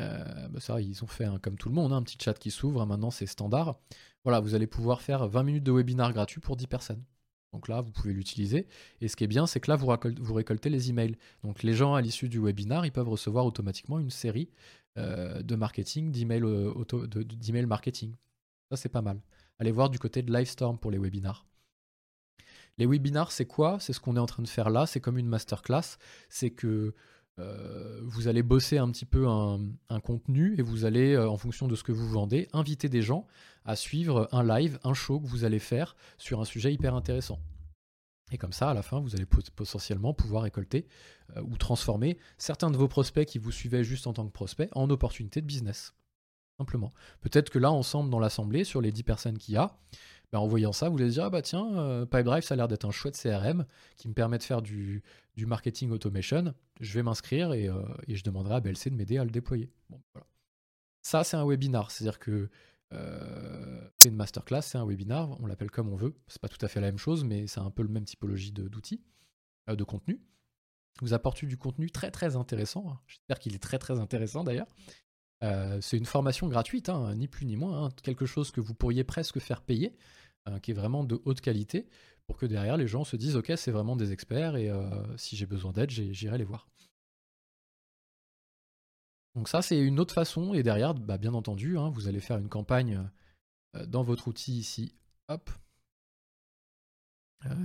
Euh, 0.00 0.48
bah 0.48 0.60
ça, 0.60 0.80
ils 0.80 1.04
ont 1.04 1.06
fait 1.06 1.26
comme 1.40 1.56
tout 1.56 1.68
le 1.68 1.74
monde, 1.74 1.92
hein, 1.92 1.98
un 1.98 2.02
petit 2.02 2.18
chat 2.20 2.34
qui 2.34 2.50
s'ouvre, 2.50 2.82
hein, 2.82 2.86
maintenant 2.86 3.10
c'est 3.10 3.26
standard. 3.26 3.78
Voilà, 4.24 4.40
vous 4.40 4.54
allez 4.54 4.66
pouvoir 4.66 5.02
faire 5.02 5.26
20 5.28 5.42
minutes 5.42 5.64
de 5.64 5.72
webinar 5.72 6.12
gratuit 6.12 6.40
pour 6.40 6.56
10 6.56 6.66
personnes. 6.66 7.04
Donc 7.52 7.68
là, 7.68 7.80
vous 7.80 7.92
pouvez 7.92 8.12
l'utiliser. 8.12 8.66
Et 9.00 9.06
ce 9.06 9.14
qui 9.14 9.22
est 9.22 9.28
bien, 9.28 9.46
c'est 9.46 9.60
que 9.60 9.70
là, 9.70 9.76
vous, 9.76 9.86
récoltez, 10.34 10.70
les 10.70 10.90
emails. 10.90 11.16
Donc 11.44 11.62
les 11.62 11.72
gens, 11.72 11.94
à 11.94 12.00
l'issue 12.00 12.28
du 12.28 12.40
webinar, 12.40 12.84
ils 12.84 12.90
peuvent 12.90 13.08
recevoir 13.08 13.46
automatiquement 13.46 14.00
une 14.00 14.10
série 14.10 14.50
euh, 14.98 15.40
de 15.40 15.54
marketing, 15.54 16.10
d'emails 16.10 16.42
euh, 16.42 17.66
marketing. 17.66 18.14
Ça, 18.70 18.76
c'est 18.76 18.88
pas 18.88 19.02
mal. 19.02 19.20
Allez 19.60 19.70
voir 19.70 19.88
du 19.88 20.00
côté 20.00 20.22
de 20.22 20.32
Livestorm 20.32 20.78
pour 20.78 20.90
les 20.90 20.98
webinars. 20.98 21.46
Les 22.78 22.86
webinars, 22.86 23.32
c'est 23.32 23.46
quoi? 23.46 23.78
C'est 23.80 23.92
ce 23.92 24.00
qu'on 24.00 24.16
est 24.16 24.20
en 24.20 24.26
train 24.26 24.42
de 24.42 24.48
faire 24.48 24.70
là. 24.70 24.86
C'est 24.86 25.00
comme 25.00 25.18
une 25.18 25.28
masterclass. 25.28 25.98
C'est 26.28 26.50
que 26.50 26.94
euh, 27.38 28.00
vous 28.04 28.28
allez 28.28 28.42
bosser 28.42 28.78
un 28.78 28.90
petit 28.90 29.04
peu 29.04 29.26
un, 29.26 29.60
contenu 30.02 30.54
et 30.58 30.62
vous 30.62 30.84
allez, 30.84 31.14
euh, 31.14 31.28
en 31.28 31.36
fonction 31.36 31.66
de 31.66 31.74
ce 31.74 31.82
que 31.82 31.92
vous 31.92 32.08
vendez, 32.08 32.48
inviter 32.52 32.88
des 32.88 33.02
gens 33.02 33.26
à 33.64 33.76
suivre 33.76 34.28
un 34.32 34.44
live, 34.44 34.78
un 34.84 34.94
show 34.94 35.20
que 35.20 35.26
vous 35.26 35.44
allez 35.44 35.58
faire 35.58 35.96
sur 36.18 36.40
un 36.40 36.44
sujet 36.44 36.72
hyper 36.72 36.94
intéressant. 36.94 37.40
Et 38.30 38.38
comme 38.38 38.52
ça, 38.52 38.70
à 38.70 38.74
la 38.74 38.82
fin, 38.82 39.00
vous 39.00 39.14
allez 39.14 39.26
potentiellement 39.26 40.14
pouvoir 40.14 40.44
récolter 40.44 40.86
euh, 41.36 41.42
ou 41.42 41.56
transformer 41.56 42.18
certains 42.38 42.70
de 42.70 42.76
vos 42.76 42.88
prospects 42.88 43.26
qui 43.26 43.38
vous 43.38 43.52
suivaient 43.52 43.84
juste 43.84 44.06
en 44.06 44.12
tant 44.12 44.26
que 44.26 44.32
prospects 44.32 44.70
en 44.72 44.88
opportunités 44.90 45.40
de 45.40 45.46
business. 45.46 45.94
Simplement. 46.58 46.92
Peut-être 47.20 47.50
que 47.50 47.58
là, 47.58 47.72
ensemble, 47.72 48.10
dans 48.10 48.20
l'assemblée, 48.20 48.62
sur 48.62 48.80
les 48.80 48.92
10 48.92 49.02
personnes 49.02 49.38
qu'il 49.38 49.54
y 49.54 49.56
a, 49.56 49.76
bah, 50.34 50.40
en 50.40 50.48
voyant 50.48 50.72
ça, 50.72 50.88
vous 50.88 51.00
allez 51.00 51.10
dire, 51.10 51.26
ah 51.26 51.30
bah 51.30 51.42
tiens, 51.42 51.78
euh, 51.78 52.06
Pipedrive, 52.06 52.42
ça 52.42 52.54
a 52.54 52.56
l'air 52.56 52.66
d'être 52.66 52.84
un 52.84 52.90
chouette 52.90 53.16
CRM 53.16 53.64
qui 53.96 54.08
me 54.08 54.14
permet 54.14 54.36
de 54.36 54.42
faire 54.42 54.62
du, 54.62 55.00
marketing 55.36 55.92
automation. 55.92 56.52
Je 56.80 56.92
vais 56.92 57.04
m'inscrire 57.04 57.52
et, 57.52 57.68
euh, 57.68 57.84
je 58.08 58.24
demanderai 58.24 58.56
à 58.56 58.60
BLC 58.60 58.90
de 58.90 58.96
m'aider 58.96 59.16
à 59.16 59.22
le 59.22 59.30
déployer. 59.30 59.70
Ça, 61.02 61.22
c'est 61.22 61.36
un 61.36 61.46
webinar. 61.46 61.92
C'est-à-dire 61.92 62.18
que 62.18 62.50
euh, 62.92 63.88
c'est 64.02 64.08
une 64.08 64.16
masterclass, 64.16 64.62
c'est 64.62 64.76
un 64.76 64.84
webinar, 64.84 65.40
on 65.40 65.46
l'appelle 65.46 65.70
comme 65.70 65.88
on 65.88 65.94
veut. 65.94 66.16
C'est 66.26 66.42
pas 66.42 66.48
tout 66.48 66.66
à 66.66 66.66
fait 66.66 66.80
la 66.80 66.88
même 66.88 66.98
chose, 66.98 67.22
mais 67.22 67.46
c'est 67.46 67.60
un 67.60 67.70
peu 67.70 67.84
le 67.84 67.88
même 67.88 68.04
typologie 68.04 68.50
d'outils, 68.50 69.04
de, 69.68 69.76
de, 69.76 69.84
contenu. 69.84 70.20
Vous 71.00 71.14
apporte 71.14 71.44
du 71.44 71.56
contenu 71.56 71.92
très 71.92 72.10
très 72.10 72.34
intéressant. 72.34 72.98
J'espère 73.06 73.38
qu'il 73.38 73.54
est 73.54 73.62
très 73.62 73.78
très 73.78 74.00
intéressant 74.00 74.42
d'ailleurs. 74.42 74.66
c'est 75.80 75.96
une 75.96 76.06
formation 76.06 76.48
gratuite, 76.48 76.88
hein, 76.88 77.14
ni 77.14 77.28
plus 77.28 77.46
ni 77.46 77.54
moins, 77.54 77.84
hein. 77.84 77.88
quelque 78.02 78.26
chose 78.26 78.50
que 78.50 78.60
vous 78.60 78.74
pourriez 78.74 79.04
presque 79.04 79.38
faire 79.38 79.62
payer, 79.62 79.94
euh, 80.48 80.58
qui 80.58 80.72
est 80.72 80.74
vraiment 80.74 81.04
de 81.04 81.22
haute 81.24 81.40
qualité, 81.40 81.88
pour 82.26 82.36
que 82.36 82.44
derrière 82.44 82.76
les 82.76 82.86
gens 82.86 83.04
se 83.04 83.16
disent 83.16 83.34
ok 83.36 83.52
c'est 83.56 83.70
vraiment 83.70 83.96
des 83.96 84.12
experts 84.12 84.56
et 84.56 84.68
euh, 84.68 85.16
si 85.16 85.36
j'ai 85.36 85.46
besoin 85.46 85.72
d'aide 85.72 85.88
j'irai 85.88 86.36
les 86.36 86.44
voir. 86.44 86.68
Donc 89.34 89.48
ça 89.48 89.62
c'est 89.62 89.80
une 89.80 89.98
autre 89.98 90.12
façon 90.12 90.52
et 90.52 90.62
derrière 90.62 90.92
bah, 90.92 91.16
bien 91.16 91.32
entendu 91.32 91.78
hein, 91.78 91.88
vous 91.88 92.08
allez 92.08 92.20
faire 92.20 92.36
une 92.36 92.50
campagne 92.50 93.08
euh, 93.74 93.86
dans 93.86 94.02
votre 94.02 94.28
outil 94.28 94.58
ici, 94.58 94.94
hop, 95.28 95.48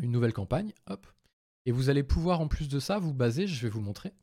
une 0.01 0.11
nouvelle 0.11 0.33
campagne, 0.33 0.73
hop, 0.87 1.05
et 1.65 1.73
vous 1.73 1.89
allez 1.89 2.03
pouvoir 2.03 2.39
en 2.39 2.47
plus 2.47 2.69
de 2.69 2.79
ça 2.79 2.97
vous 2.97 3.13
baser, 3.13 3.45
je 3.45 3.61
vais 3.61 3.69
vous 3.69 3.81
montrer. 3.81 4.13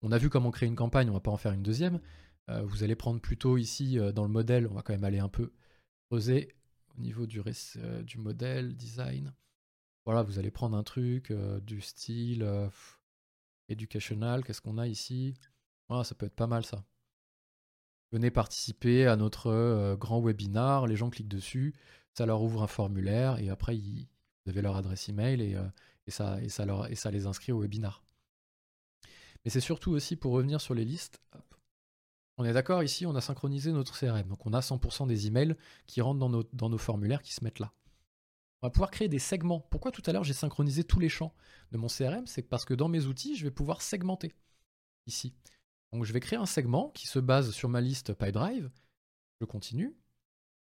On 0.00 0.10
a 0.10 0.16
vu 0.16 0.30
comment 0.30 0.50
créer 0.50 0.68
une 0.68 0.74
campagne, 0.76 1.10
on 1.10 1.14
va 1.14 1.20
pas 1.20 1.30
en 1.30 1.36
faire 1.36 1.52
une 1.52 1.62
deuxième. 1.62 2.00
vous 2.48 2.82
allez 2.82 2.96
prendre 2.96 3.20
plutôt 3.20 3.56
ici 3.56 3.98
dans 4.14 4.24
le 4.24 4.30
modèle, 4.30 4.66
on 4.66 4.74
va 4.74 4.82
quand 4.82 4.92
même 4.92 5.04
aller 5.04 5.18
un 5.18 5.28
peu 5.28 5.52
creuser 6.10 6.54
au 6.96 7.00
niveau 7.00 7.26
du, 7.26 7.40
euh, 7.76 8.02
du 8.02 8.18
modèle, 8.18 8.76
design. 8.76 9.32
Voilà, 10.04 10.22
vous 10.22 10.38
allez 10.38 10.50
prendre 10.50 10.76
un 10.76 10.82
truc 10.82 11.30
euh, 11.30 11.60
du 11.60 11.80
style 11.80 12.42
euh, 12.42 12.68
educational. 13.68 14.44
Qu'est-ce 14.44 14.60
qu'on 14.60 14.78
a 14.78 14.86
ici? 14.86 15.34
Voilà, 15.88 16.04
Ça 16.04 16.14
peut 16.14 16.26
être 16.26 16.36
pas 16.36 16.46
mal 16.46 16.64
ça. 16.64 16.84
Venez 18.12 18.30
participer 18.30 19.06
à 19.06 19.16
notre 19.16 19.96
grand 19.96 20.20
webinar. 20.20 20.86
Les 20.86 20.96
gens 20.96 21.10
cliquent 21.10 21.28
dessus, 21.28 21.74
ça 22.12 22.24
leur 22.24 22.40
ouvre 22.40 22.62
un 22.62 22.68
formulaire 22.68 23.38
et 23.40 23.50
après 23.50 23.76
ils, 23.76 24.08
vous 24.44 24.50
avez 24.50 24.62
leur 24.62 24.76
adresse 24.76 25.08
email 25.08 25.42
et, 25.42 25.56
et, 26.06 26.10
ça, 26.12 26.40
et, 26.40 26.48
ça, 26.48 26.64
leur, 26.64 26.90
et 26.90 26.94
ça 26.94 27.10
les 27.10 27.26
inscrit 27.26 27.50
au 27.50 27.60
webinar. 27.60 28.04
Mais 29.44 29.50
c'est 29.50 29.60
surtout 29.60 29.90
aussi 29.90 30.14
pour 30.14 30.32
revenir 30.32 30.60
sur 30.60 30.72
les 30.72 30.84
listes. 30.84 31.20
On 32.38 32.44
est 32.44 32.52
d'accord 32.52 32.82
ici, 32.82 33.06
on 33.06 33.14
a 33.14 33.20
synchronisé 33.20 33.72
notre 33.72 33.98
CRM. 33.98 34.28
Donc 34.28 34.44
on 34.46 34.52
a 34.52 34.60
100% 34.60 35.06
des 35.06 35.26
emails 35.26 35.56
qui 35.86 36.00
rentrent 36.00 36.18
dans 36.52 36.68
nos, 36.68 36.78
formulaires 36.78 37.22
qui 37.22 37.32
se 37.32 37.42
mettent 37.42 37.60
là. 37.60 37.72
On 38.60 38.66
va 38.66 38.70
pouvoir 38.70 38.90
créer 38.90 39.08
des 39.08 39.18
segments. 39.18 39.60
Pourquoi 39.60 39.90
tout 39.90 40.02
à 40.06 40.12
l'heure 40.12 40.24
j'ai 40.24 40.34
synchronisé 40.34 40.84
tous 40.84 41.00
les 41.00 41.08
champs 41.08 41.34
de 41.72 41.78
mon 41.78 41.88
CRM 41.88 42.26
C'est 42.26 42.42
parce 42.42 42.64
que 42.64 42.74
dans 42.74 42.88
mes 42.88 43.06
outils, 43.06 43.36
je 43.36 43.44
vais 43.44 43.50
pouvoir 43.50 43.80
segmenter 43.80 44.34
ici. 45.06 45.34
Donc 45.92 46.04
je 46.04 46.12
vais 46.12 46.20
créer 46.20 46.38
un 46.38 46.46
segment 46.46 46.90
qui 46.90 47.06
se 47.06 47.18
base 47.18 47.52
sur 47.52 47.68
ma 47.68 47.80
liste 47.80 48.12
PyDrive. 48.12 48.70
Je 49.40 49.46
continue. 49.46 49.96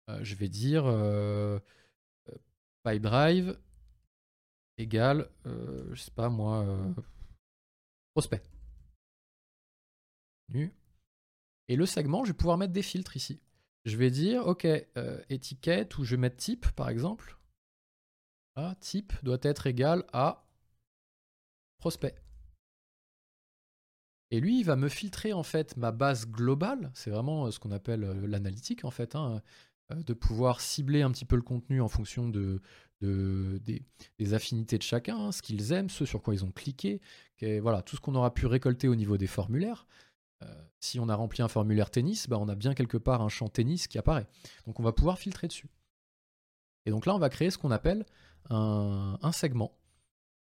Euh, 0.10 0.20
je 0.24 0.36
vais 0.36 0.50
dire 0.50 0.86
euh, 0.86 1.60
euh, 2.30 2.36
PyDrive 2.84 3.58
égale, 4.78 5.28
je 5.46 5.96
sais 5.96 6.12
pas 6.12 6.30
moi, 6.30 6.64
prospect. 8.14 8.44
Et 11.68 11.76
le 11.76 11.86
segment, 11.86 12.24
je 12.24 12.32
vais 12.32 12.38
pouvoir 12.38 12.58
mettre 12.58 12.74
des 12.74 12.82
filtres 12.82 13.16
ici. 13.16 13.42
Je 13.86 13.98
vais 13.98 14.12
dire, 14.12 14.48
ok, 14.48 14.68
étiquette, 15.30 15.98
ou 15.98 16.04
je 16.04 16.12
vais 16.12 16.22
mettre 16.22 16.38
type 16.38 16.68
par 16.72 16.90
exemple. 16.90 17.38
Ah, 18.56 18.76
type 18.80 19.14
doit 19.24 19.38
être 19.44 19.68
égal 19.68 20.04
à 20.14 20.48
prospect. 21.80 22.16
Et 24.32 24.40
lui, 24.40 24.60
il 24.60 24.64
va 24.64 24.76
me 24.76 24.90
filtrer 24.90 25.34
en 25.34 25.44
fait 25.44 25.78
ma 25.78 25.92
base 25.92 26.28
globale. 26.28 26.92
C'est 26.94 27.12
vraiment 27.12 27.46
euh, 27.46 27.52
ce 27.52 27.60
qu'on 27.60 27.72
appelle 27.72 28.04
euh, 28.04 28.28
l'analytique 28.28 28.84
en 28.84 28.92
fait, 28.92 29.16
hein, 29.16 29.42
euh, 29.92 29.96
de 30.04 30.14
pouvoir 30.14 30.60
cibler 30.60 31.02
un 31.02 31.12
petit 31.12 31.26
peu 31.26 31.36
le 31.36 31.42
contenu 31.42 31.82
en 31.82 31.88
fonction 31.88 32.28
de, 32.28 32.62
des, 33.02 34.34
affinités 34.34 34.78
de 34.78 34.84
chacun, 34.84 35.18
hein, 35.18 35.32
ce 35.32 35.42
qu'ils 35.42 35.72
aiment, 35.72 35.90
ce 35.90 36.06
sur 36.06 36.22
quoi 36.22 36.34
ils 36.34 36.44
ont 36.44 36.52
cliqué, 36.52 37.00
voilà, 37.62 37.82
tout 37.84 37.96
ce 37.96 38.02
qu'on 38.02 38.16
aura 38.16 38.34
pu 38.34 38.48
récolter 38.48 38.88
au 38.88 38.96
niveau 38.96 39.18
des 39.18 39.28
formulaires. 39.28 39.88
Si 40.80 41.00
on 41.00 41.10
a 41.10 41.16
rempli 41.16 41.42
un 41.42 41.48
formulaire 41.48 41.90
tennis, 41.90 42.28
bah, 42.30 42.38
on 42.40 42.48
a 42.48 42.56
bien 42.56 42.74
quelque 42.74 42.98
part 42.98 43.22
un 43.22 43.30
champ 43.30 43.50
tennis 43.50 43.88
qui 43.88 43.98
apparaît. 43.98 44.28
Donc 44.66 44.80
on 44.80 44.84
va 44.84 44.92
pouvoir 44.92 45.18
filtrer 45.18 45.48
dessus. 45.48 45.70
Et 46.86 46.92
donc 46.92 47.06
là, 47.06 47.16
on 47.16 47.20
va 47.20 47.30
créer 47.30 47.50
ce 47.50 47.58
qu'on 47.58 47.72
appelle 47.72 48.06
un 48.50 49.32
segment 49.34 49.78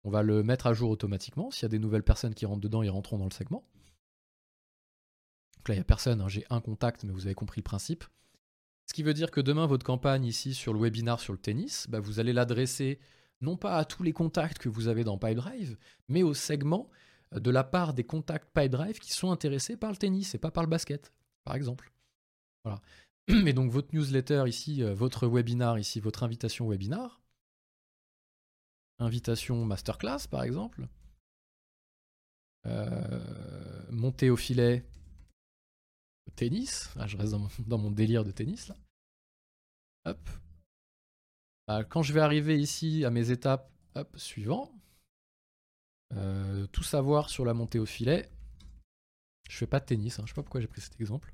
on 0.04 0.10
va 0.10 0.22
le 0.22 0.42
mettre 0.42 0.66
à 0.66 0.72
jour 0.72 0.90
automatiquement. 0.90 1.50
S'il 1.50 1.64
y 1.64 1.66
a 1.66 1.68
des 1.68 1.78
nouvelles 1.78 2.02
personnes 2.02 2.34
qui 2.34 2.46
rentrent 2.46 2.60
dedans, 2.60 2.82
ils 2.82 2.90
rentreront 2.90 3.18
dans 3.18 3.26
le 3.26 3.32
segment. 3.32 3.64
Donc 5.56 5.68
là, 5.68 5.74
il 5.74 5.78
n'y 5.78 5.82
a 5.82 5.84
personne, 5.84 6.20
hein. 6.20 6.28
j'ai 6.28 6.46
un 6.50 6.60
contact, 6.60 7.04
mais 7.04 7.12
vous 7.12 7.26
avez 7.26 7.34
compris 7.34 7.60
le 7.60 7.64
principe. 7.64 8.04
Ce 8.86 8.94
qui 8.94 9.02
veut 9.02 9.12
dire 9.12 9.30
que 9.30 9.40
demain, 9.40 9.66
votre 9.66 9.84
campagne 9.84 10.24
ici 10.24 10.54
sur 10.54 10.72
le 10.72 10.80
webinar 10.80 11.20
sur 11.20 11.32
le 11.32 11.38
tennis, 11.38 11.86
bah, 11.90 12.00
vous 12.00 12.20
allez 12.20 12.32
l'adresser 12.32 13.00
non 13.40 13.56
pas 13.56 13.76
à 13.76 13.84
tous 13.84 14.02
les 14.02 14.12
contacts 14.12 14.58
que 14.58 14.68
vous 14.68 14.88
avez 14.88 15.04
dans 15.04 15.18
PyDrive, 15.18 15.76
mais 16.08 16.22
au 16.22 16.32
segment 16.32 16.88
de 17.32 17.50
la 17.50 17.64
part 17.64 17.94
des 17.94 18.04
contacts 18.04 18.50
PyDrive 18.54 18.98
qui 18.98 19.12
sont 19.12 19.30
intéressés 19.30 19.76
par 19.76 19.90
le 19.90 19.96
tennis 19.96 20.34
et 20.34 20.38
pas 20.38 20.50
par 20.50 20.62
le 20.62 20.68
basket, 20.68 21.12
par 21.44 21.54
exemple. 21.54 21.92
Voilà. 22.64 22.80
Et 23.46 23.52
donc 23.52 23.70
votre 23.70 23.94
newsletter 23.94 24.44
ici, 24.46 24.82
euh, 24.82 24.94
votre 24.94 25.28
webinar 25.28 25.78
ici, 25.78 26.00
votre 26.00 26.22
invitation 26.22 26.68
webinar, 26.68 27.20
invitation 28.98 29.64
masterclass 29.64 30.26
par 30.30 30.42
exemple. 30.42 30.88
Euh, 32.66 33.86
monter 33.90 34.30
au 34.30 34.36
filet 34.36 34.84
tennis. 36.36 36.90
Je 37.06 37.16
reste 37.16 37.34
dans 37.66 37.78
mon, 37.78 37.90
délire 37.90 38.24
de 38.24 38.30
tennis 38.30 38.68
là. 38.68 38.76
Bah, 41.66 41.84
quand 41.84 42.02
je 42.02 42.12
vais 42.12 42.20
arriver 42.20 42.58
ici 42.58 43.04
à 43.04 43.10
mes 43.10 43.30
étapes 43.30 43.70
hop, 43.94 44.16
suivant, 44.16 44.72
euh, 46.14 46.66
tout 46.68 46.82
savoir 46.82 47.30
sur 47.30 47.44
la 47.44 47.54
montée 47.54 47.78
au 47.78 47.86
filet. 47.86 48.28
Je 49.48 49.56
fais 49.56 49.66
pas 49.66 49.80
de 49.80 49.86
tennis, 49.86 50.18
hein. 50.18 50.22
je 50.24 50.30
sais 50.30 50.34
pas 50.34 50.42
pourquoi 50.42 50.60
j'ai 50.60 50.66
pris 50.66 50.80
cet 50.80 51.00
exemple. 51.00 51.32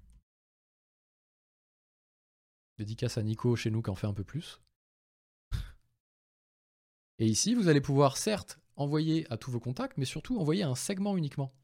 Dédicace 2.78 3.18
à 3.18 3.22
Nico 3.22 3.54
chez 3.56 3.70
nous 3.70 3.82
qui 3.82 3.90
en 3.90 3.94
fait 3.94 4.06
un 4.06 4.14
peu 4.14 4.24
plus. 4.24 4.60
Et 7.18 7.26
ici, 7.26 7.54
vous 7.54 7.68
allez 7.68 7.80
pouvoir 7.80 8.16
certes 8.16 8.58
envoyer 8.76 9.30
à 9.32 9.37
tous 9.37 9.50
vos 9.50 9.60
contacts, 9.60 9.96
mais 9.98 10.04
surtout 10.04 10.38
envoyer 10.38 10.64
un 10.64 10.74
segment 10.74 11.16
uniquement. 11.16 11.54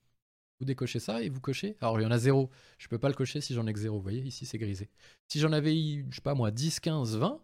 Vous 0.60 0.66
décochez 0.66 1.00
ça 1.00 1.22
et 1.22 1.30
vous 1.30 1.40
cochez. 1.40 1.76
Alors 1.80 1.98
il 1.98 2.02
y 2.02 2.06
en 2.06 2.10
a 2.10 2.18
zéro. 2.18 2.50
Je 2.78 2.86
peux 2.88 2.98
pas 2.98 3.08
le 3.08 3.14
cocher 3.14 3.40
si 3.40 3.54
j'en 3.54 3.66
ai 3.66 3.72
que 3.72 3.80
zéro. 3.80 3.96
Vous 3.96 4.02
voyez, 4.02 4.20
ici 4.20 4.44
c'est 4.44 4.58
grisé. 4.58 4.90
Si 5.26 5.40
j'en 5.40 5.52
avais 5.52 5.74
je 5.74 6.14
sais 6.14 6.20
pas 6.20 6.34
moi, 6.34 6.50
10, 6.50 6.80
15, 6.80 7.16
20, 7.16 7.40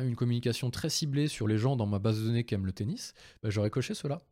une 0.00 0.16
communication 0.16 0.70
très 0.70 0.88
ciblée 0.88 1.28
sur 1.28 1.46
les 1.46 1.58
gens 1.58 1.76
dans 1.76 1.86
ma 1.86 1.98
base 1.98 2.20
de 2.20 2.26
données 2.26 2.44
qui 2.44 2.54
aiment 2.54 2.66
le 2.66 2.72
tennis, 2.72 3.12
bah, 3.42 3.50
j'aurais 3.50 3.70
coché 3.70 3.94
cela 3.94 4.22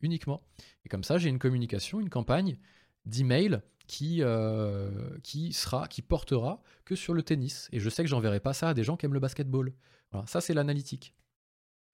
uniquement. 0.00 0.42
Et 0.84 0.88
comme 0.88 1.04
ça, 1.04 1.18
j'ai 1.18 1.28
une 1.28 1.38
communication, 1.38 2.00
une 2.00 2.10
campagne 2.10 2.58
d'email 3.04 3.60
qui, 3.86 4.18
euh, 4.22 5.18
qui 5.22 5.52
sera, 5.52 5.88
qui 5.88 6.02
portera 6.02 6.62
que 6.84 6.94
sur 6.94 7.14
le 7.14 7.22
tennis. 7.22 7.68
Et 7.72 7.80
je 7.80 7.88
sais 7.88 8.02
que 8.02 8.08
j'enverrai 8.08 8.40
pas 8.40 8.52
ça 8.52 8.70
à 8.70 8.74
des 8.74 8.84
gens 8.84 8.96
qui 8.96 9.06
aiment 9.06 9.14
le 9.14 9.20
basketball. 9.20 9.72
Voilà, 10.12 10.26
ça 10.26 10.40
c'est 10.40 10.54
l'analytique. 10.54 11.14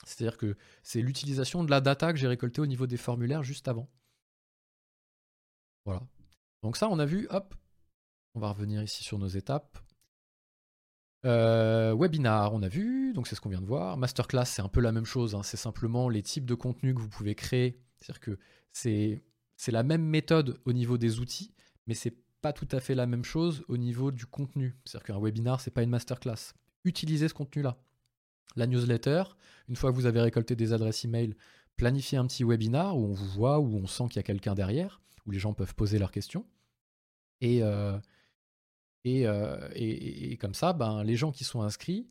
C'est-à-dire 0.04 0.36
que 0.36 0.56
c'est 0.82 1.00
l'utilisation 1.00 1.64
de 1.64 1.70
la 1.70 1.80
data 1.80 2.12
que 2.12 2.18
j'ai 2.18 2.26
récoltée 2.26 2.60
au 2.60 2.66
niveau 2.66 2.86
des 2.86 2.96
formulaires 2.96 3.42
juste 3.42 3.68
avant. 3.68 3.88
Voilà. 5.84 6.02
Donc 6.62 6.76
ça, 6.76 6.88
on 6.88 6.98
a 6.98 7.06
vu, 7.06 7.26
hop, 7.30 7.54
on 8.34 8.40
va 8.40 8.50
revenir 8.50 8.82
ici 8.82 9.04
sur 9.04 9.18
nos 9.18 9.28
étapes. 9.28 9.78
Euh, 11.24 11.94
webinar, 11.96 12.52
on 12.52 12.62
a 12.62 12.68
vu, 12.68 13.12
donc 13.14 13.26
c'est 13.26 13.34
ce 13.34 13.40
qu'on 13.40 13.48
vient 13.48 13.60
de 13.60 13.66
voir. 13.66 13.96
Masterclass, 13.96 14.44
c'est 14.44 14.62
un 14.62 14.68
peu 14.68 14.80
la 14.80 14.92
même 14.92 15.06
chose, 15.06 15.34
hein. 15.34 15.42
c'est 15.42 15.56
simplement 15.56 16.08
les 16.08 16.22
types 16.22 16.44
de 16.44 16.54
contenus 16.54 16.94
que 16.94 17.00
vous 17.00 17.08
pouvez 17.08 17.34
créer. 17.34 17.80
C'est-à-dire 18.04 18.20
que 18.20 18.38
c'est, 18.72 19.22
la 19.68 19.82
même 19.82 20.04
méthode 20.04 20.60
au 20.66 20.72
niveau 20.72 20.98
des 20.98 21.20
outils, 21.20 21.54
mais 21.86 21.94
c'est 21.94 22.14
pas 22.42 22.52
tout 22.52 22.68
à 22.70 22.80
fait 22.80 22.94
la 22.94 23.06
même 23.06 23.24
chose 23.24 23.64
au 23.68 23.78
niveau 23.78 24.10
du 24.10 24.26
contenu. 24.26 24.76
C'est-à-dire 24.84 25.06
qu'un 25.06 25.20
webinar, 25.20 25.60
c'est 25.60 25.70
pas 25.70 25.82
une 25.82 25.90
masterclass. 25.90 26.52
Utilisez 26.84 27.28
ce 27.28 27.34
contenu-là 27.34 27.78
la 28.56 28.66
newsletter. 28.66 29.24
Une 29.68 29.76
fois 29.76 29.90
que 29.90 29.96
vous 29.96 30.06
avez 30.06 30.20
récolté 30.20 30.54
des 30.54 30.72
adresses 30.72 31.04
email, 31.04 31.34
planifiez 31.76 32.18
un 32.18 32.26
petit 32.26 32.44
webinar 32.44 32.96
où 32.96 33.04
on 33.04 33.12
vous 33.12 33.26
voit, 33.26 33.58
où 33.58 33.76
on 33.76 33.86
sent 33.86 34.04
qu'il 34.08 34.16
y 34.16 34.20
a 34.20 34.22
quelqu'un 34.22 34.54
derrière, 34.54 35.00
où 35.26 35.30
les 35.30 35.38
gens 35.38 35.54
peuvent 35.54 35.74
poser 35.74 35.98
leurs 35.98 36.12
questions. 36.12 36.46
Et, 37.40 37.62
euh, 37.62 37.98
euh, 39.06 39.68
et, 39.74 40.36
comme 40.36 40.54
ça, 40.54 40.72
ben, 40.72 41.02
les 41.02 41.16
gens 41.16 41.32
qui 41.32 41.44
sont 41.44 41.62
inscrits 41.62 42.06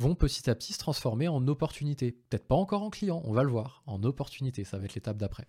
vont 0.00 0.14
petit 0.14 0.48
à 0.48 0.54
petit 0.54 0.72
se 0.72 0.78
transformer 0.78 1.28
en 1.28 1.46
opportunités. 1.46 2.12
Peut-être 2.12 2.48
pas 2.48 2.54
encore 2.54 2.82
en 2.82 2.90
clients, 2.90 3.22
on 3.24 3.32
va 3.32 3.42
le 3.42 3.50
voir. 3.50 3.82
En 3.86 4.02
opportunités, 4.02 4.64
ça 4.64 4.78
va 4.78 4.86
être 4.86 4.94
l'étape 4.94 5.18
d'après. 5.18 5.46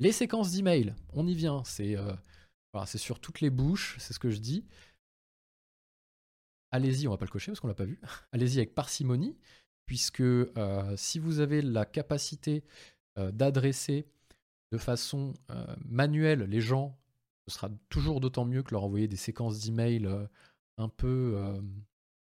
Les 0.00 0.12
séquences 0.12 0.52
d'email, 0.52 0.94
on 1.12 1.26
y 1.26 1.34
vient. 1.34 1.62
C'est 1.64 1.96
euh, 1.96 2.12
c'est 2.86 2.98
sur 2.98 3.20
toutes 3.20 3.40
les 3.40 3.50
bouches, 3.50 3.96
c'est 3.98 4.12
ce 4.12 4.18
que 4.18 4.30
je 4.30 4.38
dis 4.38 4.64
allez-y, 6.70 7.08
on 7.08 7.12
va 7.12 7.16
pas 7.16 7.24
le 7.24 7.30
cocher 7.30 7.50
parce 7.50 7.60
qu'on 7.60 7.68
l'a 7.68 7.74
pas 7.74 7.86
vu, 7.86 7.98
allez-y 8.32 8.58
avec 8.58 8.74
parcimonie, 8.74 9.38
puisque 9.86 10.20
euh, 10.20 10.96
si 10.96 11.18
vous 11.18 11.40
avez 11.40 11.62
la 11.62 11.86
capacité 11.86 12.62
euh, 13.18 13.30
d'adresser 13.30 14.06
de 14.70 14.76
façon 14.76 15.32
manuelle 15.86 16.42
les 16.42 16.60
gens, 16.60 16.98
ce 17.46 17.54
sera 17.54 17.70
toujours 17.88 18.20
d'autant 18.20 18.44
mieux 18.44 18.62
que 18.62 18.72
leur 18.72 18.84
envoyer 18.84 19.08
des 19.08 19.16
séquences 19.16 19.60
d'emails 19.60 20.06
un 20.76 20.90
peu 20.90 21.42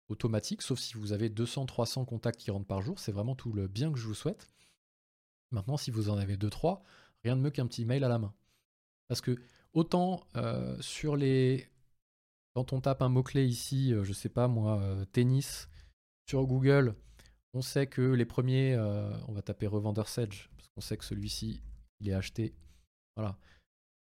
automatiques, 0.09 0.61
sauf 0.61 0.79
si 0.79 0.95
vous 0.95 1.13
avez 1.13 1.29
200-300 1.29 2.05
contacts 2.05 2.39
qui 2.39 2.51
rentrent 2.51 2.67
par 2.67 2.81
jour, 2.81 2.99
c'est 2.99 3.11
vraiment 3.11 3.35
tout 3.35 3.53
le 3.53 3.67
bien 3.67 3.91
que 3.91 3.97
je 3.97 4.07
vous 4.07 4.13
souhaite. 4.13 4.47
Maintenant, 5.51 5.77
si 5.77 5.91
vous 5.91 6.09
en 6.09 6.17
avez 6.17 6.37
2-3, 6.37 6.81
rien 7.23 7.35
de 7.35 7.41
mieux 7.41 7.51
qu'un 7.51 7.67
petit 7.67 7.85
mail 7.85 8.03
à 8.03 8.09
la 8.09 8.19
main. 8.19 8.33
Parce 9.07 9.21
que 9.21 9.35
autant 9.73 10.27
sur 10.81 11.15
les 11.15 11.69
quand 12.59 12.73
on 12.73 12.81
tape 12.81 13.01
un 13.01 13.09
mot-clé 13.09 13.45
ici, 13.45 13.93
euh, 13.93 14.03
je 14.03 14.13
sais 14.13 14.29
pas 14.29 14.47
moi, 14.47 14.81
euh, 14.81 15.05
tennis, 15.05 15.69
sur 16.27 16.45
Google, 16.45 16.95
on 17.53 17.61
sait 17.61 17.87
que 17.87 18.01
les 18.01 18.25
premiers, 18.25 18.73
euh, 18.73 19.11
on 19.27 19.33
va 19.33 19.41
taper 19.41 19.67
revendeur 19.67 20.07
Sedge, 20.07 20.49
parce 20.57 20.67
qu'on 20.69 20.81
sait 20.81 20.97
que 20.97 21.05
celui-ci, 21.05 21.61
il 21.99 22.09
est 22.09 22.13
acheté. 22.13 22.53
Voilà. 23.15 23.37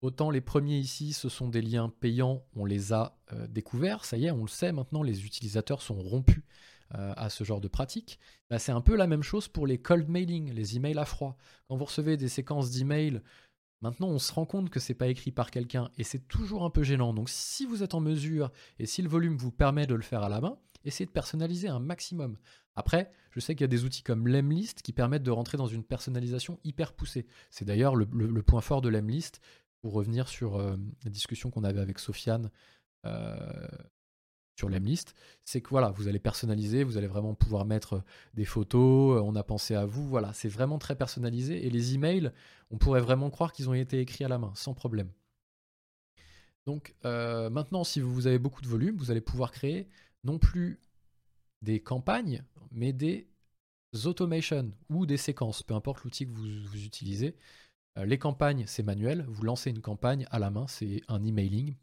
Autant 0.00 0.30
les 0.30 0.40
premiers 0.40 0.78
ici, 0.78 1.12
ce 1.12 1.28
sont 1.28 1.48
des 1.48 1.60
liens 1.60 1.88
payants, 1.88 2.44
on 2.54 2.64
les 2.64 2.92
a 2.92 3.18
découverts, 3.48 4.04
ça 4.04 4.16
y 4.16 4.26
est, 4.26 4.30
on 4.30 4.42
le 4.42 4.48
sait 4.48 4.70
maintenant, 4.70 5.02
les 5.02 5.26
utilisateurs 5.26 5.82
sont 5.82 6.00
rompus 6.00 6.44
à 6.90 7.28
ce 7.30 7.42
genre 7.42 7.60
de 7.60 7.66
pratique. 7.66 8.20
Bah, 8.48 8.60
c'est 8.60 8.70
un 8.70 8.80
peu 8.80 8.94
la 8.94 9.08
même 9.08 9.24
chose 9.24 9.48
pour 9.48 9.66
les 9.66 9.78
cold 9.78 10.08
mailing, 10.08 10.52
les 10.52 10.76
emails 10.76 10.98
à 10.98 11.04
froid. 11.04 11.36
Quand 11.66 11.76
vous 11.76 11.84
recevez 11.84 12.16
des 12.16 12.28
séquences 12.28 12.70
d'emails 12.70 13.20
Maintenant, 13.80 14.08
on 14.08 14.18
se 14.18 14.32
rend 14.32 14.44
compte 14.44 14.70
que 14.70 14.80
c'est 14.80 14.94
pas 14.94 15.06
écrit 15.06 15.30
par 15.30 15.50
quelqu'un 15.50 15.90
et 15.98 16.04
c'est 16.04 16.26
toujours 16.26 16.64
un 16.64 16.70
peu 16.70 16.82
gênant. 16.82 17.14
Donc, 17.14 17.28
si 17.28 17.64
vous 17.64 17.82
êtes 17.82 17.94
en 17.94 18.00
mesure 18.00 18.50
et 18.78 18.86
si 18.86 19.02
le 19.02 19.08
volume 19.08 19.36
vous 19.36 19.52
permet 19.52 19.86
de 19.86 19.94
le 19.94 20.02
faire 20.02 20.24
à 20.24 20.28
la 20.28 20.40
main, 20.40 20.58
essayez 20.84 21.06
de 21.06 21.12
personnaliser 21.12 21.68
un 21.68 21.78
maximum. 21.78 22.36
Après, 22.74 23.10
je 23.30 23.40
sais 23.40 23.54
qu'il 23.54 23.62
y 23.62 23.64
a 23.64 23.68
des 23.68 23.84
outils 23.84 24.02
comme 24.02 24.26
Lemlist 24.26 24.82
qui 24.82 24.92
permettent 24.92 25.22
de 25.22 25.30
rentrer 25.30 25.58
dans 25.58 25.66
une 25.66 25.84
personnalisation 25.84 26.58
hyper 26.64 26.92
poussée. 26.92 27.26
C'est 27.50 27.64
d'ailleurs 27.64 27.94
le, 27.94 28.06
point 28.42 28.60
fort 28.60 28.80
de 28.80 28.88
Lemlist 28.88 29.40
pour 29.80 29.92
revenir 29.92 30.28
sur 30.28 30.56
euh, 30.56 30.76
la 31.04 31.10
discussion 31.10 31.50
qu'on 31.50 31.64
avait 31.64 31.80
avec 31.80 31.98
Sofiane. 31.98 32.50
Euh, 33.06 33.68
sur 34.56 34.68
l'Emlist, 34.68 35.14
c'est 35.44 35.60
que 35.60 35.68
voilà, 35.68 35.92
vous 35.92 36.08
allez 36.08 36.18
personnaliser, 36.18 36.82
vous 36.82 36.96
allez 36.96 37.06
vraiment 37.06 37.32
pouvoir 37.32 37.64
mettre 37.64 38.02
des 38.34 38.44
photos, 38.44 39.22
on 39.24 39.36
a 39.36 39.44
pensé 39.44 39.76
à 39.76 39.86
vous, 39.86 40.08
voilà, 40.08 40.32
c'est 40.32 40.48
vraiment 40.48 40.78
très 40.78 40.96
personnalisé. 40.96 41.64
Et 41.64 41.70
les 41.70 41.94
emails, 41.94 42.32
on 42.72 42.76
pourrait 42.76 43.00
vraiment 43.00 43.30
croire 43.30 43.52
qu'ils 43.52 43.70
ont 43.70 43.74
été 43.74 44.00
écrits 44.00 44.24
à 44.24 44.28
la 44.28 44.38
main, 44.38 44.52
sans 44.56 44.74
problème. 44.74 45.12
Donc 46.66 46.96
maintenant, 47.04 47.84
si 47.84 48.00
vous 48.00 48.26
avez 48.26 48.40
beaucoup 48.40 48.60
de 48.60 48.66
volume, 48.66 48.96
vous 48.96 49.12
allez 49.12 49.20
pouvoir 49.20 49.52
créer 49.52 49.88
non 50.24 50.40
plus 50.40 50.80
des 51.62 51.80
campagnes, 51.80 52.42
mais 52.70 52.92
des 52.92 53.28
automations 54.04 54.72
ou 54.90 55.06
des 55.06 55.16
séquences, 55.16 55.62
peu 55.62 55.74
importe 55.74 56.04
l'outil 56.04 56.26
que 56.26 56.32
vous, 56.32 56.84
utilisez. 56.84 57.36
Euh, 57.96 58.04
les 58.04 58.18
campagnes, 58.18 58.64
c'est 58.66 58.82
manuel. 58.82 59.24
Vous 59.28 59.42
lancez 59.42 59.70
une 59.70 59.80
campagne 59.80 60.26
à 60.30 60.38
la 60.38 60.50
main, 60.50 60.66
c'est 60.66 61.02
un 61.08 61.24
emailing, 61.24 61.76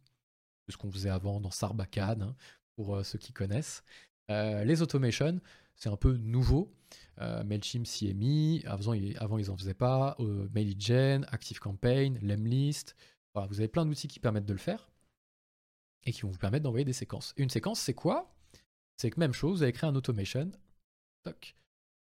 ce 0.69 0.77
qu'on 0.77 0.91
faisait 0.91 1.09
avant 1.09 1.39
dans 1.39 1.51
Sarbacane, 1.51 2.21
hein, 2.21 2.35
pour 2.75 2.95
euh, 2.95 3.03
ceux 3.03 3.17
qui 3.17 3.33
connaissent. 3.33 3.83
Euh, 4.29 4.63
les 4.63 4.81
automations, 4.81 5.39
c'est 5.75 5.89
un 5.89 5.97
peu 5.97 6.17
nouveau. 6.17 6.71
MailChimp 7.17 7.85
mis, 8.13 8.63
avant, 8.65 8.93
ils 8.93 9.47
n'en 9.47 9.57
faisaient 9.57 9.73
pas. 9.73 10.17
MailGen, 10.53 11.25
ActiveCampaign, 11.29 12.19
Lemlist. 12.21 12.95
Vous 13.33 13.59
avez 13.59 13.67
plein 13.67 13.85
d'outils 13.85 14.07
qui 14.07 14.19
permettent 14.19 14.45
de 14.45 14.53
le 14.53 14.59
faire 14.59 14.89
et 16.05 16.11
qui 16.11 16.21
vont 16.21 16.29
vous 16.29 16.37
permettre 16.37 16.63
d'envoyer 16.63 16.85
des 16.85 16.93
séquences. 16.93 17.33
Une 17.37 17.49
séquence, 17.49 17.79
c'est 17.79 17.93
quoi? 17.93 18.33
C'est 18.95 19.09
que 19.09 19.19
même 19.19 19.33
chose, 19.33 19.57
vous 19.57 19.63
allez 19.63 19.73
créer 19.73 19.89
un 19.89 19.95
automation. 19.95 20.51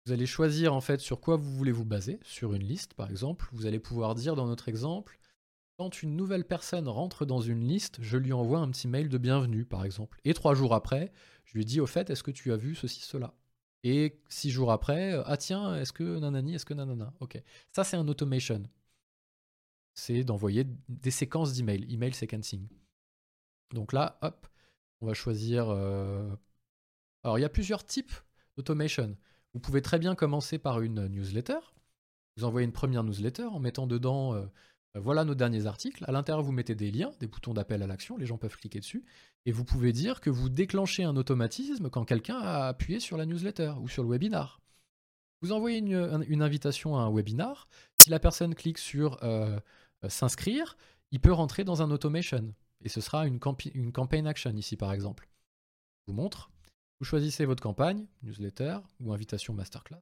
Vous 0.06 0.14
allez 0.14 0.28
choisir 0.28 0.74
en 0.76 0.82
fait 0.82 1.00
sur 1.00 1.20
quoi 1.20 1.36
vous 1.36 1.52
voulez 1.52 1.72
vous 1.72 1.86
baser, 1.86 2.20
sur 2.22 2.54
une 2.54 2.64
liste 2.64 2.94
par 2.94 3.10
exemple. 3.10 3.50
Vous 3.54 3.66
allez 3.66 3.80
pouvoir 3.80 4.14
dire 4.14 4.36
dans 4.36 4.46
notre 4.46 4.70
exemple, 4.70 5.18
quand 5.80 6.04
une 6.04 6.16
nouvelle 6.16 6.46
personne 6.46 6.88
rentre 6.88 7.26
dans 7.26 7.42
une 7.42 7.68
liste, 7.68 7.98
je 8.02 8.18
lui 8.18 8.32
envoie 8.32 8.60
un 8.60 8.70
petit 8.70 8.88
mail 8.88 9.10
de 9.10 9.18
bienvenue 9.18 9.66
par 9.66 9.84
exemple. 9.84 10.20
Et 10.24 10.36
trois 10.36 10.54
jours 10.54 10.76
après, 10.76 11.12
je 11.44 11.58
lui 11.58 11.66
dis 11.66 11.80
au 11.80 11.88
fait, 11.88 12.12
est-ce 12.12 12.22
que 12.22 12.30
tu 12.30 12.52
as 12.52 12.56
vu 12.56 12.76
ceci, 12.76 13.02
cela? 13.02 13.34
Et 13.84 14.22
six 14.30 14.52
jours 14.52 14.72
après, 14.72 15.20
ah 15.26 15.38
tiens, 15.38 15.76
est-ce 15.76 15.92
que 15.92 16.20
nanani, 16.20 16.54
est-ce 16.54 16.66
que 16.66 16.76
nanana? 16.76 17.12
Ok. 17.20 17.42
Ça 17.72 17.84
c'est 17.84 17.98
un 17.98 18.08
automation. 18.08 18.62
C'est 19.96 20.24
d'envoyer 20.24 20.66
des 20.88 21.12
séquences 21.12 21.54
d'emails, 21.54 21.92
email 21.92 22.14
sequencing. 22.14 22.68
Donc 23.74 23.92
là, 23.92 24.20
hop, 24.22 24.46
on 25.02 25.08
va 25.08 25.16
choisir. 25.16 25.70
Euh, 25.70 26.30
alors 27.24 27.40
il 27.40 27.42
y 27.42 27.46
a 27.46 27.50
plusieurs 27.50 27.84
types 27.84 28.14
d'automation. 28.56 29.18
Vous 29.56 29.62
pouvez 29.62 29.82
très 29.82 30.00
bien 30.00 30.16
commencer 30.16 30.60
par 30.60 30.82
une 30.82 31.08
newsletter. 31.08 31.60
Vous 32.36 32.44
envoyez 32.44 32.66
une 32.66 32.74
première 32.74 33.06
newsletter 33.06 33.46
en 33.46 33.60
mettant 33.60 33.88
dedans 33.88 34.34
euh, 34.34 34.46
euh, 34.98 35.00
voilà 35.00 35.24
nos 35.24 35.34
derniers 35.34 35.66
articles. 35.66 36.04
À 36.10 36.12
l'intérieur, 36.12 36.44
vous 36.44 36.52
mettez 36.52 36.76
des 36.76 36.92
liens, 36.92 37.12
des 37.22 37.28
boutons 37.28 37.54
d'appel 37.54 37.82
à 37.82 37.88
l'action, 37.88 38.18
les 38.18 38.26
gens 38.26 38.38
peuvent 38.38 38.58
cliquer 38.58 38.82
dessus. 38.82 39.06
Et 39.46 39.54
vous 39.54 39.64
pouvez 39.64 39.94
dire 39.94 40.20
que 40.20 40.30
vous 40.30 40.50
déclenchez 40.50 41.06
un 41.06 41.16
automatisme 41.16 41.90
quand 41.90 42.04
quelqu'un 42.04 42.38
a 42.38 42.68
appuyé 42.68 43.00
sur 43.00 43.16
la 43.16 43.26
newsletter 43.26 43.76
ou 43.80 43.88
sur 43.88 44.04
le 44.04 44.10
webinar. 44.10 44.60
Vous 45.42 45.54
envoyez 45.54 45.78
une, 45.78 46.42
invitation 46.42 46.98
à 46.98 47.04
un 47.04 47.14
webinar. 47.14 47.70
Si 47.94 48.10
la 48.10 48.20
personne 48.20 48.56
clique 48.56 48.78
sur 48.78 49.24
euh, 49.24 49.58
s'inscrire, 50.10 50.76
il 51.12 51.22
peut 51.22 51.32
rentrer 51.32 51.64
dans 51.64 51.82
un 51.82 51.92
automation. 51.92 52.54
Et 52.84 52.90
ce 52.90 53.00
sera 53.00 53.26
une, 53.26 53.40
une 53.74 53.94
campaign 53.94 54.28
action 54.28 54.52
ici, 54.52 54.76
par 54.76 54.92
exemple. 54.92 55.30
Je 56.02 56.12
vous 56.12 56.18
montre. 56.18 56.50
Choisissez 57.06 57.46
votre 57.46 57.62
campagne, 57.62 58.08
newsletter 58.24 58.80
ou 59.00 59.14
invitation 59.14 59.54
masterclass. 59.54 60.02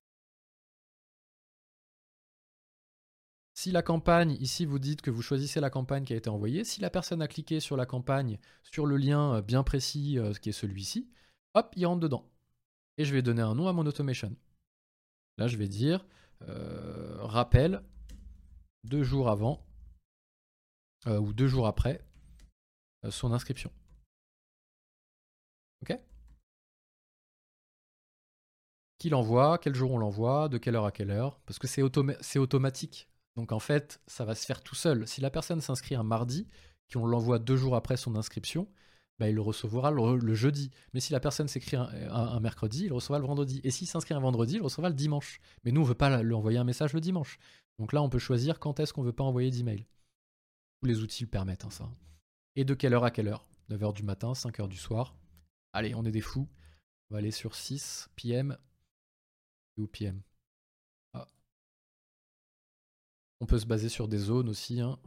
Si 3.56 3.72
la 3.72 3.82
campagne, 3.82 4.32
ici 4.40 4.66
vous 4.66 4.80
dites 4.80 5.02
que 5.02 5.12
vous 5.12 5.22
choisissez 5.22 5.60
la 5.60 5.70
campagne 5.70 6.06
qui 6.06 6.14
a 6.14 6.16
été 6.16 6.30
envoyée, 6.30 6.64
si 6.64 6.80
la 6.80 6.90
personne 6.90 7.22
a 7.22 7.28
cliqué 7.28 7.60
sur 7.60 7.76
la 7.76 7.86
campagne, 7.86 8.40
sur 8.64 8.86
le 8.86 8.96
lien 8.96 9.36
euh, 9.36 9.42
bien 9.42 9.64
précis 9.64 10.18
euh, 10.18 10.32
qui 10.32 10.50
est 10.50 10.54
celui-ci, 10.54 11.10
hop, 11.56 11.74
il 11.76 11.86
rentre 11.86 12.00
dedans. 12.00 12.32
Et 12.98 13.04
je 13.04 13.14
vais 13.14 13.22
donner 13.22 13.42
un 13.42 13.54
nom 13.54 13.68
à 13.68 13.74
mon 13.74 13.86
automation. 13.86 14.34
Là, 15.38 15.48
je 15.48 15.58
vais 15.58 15.68
dire 15.68 16.06
euh, 16.44 17.18
rappel 17.20 17.84
deux 18.86 19.04
jours 19.04 19.30
avant 19.30 19.66
ou 21.06 21.34
deux 21.34 21.48
jours 21.48 21.68
après 21.68 22.00
son 23.10 23.34
inscription. 23.34 23.74
L'envoie, 29.10 29.58
quel 29.58 29.76
jour 29.76 29.92
on 29.92 29.98
l'envoie, 29.98 30.50
de 30.50 30.58
quelle 30.58 30.76
heure 30.76 30.86
à 30.86 30.92
quelle 30.92 31.12
heure, 31.12 31.40
parce 31.46 31.60
que 31.60 31.68
c'est 31.68 31.82
automatique. 32.40 33.08
Donc 33.36 33.52
en 33.52 33.60
fait, 33.60 34.02
ça 34.08 34.26
va 34.26 34.36
se 34.36 34.46
faire 34.46 34.62
tout 34.62 34.76
seul. 34.76 35.08
Si 35.08 35.22
la 35.22 35.30
personne 35.30 35.62
s'inscrit 35.62 35.96
un 35.96 36.04
mardi, 36.04 36.48
qu'on 36.92 37.06
l'envoie 37.06 37.40
deux 37.40 37.56
jours 37.56 37.76
après 37.76 37.98
son 37.98 38.16
inscription, 38.16 38.68
bah, 39.20 39.30
il 39.30 39.36
le 39.36 39.42
recevra 39.42 39.92
le, 39.92 40.34
jeudi. 40.34 40.72
Mais 40.94 41.00
si 41.00 41.14
la 41.14 41.20
personne 41.20 41.48
s'écrit 41.48 41.78
un, 41.78 42.40
mercredi, 42.40 42.86
il 42.86 42.94
recevra 42.94 43.20
le 43.20 43.26
vendredi. 43.26 43.62
Et 43.64 43.72
s'il 43.72 43.88
s'inscrit 43.88 44.14
un 44.14 44.20
vendredi, 44.20 44.56
il 44.56 44.62
recevra 44.62 44.90
le 44.90 44.96
dimanche. 44.96 45.40
Mais 45.64 45.72
nous, 45.72 45.82
on 45.82 45.84
ne 45.84 45.90
veut 45.90 45.96
pas 45.96 46.22
lui 46.22 46.34
envoyer 46.34 46.58
un 46.58 46.64
message 46.64 46.94
le 46.94 47.02
dimanche. 47.02 47.38
Donc 47.80 47.94
là, 47.94 48.02
on 48.02 48.10
peut 48.10 48.20
choisir 48.20 48.60
quand 48.60 48.80
est-ce 48.80 48.94
qu'on 48.94 49.02
ne 49.02 49.08
veut 49.08 49.14
pas 49.14 49.24
envoyer 49.24 49.52
d'email. 49.52 49.88
Tous 50.82 50.88
les 50.88 51.02
outils 51.02 51.24
le 51.24 51.30
permettent, 51.30 51.66
hein, 51.66 51.70
ça. 51.70 51.90
Et 52.56 52.66
de 52.66 52.74
quelle 52.74 52.94
heure 52.94 53.06
à 53.06 53.12
quelle 53.12 53.28
heure? 53.28 53.48
9h 53.70 53.94
du 53.94 54.04
matin, 54.04 54.34
5h 54.34 54.68
du 54.68 54.78
soir. 54.78 55.16
Allez, 55.74 55.96
on 55.96 56.06
est 56.06 56.12
des 56.12 56.22
fous. 56.22 56.48
On 57.10 57.16
va 57.16 57.20
aller 57.20 57.32
sur 57.32 57.56
6 57.56 58.10
PM, 58.16 58.58
Ah. 61.14 61.28
On 63.40 63.46
peut 63.46 63.60
se 63.60 63.66
baser 63.66 63.90
sur 63.90 64.08
des 64.08 64.18
zones 64.18 64.50
aussi. 64.50 64.80
Hein. 64.80 65.00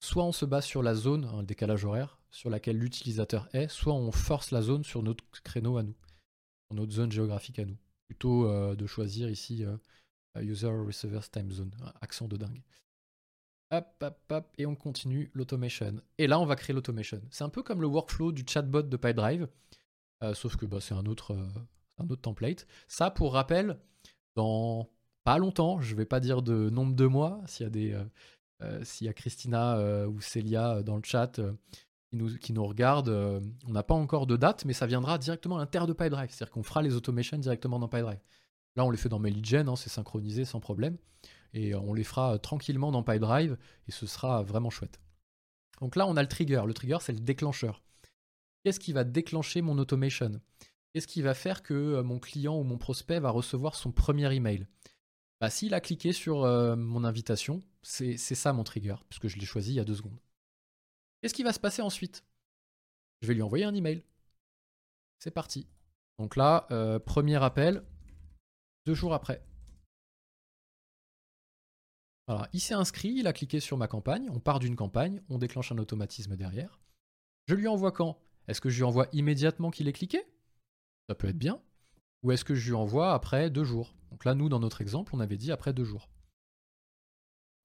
Soit 0.00 0.24
on 0.24 0.32
se 0.32 0.44
base 0.44 0.64
sur 0.64 0.82
la 0.82 0.94
zone, 0.94 1.24
un 1.24 1.42
décalage 1.42 1.84
horaire, 1.84 2.18
sur 2.30 2.50
laquelle 2.50 2.78
l'utilisateur 2.78 3.48
est, 3.52 3.68
soit 3.68 3.94
on 3.94 4.12
force 4.12 4.50
la 4.50 4.62
zone 4.62 4.84
sur 4.84 5.02
notre 5.02 5.24
créneau 5.42 5.76
à 5.76 5.82
nous, 5.82 5.96
sur 6.68 6.76
notre 6.76 6.92
zone 6.92 7.10
géographique 7.10 7.58
à 7.58 7.64
nous. 7.64 7.76
Plutôt 8.06 8.48
euh, 8.48 8.74
de 8.74 8.86
choisir 8.86 9.28
ici 9.28 9.64
euh, 9.64 9.76
User 10.36 10.68
Receivers 10.68 11.28
Time 11.30 11.50
Zone, 11.50 11.74
accent 12.00 12.28
de 12.28 12.36
dingue. 12.36 12.62
Hop, 13.70 13.86
hop, 14.00 14.18
hop, 14.30 14.52
et 14.56 14.64
on 14.64 14.74
continue 14.74 15.30
l'automation. 15.34 16.00
Et 16.16 16.26
là, 16.26 16.40
on 16.40 16.46
va 16.46 16.56
créer 16.56 16.74
l'automation. 16.74 17.20
C'est 17.30 17.44
un 17.44 17.50
peu 17.50 17.62
comme 17.62 17.82
le 17.82 17.86
workflow 17.86 18.32
du 18.32 18.44
chatbot 18.46 18.82
de 18.82 18.96
PyDrive, 18.96 19.48
euh, 20.22 20.32
sauf 20.32 20.56
que 20.56 20.64
bah, 20.64 20.80
c'est 20.80 20.94
un 20.94 21.04
autre, 21.04 21.36
un 21.98 22.08
autre 22.08 22.22
template. 22.22 22.66
Ça, 22.86 23.10
pour 23.10 23.32
rappel, 23.34 23.78
dans 24.36 24.88
pas 25.24 25.38
longtemps, 25.38 25.80
je 25.80 25.94
vais 25.94 26.06
pas 26.06 26.20
dire 26.20 26.42
de 26.42 26.70
nombre 26.70 26.94
de 26.94 27.06
mois, 27.06 27.40
s'il 27.46 27.64
y 27.64 27.66
a 27.66 27.70
des, 27.70 27.92
euh, 27.92 28.04
euh, 28.62 28.84
s'il 28.84 29.06
y 29.06 29.10
a 29.10 29.12
Christina 29.12 29.76
euh, 29.76 30.06
ou 30.06 30.20
Célia 30.20 30.82
dans 30.82 30.96
le 30.96 31.02
chat 31.04 31.40
qui 32.10 32.16
nous, 32.16 32.38
qui 32.38 32.52
nous 32.52 32.64
regardent, 32.64 33.42
on 33.66 33.72
n'a 33.72 33.82
pas 33.82 33.94
encore 33.94 34.26
de 34.26 34.36
date, 34.36 34.64
mais 34.64 34.72
ça 34.72 34.86
viendra 34.86 35.18
directement 35.18 35.56
à 35.56 35.58
l'intérieur 35.58 35.86
de 35.86 35.92
PyDrive. 35.92 36.30
C'est-à-dire 36.30 36.52
qu'on 36.52 36.62
fera 36.62 36.82
les 36.82 36.94
automations 36.94 37.36
directement 37.36 37.78
dans 37.78 37.88
PyDrive. 37.88 38.20
Là, 38.76 38.84
on 38.84 38.90
les 38.90 38.96
fait 38.96 39.08
dans 39.08 39.18
MailGen, 39.18 39.68
hein, 39.68 39.76
c'est 39.76 39.90
synchronisé 39.90 40.44
sans 40.44 40.60
problème. 40.60 40.96
Et 41.52 41.74
on 41.74 41.92
les 41.92 42.04
fera 42.04 42.38
tranquillement 42.38 42.92
dans 42.92 43.02
PyDrive 43.02 43.58
et 43.86 43.92
ce 43.92 44.06
sera 44.06 44.42
vraiment 44.42 44.70
chouette. 44.70 45.00
Donc 45.80 45.96
là, 45.96 46.06
on 46.06 46.16
a 46.16 46.22
le 46.22 46.28
trigger. 46.28 46.62
Le 46.66 46.74
trigger, 46.74 46.98
c'est 47.00 47.12
le 47.12 47.20
déclencheur. 47.20 47.82
Qu'est-ce 48.64 48.80
qui 48.80 48.92
va 48.92 49.04
déclencher 49.04 49.62
mon 49.62 49.78
automation? 49.78 50.40
Qu'est-ce 50.92 51.06
qui 51.06 51.22
va 51.22 51.34
faire 51.34 51.62
que 51.62 52.00
mon 52.02 52.18
client 52.18 52.58
ou 52.58 52.64
mon 52.64 52.78
prospect 52.78 53.20
va 53.20 53.30
recevoir 53.30 53.74
son 53.74 53.92
premier 53.92 54.34
email? 54.34 54.66
Bah, 55.40 55.50
S'il 55.50 55.74
a 55.74 55.80
cliqué 55.80 56.12
sur 56.12 56.40
mon 56.76 57.04
invitation, 57.04 57.62
c'est 57.82 58.16
ça 58.16 58.52
mon 58.52 58.64
trigger, 58.64 58.96
puisque 59.08 59.28
je 59.28 59.38
l'ai 59.38 59.46
choisi 59.46 59.72
il 59.72 59.76
y 59.76 59.80
a 59.80 59.84
deux 59.84 59.94
secondes. 59.94 60.18
Qu'est-ce 61.20 61.34
qui 61.34 61.42
va 61.42 61.52
se 61.52 61.60
passer 61.60 61.82
ensuite? 61.82 62.24
Je 63.20 63.28
vais 63.28 63.34
lui 63.34 63.42
envoyer 63.42 63.64
un 63.64 63.74
email. 63.74 64.02
C'est 65.18 65.30
parti. 65.30 65.66
Donc 66.18 66.36
là, 66.36 66.66
premier 67.04 67.42
appel, 67.42 67.84
deux 68.86 68.94
jours 68.94 69.14
après. 69.14 69.44
Voilà, 72.26 72.48
il 72.52 72.60
s'est 72.60 72.74
inscrit, 72.74 73.10
il 73.10 73.26
a 73.26 73.32
cliqué 73.32 73.58
sur 73.58 73.78
ma 73.78 73.88
campagne, 73.88 74.28
on 74.30 74.38
part 74.38 74.58
d'une 74.58 74.76
campagne, 74.76 75.22
on 75.28 75.38
déclenche 75.38 75.72
un 75.72 75.78
automatisme 75.78 76.36
derrière. 76.36 76.78
Je 77.46 77.54
lui 77.54 77.68
envoie 77.68 77.92
quand? 77.92 78.20
Est-ce 78.48 78.60
que 78.60 78.68
je 78.68 78.76
lui 78.76 78.84
envoie 78.84 79.08
immédiatement 79.12 79.70
qu'il 79.70 79.88
ait 79.88 79.92
cliqué? 79.92 80.26
Ça 81.08 81.14
peut 81.14 81.28
être 81.28 81.38
bien. 81.38 81.60
Ou 82.22 82.32
est-ce 82.32 82.44
que 82.44 82.54
je 82.54 82.68
lui 82.68 82.74
envoie 82.74 83.12
après 83.12 83.50
deux 83.50 83.64
jours? 83.64 83.94
Donc 84.10 84.24
là, 84.24 84.34
nous, 84.34 84.48
dans 84.48 84.60
notre 84.60 84.80
exemple, 84.80 85.14
on 85.14 85.20
avait 85.20 85.36
dit 85.36 85.52
après 85.52 85.72
deux 85.72 85.84
jours. 85.84 86.08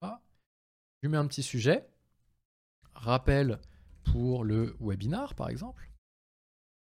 Ah, 0.00 0.22
je 1.02 1.08
lui 1.08 1.12
mets 1.12 1.18
un 1.18 1.26
petit 1.26 1.42
sujet. 1.42 1.88
Rappel 2.94 3.60
pour 4.04 4.44
le 4.44 4.76
webinar, 4.80 5.34
par 5.34 5.48
exemple. 5.48 5.90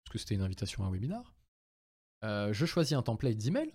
Parce 0.03 0.13
que 0.13 0.19
c'était 0.19 0.35
une 0.35 0.41
invitation 0.41 0.83
à 0.83 0.87
un 0.87 0.91
webinar. 0.91 1.35
Euh, 2.23 2.53
je 2.53 2.65
choisis 2.65 2.93
un 2.93 3.01
template 3.01 3.37
d'email. 3.37 3.73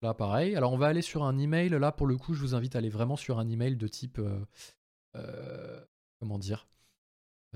Là, 0.00 0.14
pareil. 0.14 0.56
Alors, 0.56 0.72
on 0.72 0.78
va 0.78 0.88
aller 0.88 1.02
sur 1.02 1.22
un 1.22 1.38
email. 1.38 1.68
Là, 1.70 1.92
pour 1.92 2.06
le 2.06 2.16
coup, 2.16 2.34
je 2.34 2.40
vous 2.40 2.54
invite 2.54 2.74
à 2.74 2.78
aller 2.78 2.88
vraiment 2.88 3.16
sur 3.16 3.38
un 3.38 3.48
email 3.48 3.76
de 3.76 3.86
type. 3.86 4.18
Euh, 4.18 4.44
euh, 5.16 5.84
comment 6.18 6.38
dire? 6.38 6.66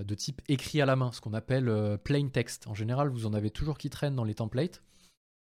De 0.04 0.14
type 0.14 0.42
écrit 0.48 0.80
à 0.80 0.86
la 0.86 0.96
main, 0.96 1.12
ce 1.12 1.20
qu'on 1.20 1.32
appelle 1.34 1.68
euh, 1.68 1.96
plain 1.96 2.28
text. 2.28 2.66
En 2.66 2.74
général, 2.74 3.08
vous 3.08 3.26
en 3.26 3.34
avez 3.34 3.50
toujours 3.50 3.78
qui 3.78 3.90
traînent 3.90 4.16
dans 4.16 4.24
les 4.24 4.34
templates. 4.34 4.82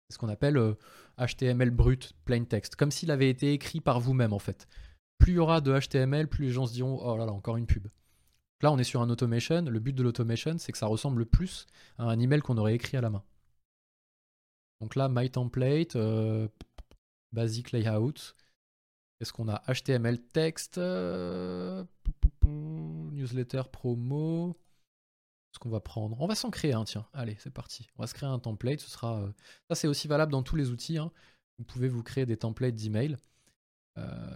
C'est 0.09 0.15
ce 0.15 0.19
qu'on 0.19 0.29
appelle 0.29 0.59
HTML 1.19 1.69
euh, 1.69 1.71
brut, 1.71 2.15
plain 2.25 2.45
text, 2.45 2.77
comme 2.77 2.91
s'il 2.91 3.11
avait 3.11 3.29
été 3.29 3.53
écrit 3.53 3.81
par 3.81 4.01
vous-même 4.01 4.33
en 4.33 4.39
fait. 4.39 4.67
Plus 5.19 5.33
il 5.33 5.37
y 5.37 5.39
aura 5.39 5.61
de 5.61 5.79
HTML, 5.79 6.29
plus 6.29 6.47
les 6.47 6.53
gens 6.53 6.67
se 6.67 6.73
diront 6.73 6.99
oh 7.03 7.17
là 7.17 7.27
là, 7.27 7.33
encore 7.33 7.57
une 7.57 7.67
pub. 7.67 7.89
Là, 8.63 8.73
on 8.73 8.79
est 8.79 8.85
sur 8.85 9.01
un 9.03 9.11
automation. 9.11 9.63
Le 9.63 9.79
but 9.79 9.93
de 9.93 10.03
l'automation, 10.03 10.57
c'est 10.59 10.73
que 10.73 10.79
ça 10.79 10.87
ressemble 10.87 11.21
le 11.21 11.27
plus 11.27 11.67
à 11.97 12.05
un 12.05 12.19
email 12.19 12.41
qu'on 12.41 12.59
aurait 12.59 12.75
écrit 12.75 12.97
à 12.97 13.01
la 13.01 13.11
main. 13.11 13.23
Donc 14.81 14.95
là, 14.95 15.09
my 15.09 15.31
template, 15.31 15.97
euh, 15.97 16.49
basic 17.33 17.73
layout. 17.73 18.35
Est-ce 19.21 19.33
qu'on 19.33 19.49
a 19.49 19.63
HTML 19.73 20.21
texte, 20.21 20.79
euh, 20.79 21.85
newsletter 23.13 23.63
promo 23.73 24.59
Ce 25.53 25.59
qu'on 25.59 25.71
va 25.71 25.81
prendre. 25.81 26.21
On 26.21 26.27
va 26.27 26.35
s'en 26.35 26.51
créer 26.51 26.73
un, 26.73 26.85
tiens. 26.85 27.07
Allez, 27.13 27.37
c'est 27.39 27.51
parti. 27.53 27.89
On 27.97 28.03
va 28.03 28.07
se 28.07 28.15
créer 28.15 28.29
un 28.29 28.39
template. 28.39 28.81
Ce 28.81 28.91
sera. 28.91 29.21
Euh, 29.21 29.33
ça, 29.69 29.75
c'est 29.75 29.89
aussi 29.89 30.09
valable 30.09 30.33
dans 30.33 30.43
tous 30.43 30.57
les 30.57 30.71
outils. 30.71 30.99
Hein. 30.99 31.13
Vous 31.59 31.65
pouvez 31.65 31.89
vous 31.89 32.03
créer 32.03 32.27
des 32.27 32.37
templates 32.37 32.77
d'email 32.77 33.17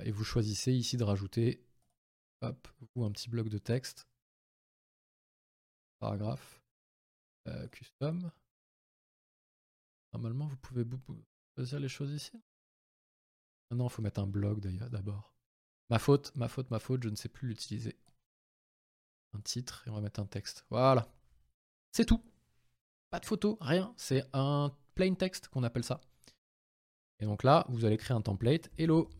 et 0.04 0.10
vous 0.10 0.24
choisissez 0.24 0.72
ici 0.72 0.96
de 0.96 1.04
rajouter, 1.04 1.64
ou 2.96 3.04
un 3.04 3.12
petit 3.12 3.30
bloc 3.30 3.48
de 3.48 3.58
texte 3.58 4.08
paragraphe, 6.02 6.60
euh, 7.46 7.68
custom. 7.68 8.32
Normalement, 10.12 10.48
vous 10.48 10.56
pouvez 10.56 10.84
choisir 11.54 11.78
les 11.78 11.88
choses 11.88 12.10
ici. 12.10 12.42
Ah 13.70 13.76
non, 13.76 13.86
il 13.86 13.90
faut 13.90 14.02
mettre 14.02 14.20
un 14.20 14.26
blog 14.26 14.58
d'ailleurs 14.58 14.90
d'abord. 14.90 15.31
Ma 15.92 15.98
faute, 15.98 16.32
ma 16.36 16.48
faute, 16.48 16.70
ma 16.70 16.78
faute, 16.78 17.02
je 17.02 17.10
ne 17.10 17.16
sais 17.16 17.28
plus 17.28 17.48
l'utiliser. 17.48 17.98
Un 19.34 19.40
titre 19.40 19.84
et 19.86 19.90
on 19.90 19.92
va 19.96 20.00
mettre 20.00 20.20
un 20.20 20.24
texte. 20.24 20.64
Voilà. 20.70 21.06
C'est 21.90 22.06
tout. 22.06 22.24
Pas 23.10 23.20
de 23.20 23.26
photo, 23.26 23.58
rien. 23.60 23.92
C'est 23.98 24.24
un 24.32 24.74
plain 24.94 25.12
text 25.12 25.48
qu'on 25.48 25.64
appelle 25.64 25.84
ça. 25.84 26.00
Et 27.20 27.26
donc 27.26 27.42
là, 27.42 27.66
vous 27.68 27.84
allez 27.84 27.98
créer 27.98 28.16
un 28.16 28.22
template. 28.22 28.70
Hello. 28.78 29.10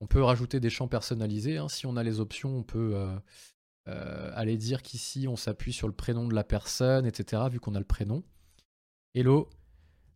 On 0.00 0.06
peut 0.06 0.22
rajouter 0.22 0.58
des 0.58 0.70
champs 0.70 0.88
personnalisés. 0.88 1.58
Hein. 1.58 1.68
Si 1.68 1.84
on 1.84 1.98
a 1.98 2.02
les 2.02 2.18
options, 2.18 2.56
on 2.56 2.62
peut 2.62 2.96
euh, 2.96 3.14
euh, 3.88 4.30
aller 4.34 4.56
dire 4.56 4.80
qu'ici 4.80 5.28
on 5.28 5.36
s'appuie 5.36 5.74
sur 5.74 5.86
le 5.86 5.94
prénom 5.94 6.26
de 6.26 6.34
la 6.34 6.44
personne, 6.44 7.04
etc. 7.04 7.42
Vu 7.50 7.60
qu'on 7.60 7.74
a 7.74 7.78
le 7.78 7.84
prénom. 7.84 8.24
Hello, 9.12 9.50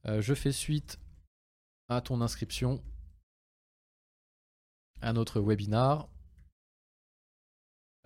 euh, 0.07 0.23
je 0.23 0.33
fais 0.33 0.51
suite 0.51 0.99
à 1.91 2.01
ton 2.01 2.23
inscription 2.23 2.83
à 5.01 5.13
notre 5.13 5.41
webinar. 5.41 6.09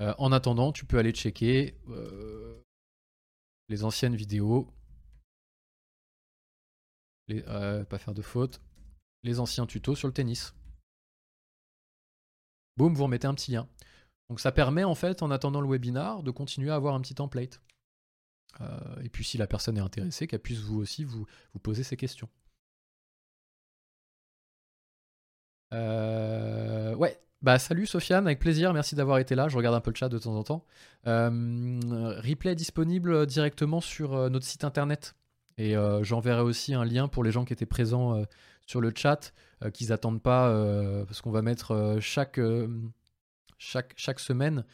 Euh, 0.00 0.14
en 0.18 0.32
attendant, 0.32 0.72
tu 0.72 0.84
peux 0.84 0.98
aller 0.98 1.12
checker 1.12 1.76
les 3.68 3.84
anciennes 3.84 4.16
vidéos. 4.16 4.68
pas 7.28 7.98
faire 7.98 8.14
de 8.14 8.22
faute. 8.22 8.60
Les 9.22 9.40
anciens 9.40 9.66
tutos 9.66 9.94
sur 9.94 10.08
le 10.08 10.14
tennis. 10.14 10.54
Boum, 12.76 12.94
vous 12.94 13.04
remettez 13.04 13.26
un 13.26 13.34
petit 13.34 13.52
lien. 13.52 13.68
Donc 14.28 14.40
ça 14.40 14.50
permet 14.50 14.84
en 14.84 14.94
fait, 14.94 15.22
en 15.22 15.30
attendant 15.30 15.60
le 15.60 15.68
webinar, 15.68 16.22
de 16.22 16.30
continuer 16.30 16.70
à 16.70 16.74
avoir 16.74 16.94
un 16.94 17.00
petit 17.00 17.14
template. 17.14 17.60
Euh, 18.60 19.02
et 19.02 19.08
puis 19.08 19.24
si 19.24 19.38
la 19.38 19.46
personne 19.46 19.76
est 19.76 19.82
intéressée, 19.82 20.26
qu'elle 20.26 20.40
puisse 20.40 20.60
vous 20.60 20.78
aussi 20.78 21.04
vous, 21.04 21.26
poser 21.62 21.82
ces 21.82 21.96
questions. 21.96 22.28
Euh, 25.72 26.94
ouais, 26.94 27.18
bah 27.42 27.58
salut 27.58 27.86
Sofiane, 27.86 28.26
avec 28.26 28.38
plaisir, 28.38 28.72
merci 28.72 28.94
d'avoir 28.94 29.18
été 29.18 29.34
là, 29.34 29.48
je 29.48 29.56
regarde 29.56 29.74
un 29.74 29.80
peu 29.80 29.90
le 29.90 29.96
chat 29.96 30.08
de 30.08 30.18
temps 30.18 30.36
en 30.36 30.42
temps. 30.42 30.64
Euh, 31.06 31.80
replay 32.22 32.54
disponible 32.54 33.26
directement 33.26 33.80
sur 33.80 34.30
notre 34.30 34.46
site 34.46 34.64
internet. 34.64 35.14
Et 35.58 35.74
j'enverrai 36.00 36.40
aussi 36.40 36.74
un 36.74 36.84
lien 36.84 37.08
pour 37.08 37.22
les 37.22 37.30
gens 37.30 37.44
qui 37.44 37.52
étaient 37.52 37.66
présents 37.66 38.24
sur 38.66 38.80
le 38.80 38.92
chat, 38.94 39.32
qu'ils 39.74 39.88
n'attendent 39.88 40.22
pas, 40.22 40.50
parce 41.04 41.20
qu'on 41.20 41.30
va 41.30 41.42
mettre 41.42 41.98
chaque 42.00 42.40
chaque, 43.62 44.20
semaine 44.20 44.64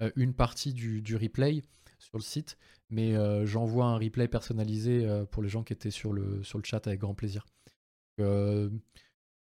euh, 0.00 0.10
une 0.16 0.34
partie 0.34 0.72
du, 0.72 1.16
replay 1.16 1.62
sur 1.98 2.18
le 2.18 2.22
site, 2.22 2.56
mais 2.90 3.14
euh, 3.14 3.44
j'envoie 3.46 3.86
un 3.86 3.98
replay 3.98 4.28
personnalisé 4.28 5.06
euh, 5.06 5.24
pour 5.24 5.42
les 5.42 5.48
gens 5.48 5.62
qui 5.62 5.72
étaient 5.72 5.90
sur 5.90 6.12
le, 6.12 6.42
sur 6.42 6.58
le 6.58 6.64
chat 6.64 6.86
avec 6.86 7.00
grand 7.00 7.14
plaisir. 7.14 7.46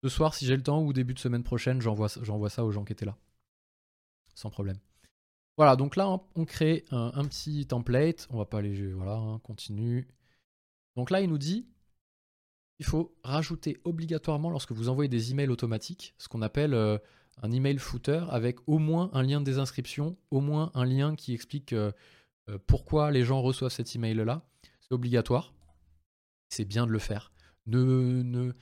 Ce 0.04 0.10
soir, 0.10 0.34
si 0.34 0.46
j'ai 0.46 0.56
le 0.56 0.64
temps, 0.64 0.82
ou 0.82 0.94
début 0.94 1.14
de 1.14 1.20
semaine 1.20 1.44
prochaine, 1.44 1.82
j'envoie 1.82 2.10
ça 2.10 2.66
aux 2.66 2.72
gens 2.72 2.86
qui 2.86 2.94
étaient 2.94 3.06
là. 3.06 3.18
Sans 4.36 4.50
problème. 4.50 4.78
Voilà, 5.58 5.76
donc 5.76 5.96
là, 5.96 6.22
on 6.36 6.46
crée 6.46 6.86
un, 6.92 7.26
petit 7.26 7.66
template. 7.68 8.28
On 8.30 8.38
va 8.38 8.46
pas 8.46 8.60
aller, 8.60 8.94
voilà, 8.94 9.16
hein, 9.16 9.40
continue. 9.40 10.08
Donc 10.96 11.10
là, 11.10 11.20
il 11.20 11.30
nous 11.30 11.38
dit, 11.38 11.68
il 12.80 12.86
faut 12.86 13.14
rajouter 13.24 13.78
obligatoirement, 13.84 14.50
lorsque 14.50 14.72
vous 14.72 14.88
envoyez 14.88 15.10
des 15.10 15.32
emails 15.32 15.50
automatiques, 15.50 16.14
ce 16.18 16.30
qu'on 16.30 16.42
appelle 16.42 16.74
un 17.42 17.52
email 17.52 17.78
footer 17.78 18.24
avec 18.30 18.58
au 18.68 18.78
moins 18.78 19.10
un 19.14 19.24
lien 19.24 19.40
de 19.40 19.46
désinscription, 19.46 20.18
au 20.32 20.42
moins 20.42 20.72
un 20.74 20.86
lien 20.86 21.16
qui 21.16 21.34
explique 21.34 21.74
euh, 21.74 21.92
euh, 22.50 22.58
pourquoi 22.68 23.12
les 23.12 23.24
gens 23.24 23.42
reçoivent 23.42 23.72
cet 23.72 23.96
email-là. 23.96 24.46
C'est 24.82 24.94
obligatoire. 24.94 25.54
C'est 26.50 26.66
bien 26.66 26.86
de 26.86 26.92
le 26.92 27.00
faire. 27.00 27.32
Ne, 27.68 28.54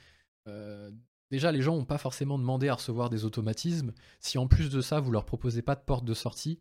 euh, 0.47 0.91
déjà, 1.31 1.51
les 1.51 1.61
gens 1.61 1.75
n'ont 1.75 1.85
pas 1.85 1.97
forcément 1.97 2.37
demandé 2.37 2.69
à 2.69 2.75
recevoir 2.75 3.09
des 3.09 3.25
automatismes. 3.25 3.93
Si 4.19 4.37
en 4.37 4.47
plus 4.47 4.69
de 4.69 4.81
ça, 4.81 4.99
vous 4.99 5.11
leur 5.11 5.25
proposez 5.25 5.61
pas 5.61 5.75
de 5.75 5.81
porte 5.81 6.05
de 6.05 6.13
sortie, 6.13 6.59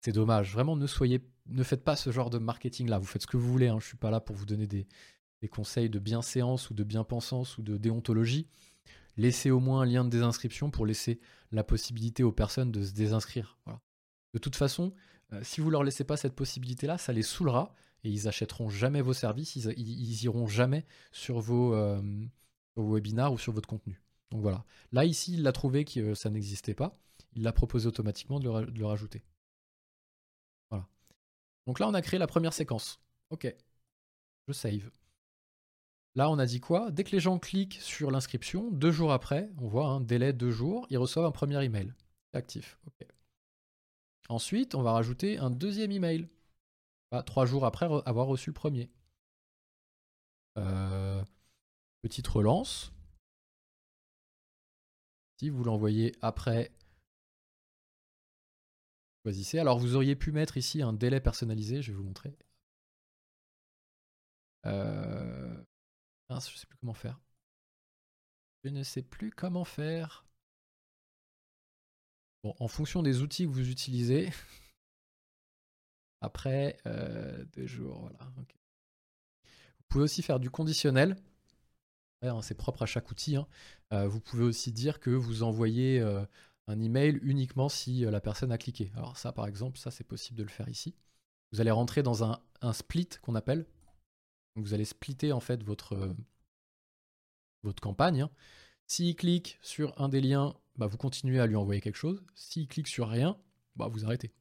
c'est 0.00 0.12
dommage. 0.12 0.52
Vraiment, 0.52 0.76
ne 0.76 0.86
soyez, 0.86 1.28
ne 1.46 1.62
faites 1.62 1.84
pas 1.84 1.96
ce 1.96 2.10
genre 2.10 2.30
de 2.30 2.38
marketing-là. 2.38 2.98
Vous 2.98 3.06
faites 3.06 3.22
ce 3.22 3.26
que 3.26 3.36
vous 3.36 3.50
voulez. 3.50 3.68
Hein. 3.68 3.78
Je 3.80 3.86
suis 3.86 3.96
pas 3.96 4.10
là 4.10 4.20
pour 4.20 4.36
vous 4.36 4.46
donner 4.46 4.66
des, 4.66 4.86
conseils 5.50 5.90
de 5.90 5.98
bienséance 5.98 6.70
ou 6.70 6.74
de 6.74 6.84
bien-pensance 6.84 7.58
ou 7.58 7.62
de 7.62 7.76
déontologie 7.76 8.48
laissez 9.18 9.50
au 9.50 9.60
moins 9.60 9.82
un 9.82 9.84
lien 9.84 10.04
de 10.04 10.10
désinscription 10.10 10.70
pour 10.70 10.86
laisser 10.86 11.20
la 11.52 11.64
possibilité 11.64 12.22
aux 12.22 12.32
personnes 12.32 12.72
de 12.72 12.82
se 12.82 12.92
désinscrire. 12.92 13.58
De 14.32 14.38
toute 14.38 14.56
façon, 14.56 14.94
euh, 15.32 15.40
si 15.42 15.60
vous 15.60 15.70
leur 15.70 15.84
laissez 15.84 16.04
pas 16.04 16.16
cette 16.16 16.34
possibilité-là, 16.34 16.96
ça 16.96 17.12
les 17.12 17.22
saoulera 17.22 17.74
et 18.04 18.10
ils 18.10 18.28
achèteront 18.28 18.70
jamais 18.70 19.02
vos 19.02 19.12
services, 19.12 19.56
ils, 19.56 19.68
ils, 19.76 20.24
iront 20.24 20.46
jamais 20.46 20.86
sur 21.10 21.40
vos, 21.40 21.74
euh, 21.74 22.00
vos, 22.82 22.92
webinars 22.92 23.32
ou 23.32 23.38
sur 23.38 23.52
votre 23.52 23.68
contenu. 23.68 24.00
Donc 24.30 24.42
voilà. 24.42 24.64
Là, 24.92 25.04
ici, 25.04 25.34
il 25.34 25.42
l'a 25.42 25.52
trouvé 25.52 25.84
que 25.84 26.00
euh, 26.00 26.14
ça 26.14 26.30
n'existait 26.30 26.74
pas. 26.74 26.98
Il 27.34 27.42
l'a 27.42 27.52
proposé 27.52 27.86
automatiquement 27.86 28.40
de 28.40 28.48
le, 28.48 28.66
de 28.66 28.78
le, 28.78 28.86
rajouter. 28.86 29.22
Voilà. 30.70 30.86
Donc 31.66 31.78
là, 31.78 31.88
on 31.88 31.94
a 31.94 32.02
créé 32.02 32.18
la 32.18 32.26
première 32.26 32.52
séquence. 32.52 33.00
Ok. 33.30 33.54
Je 34.48 34.52
save. 34.52 34.90
Là, 36.14 36.30
on 36.30 36.38
a 36.38 36.46
dit 36.46 36.60
quoi? 36.60 36.90
Dès 36.90 37.04
que 37.04 37.12
les 37.12 37.20
gens 37.20 37.38
cliquent 37.38 37.78
sur 37.80 38.10
l'inscription, 38.10 38.70
deux 38.70 38.90
jours 38.90 39.12
après, 39.12 39.50
on 39.58 39.68
voit 39.68 39.86
un 39.86 40.00
délai 40.00 40.32
de 40.32 40.38
deux 40.38 40.50
jours, 40.50 40.86
ils 40.90 40.98
reçoivent 40.98 41.26
un 41.26 41.30
premier 41.30 41.62
email. 41.62 41.94
actif. 42.32 42.78
Ensuite, 44.28 44.74
on 44.74 44.82
va 44.82 44.92
rajouter 44.92 45.38
un 45.38 45.50
deuxième 45.50 45.92
email. 45.92 46.28
trois 47.24 47.46
jours 47.46 47.64
après 47.64 47.86
avoir 48.04 48.26
reçu 48.26 48.50
le 48.50 48.54
premier. 48.54 48.90
Euh, 50.58 51.22
petite 52.02 52.28
relance. 52.28 52.92
Si 55.38 55.50
vous 55.50 55.62
l'envoyez 55.62 56.16
après, 56.20 56.72
choisissez. 59.24 59.58
Alors 59.58 59.78
vous 59.78 59.94
auriez 59.94 60.16
pu 60.16 60.32
mettre 60.32 60.56
ici 60.56 60.82
un 60.82 60.92
délai 60.92 61.20
personnalisé, 61.20 61.82
je 61.82 61.92
vais 61.92 61.96
vous 61.96 62.04
montrer. 62.04 62.36
Euh, 64.66 65.64
je 66.28 66.34
ne 66.34 66.40
sais 66.40 66.66
plus 66.66 66.78
comment 66.80 66.94
faire. 66.94 67.20
Je 68.64 68.70
ne 68.70 68.82
sais 68.82 69.02
plus 69.02 69.30
comment 69.30 69.64
faire. 69.64 70.26
Bon, 72.42 72.54
en 72.58 72.68
fonction 72.68 73.02
des 73.02 73.22
outils 73.22 73.44
que 73.44 73.50
vous 73.50 73.70
utilisez. 73.70 74.30
Après 76.20 76.78
euh, 76.86 77.44
deux 77.52 77.66
jours, 77.66 78.00
voilà. 78.00 78.18
Vous 78.36 79.84
pouvez 79.88 80.04
aussi 80.04 80.22
faire 80.22 80.40
du 80.40 80.50
conditionnel. 80.50 81.16
Hein, 82.22 82.42
c'est 82.42 82.54
propre 82.54 82.82
à 82.82 82.86
chaque 82.86 83.10
outil. 83.10 83.36
Hein. 83.36 83.46
Euh, 83.92 84.08
vous 84.08 84.20
pouvez 84.20 84.44
aussi 84.44 84.72
dire 84.72 85.00
que 85.00 85.10
vous 85.10 85.42
envoyez 85.42 86.00
euh, 86.00 86.24
un 86.66 86.80
email 86.80 87.18
uniquement 87.22 87.68
si 87.68 88.00
la 88.00 88.20
personne 88.20 88.52
a 88.52 88.58
cliqué. 88.58 88.92
Alors 88.96 89.16
ça, 89.16 89.32
par 89.32 89.46
exemple, 89.46 89.78
ça 89.78 89.90
c'est 89.90 90.04
possible 90.04 90.38
de 90.38 90.42
le 90.42 90.48
faire 90.48 90.68
ici. 90.68 90.94
Vous 91.52 91.60
allez 91.60 91.70
rentrer 91.70 92.02
dans 92.02 92.24
un, 92.24 92.40
split 92.72 93.08
qu'on 93.22 93.34
appelle 93.34 93.66
vous 94.56 94.74
allez 94.74 94.84
splitter 94.84 95.32
en 95.32 95.40
fait 95.40 95.62
votre, 95.62 95.94
euh, 95.94 97.72
campagne. 97.80 98.22
Hein. 98.22 98.30
S'il 98.86 99.14
clique 99.14 99.58
sur 99.62 100.00
un 100.00 100.08
des 100.08 100.20
liens, 100.20 100.54
bah, 100.76 100.86
vous 100.86 100.96
continuez 100.96 101.40
à 101.40 101.46
lui 101.46 101.56
envoyer 101.56 101.80
quelque 101.80 101.96
chose. 101.96 102.22
S'il 102.34 102.66
clique 102.66 102.88
sur 102.88 103.08
rien, 103.08 103.38
bah, 103.76 103.88
vous 103.88 104.04
arrêtez. 104.04 104.32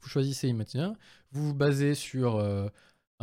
Vous 0.00 0.08
choisissez 0.08 0.48
immédiatement. 0.48 0.96
Vous 1.30 1.48
vous 1.48 1.54
basez 1.54 1.94
sur 1.94 2.36
euh, 2.36 2.68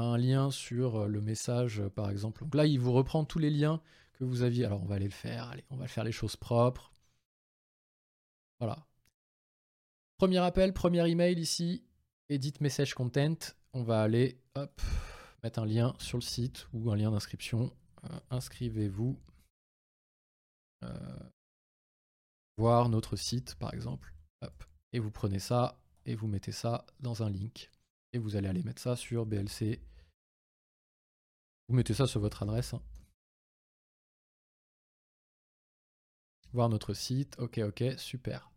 un 0.01 0.17
lien 0.17 0.51
sur 0.51 0.95
euh, 0.97 1.07
le 1.07 1.21
message, 1.21 1.81
par 1.95 2.09
exemple. 2.09 2.43
Donc 2.43 2.55
là, 2.55 2.65
il 2.65 2.79
vous 2.79 2.93
reprend 2.93 3.25
tous 3.25 3.39
les 3.39 3.49
liens 3.49 3.81
que 4.13 4.23
vous 4.23 4.41
aviez. 4.41 4.65
Alors, 4.65 4.81
on 4.81 4.85
va 4.85 4.95
aller 4.95 5.05
le 5.05 5.11
faire. 5.11 5.49
Allez, 5.49 5.63
on 5.69 5.77
va 5.77 5.87
faire 5.87 6.03
les 6.03 6.11
choses 6.11 6.35
propres. 6.35 6.91
Voilà. 8.59 8.85
Premier 10.17 10.39
appel, 10.39 10.73
premier 10.73 11.07
email 11.09 11.39
ici. 11.39 11.83
Edit 12.29 12.53
message 12.59 12.93
content 12.93 13.53
on 13.73 13.83
va 13.83 14.01
aller 14.01 14.41
mettre 15.43 15.59
un 15.59 15.65
lien 15.65 15.93
sur 15.99 16.17
le 16.17 16.23
site 16.23 16.67
ou 16.73 16.91
un 16.91 16.95
lien 16.95 17.11
d'inscription. 17.11 17.71
Euh, 18.05 18.19
inscrivez-vous. 18.29 19.19
Euh, 20.83 21.19
voir 22.57 22.89
notre 22.89 23.15
site, 23.15 23.55
par 23.55 23.73
exemple. 23.73 24.13
Et 24.91 24.99
vous 24.99 25.11
prenez 25.11 25.39
ça 25.39 25.79
et 26.05 26.15
vous 26.15 26.27
mettez 26.27 26.51
ça 26.51 26.85
dans 26.99 27.21
un 27.21 27.29
link. 27.29 27.69
Et 28.13 28.17
vous 28.17 28.35
allez 28.35 28.47
aller 28.47 28.63
mettre 28.63 28.81
ça 28.81 28.95
sur 28.95 29.25
BLC. 29.25 29.79
Vous 31.67 31.75
mettez 31.75 31.93
ça 31.93 32.07
sur 32.07 32.19
votre 32.19 32.43
adresse. 32.43 32.73
Hein. 32.73 32.81
Voir 36.53 36.69
notre 36.69 36.93
site. 36.93 37.35
Ok, 37.39 37.59
ok, 37.59 37.83
super. 37.97 38.51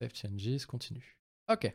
Save 0.00 0.14
changes, 0.14 0.66
continue. 0.66 1.18
Ok. 1.48 1.74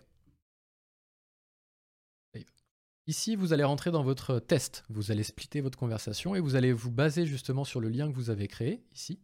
Ici, 3.05 3.35
vous 3.35 3.51
allez 3.51 3.65
rentrer 3.65 3.91
dans 3.91 4.03
votre 4.03 4.39
test. 4.39 4.85
Vous 4.89 5.11
allez 5.11 5.23
splitter 5.23 5.59
votre 5.59 5.77
conversation 5.77 6.35
et 6.35 6.39
vous 6.39 6.55
allez 6.55 6.71
vous 6.71 6.91
baser 6.91 7.25
justement 7.25 7.65
sur 7.65 7.81
le 7.81 7.89
lien 7.89 8.09
que 8.09 8.15
vous 8.15 8.29
avez 8.29 8.47
créé 8.47 8.81
ici. 8.93 9.19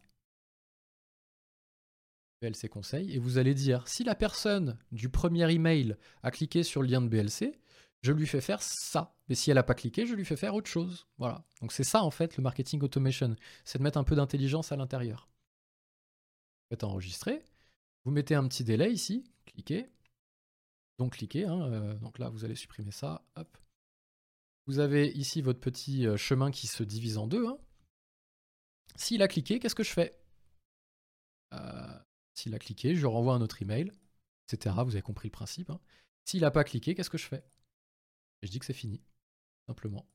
BLC 2.42 2.70
conseil. 2.70 3.14
Et 3.14 3.20
vous 3.20 3.38
allez 3.38 3.54
dire, 3.54 3.88
si 3.88 4.04
la 4.04 4.16
personne 4.16 4.78
du 4.92 5.10
premier 5.10 5.52
email 5.52 5.98
a 6.24 6.32
cliqué 6.32 6.64
sur 6.64 6.82
le 6.82 6.88
lien 6.88 7.02
de 7.02 7.08
BLC, 7.08 7.60
je 8.02 8.12
lui 8.12 8.28
fais 8.28 8.42
faire 8.42 8.62
ça. 8.62 9.16
Mais 9.28 9.36
si 9.36 9.52
elle 9.52 9.56
n'a 9.56 9.64
pas 9.64 9.76
cliqué, 9.76 10.06
je 10.06 10.16
lui 10.16 10.26
fais 10.26 10.38
faire 10.38 10.56
autre 10.56 10.70
chose. 10.70 11.08
Voilà. 11.18 11.46
Donc 11.62 11.72
c'est 11.72 11.84
ça 11.84 12.04
en 12.04 12.12
fait 12.12 12.38
le 12.38 12.44
marketing 12.44 12.82
automation. 12.82 13.36
C'est 13.66 13.78
de 13.78 13.84
mettre 13.84 13.98
un 13.98 14.04
peu 14.04 14.16
d'intelligence 14.16 14.72
à 14.72 14.78
l'intérieur. 14.78 15.30
Vous 16.64 16.76
faites 16.76 16.84
enregistrer. 16.84 17.44
Vous 18.06 18.12
mettez 18.12 18.36
un 18.36 18.48
petit 18.48 18.64
délai 18.64 18.92
ici. 18.92 19.30
Cliquez. 19.46 19.90
Donc 20.98 21.14
cliquez. 21.14 21.46
Hein, 21.46 21.62
euh, 21.72 21.94
donc 21.96 22.20
là, 22.20 22.30
vous 22.30 22.46
allez 22.46 22.56
supprimer 22.56 22.92
ça. 22.92 23.26
Vous 24.66 24.80
avez 24.80 25.10
ici 25.10 25.42
votre 25.42 25.60
petit 25.60 26.08
euh, 26.08 26.16
chemin 26.16 26.52
qui 26.52 26.68
se 26.68 26.84
divise 26.84 27.18
en 27.18 27.28
deux. 27.28 27.48
Hein. 27.48 27.58
S'il 28.96 29.22
a 29.22 29.28
cliqué, 29.28 29.60
qu'est-ce 29.60 29.76
que 29.76 29.84
je 29.84 29.92
fais? 29.92 30.20
Euh, 31.54 32.00
S'il 32.40 32.56
a 32.56 32.60
cliqué, 32.60 32.96
je 32.96 33.06
renvoie 33.06 33.34
un 33.34 33.42
autre 33.42 33.62
email, 33.62 33.92
etc. 34.48 34.74
Vous 34.86 34.96
avez 34.96 35.02
compris 35.02 35.28
le 35.28 35.34
principe. 35.34 35.70
Hein. 35.70 35.82
S'il 36.24 36.40
n'a 36.40 36.52
pas 36.52 36.64
cliqué, 36.64 36.96
qu'est-ce 36.96 37.10
que 37.10 37.18
je 37.18 37.28
fais? 37.28 37.44
Je 38.42 38.50
dis 38.50 38.60
que 38.60 38.66
c'est 38.66 38.72
fini, 38.72 39.02
simplement. 39.68 40.08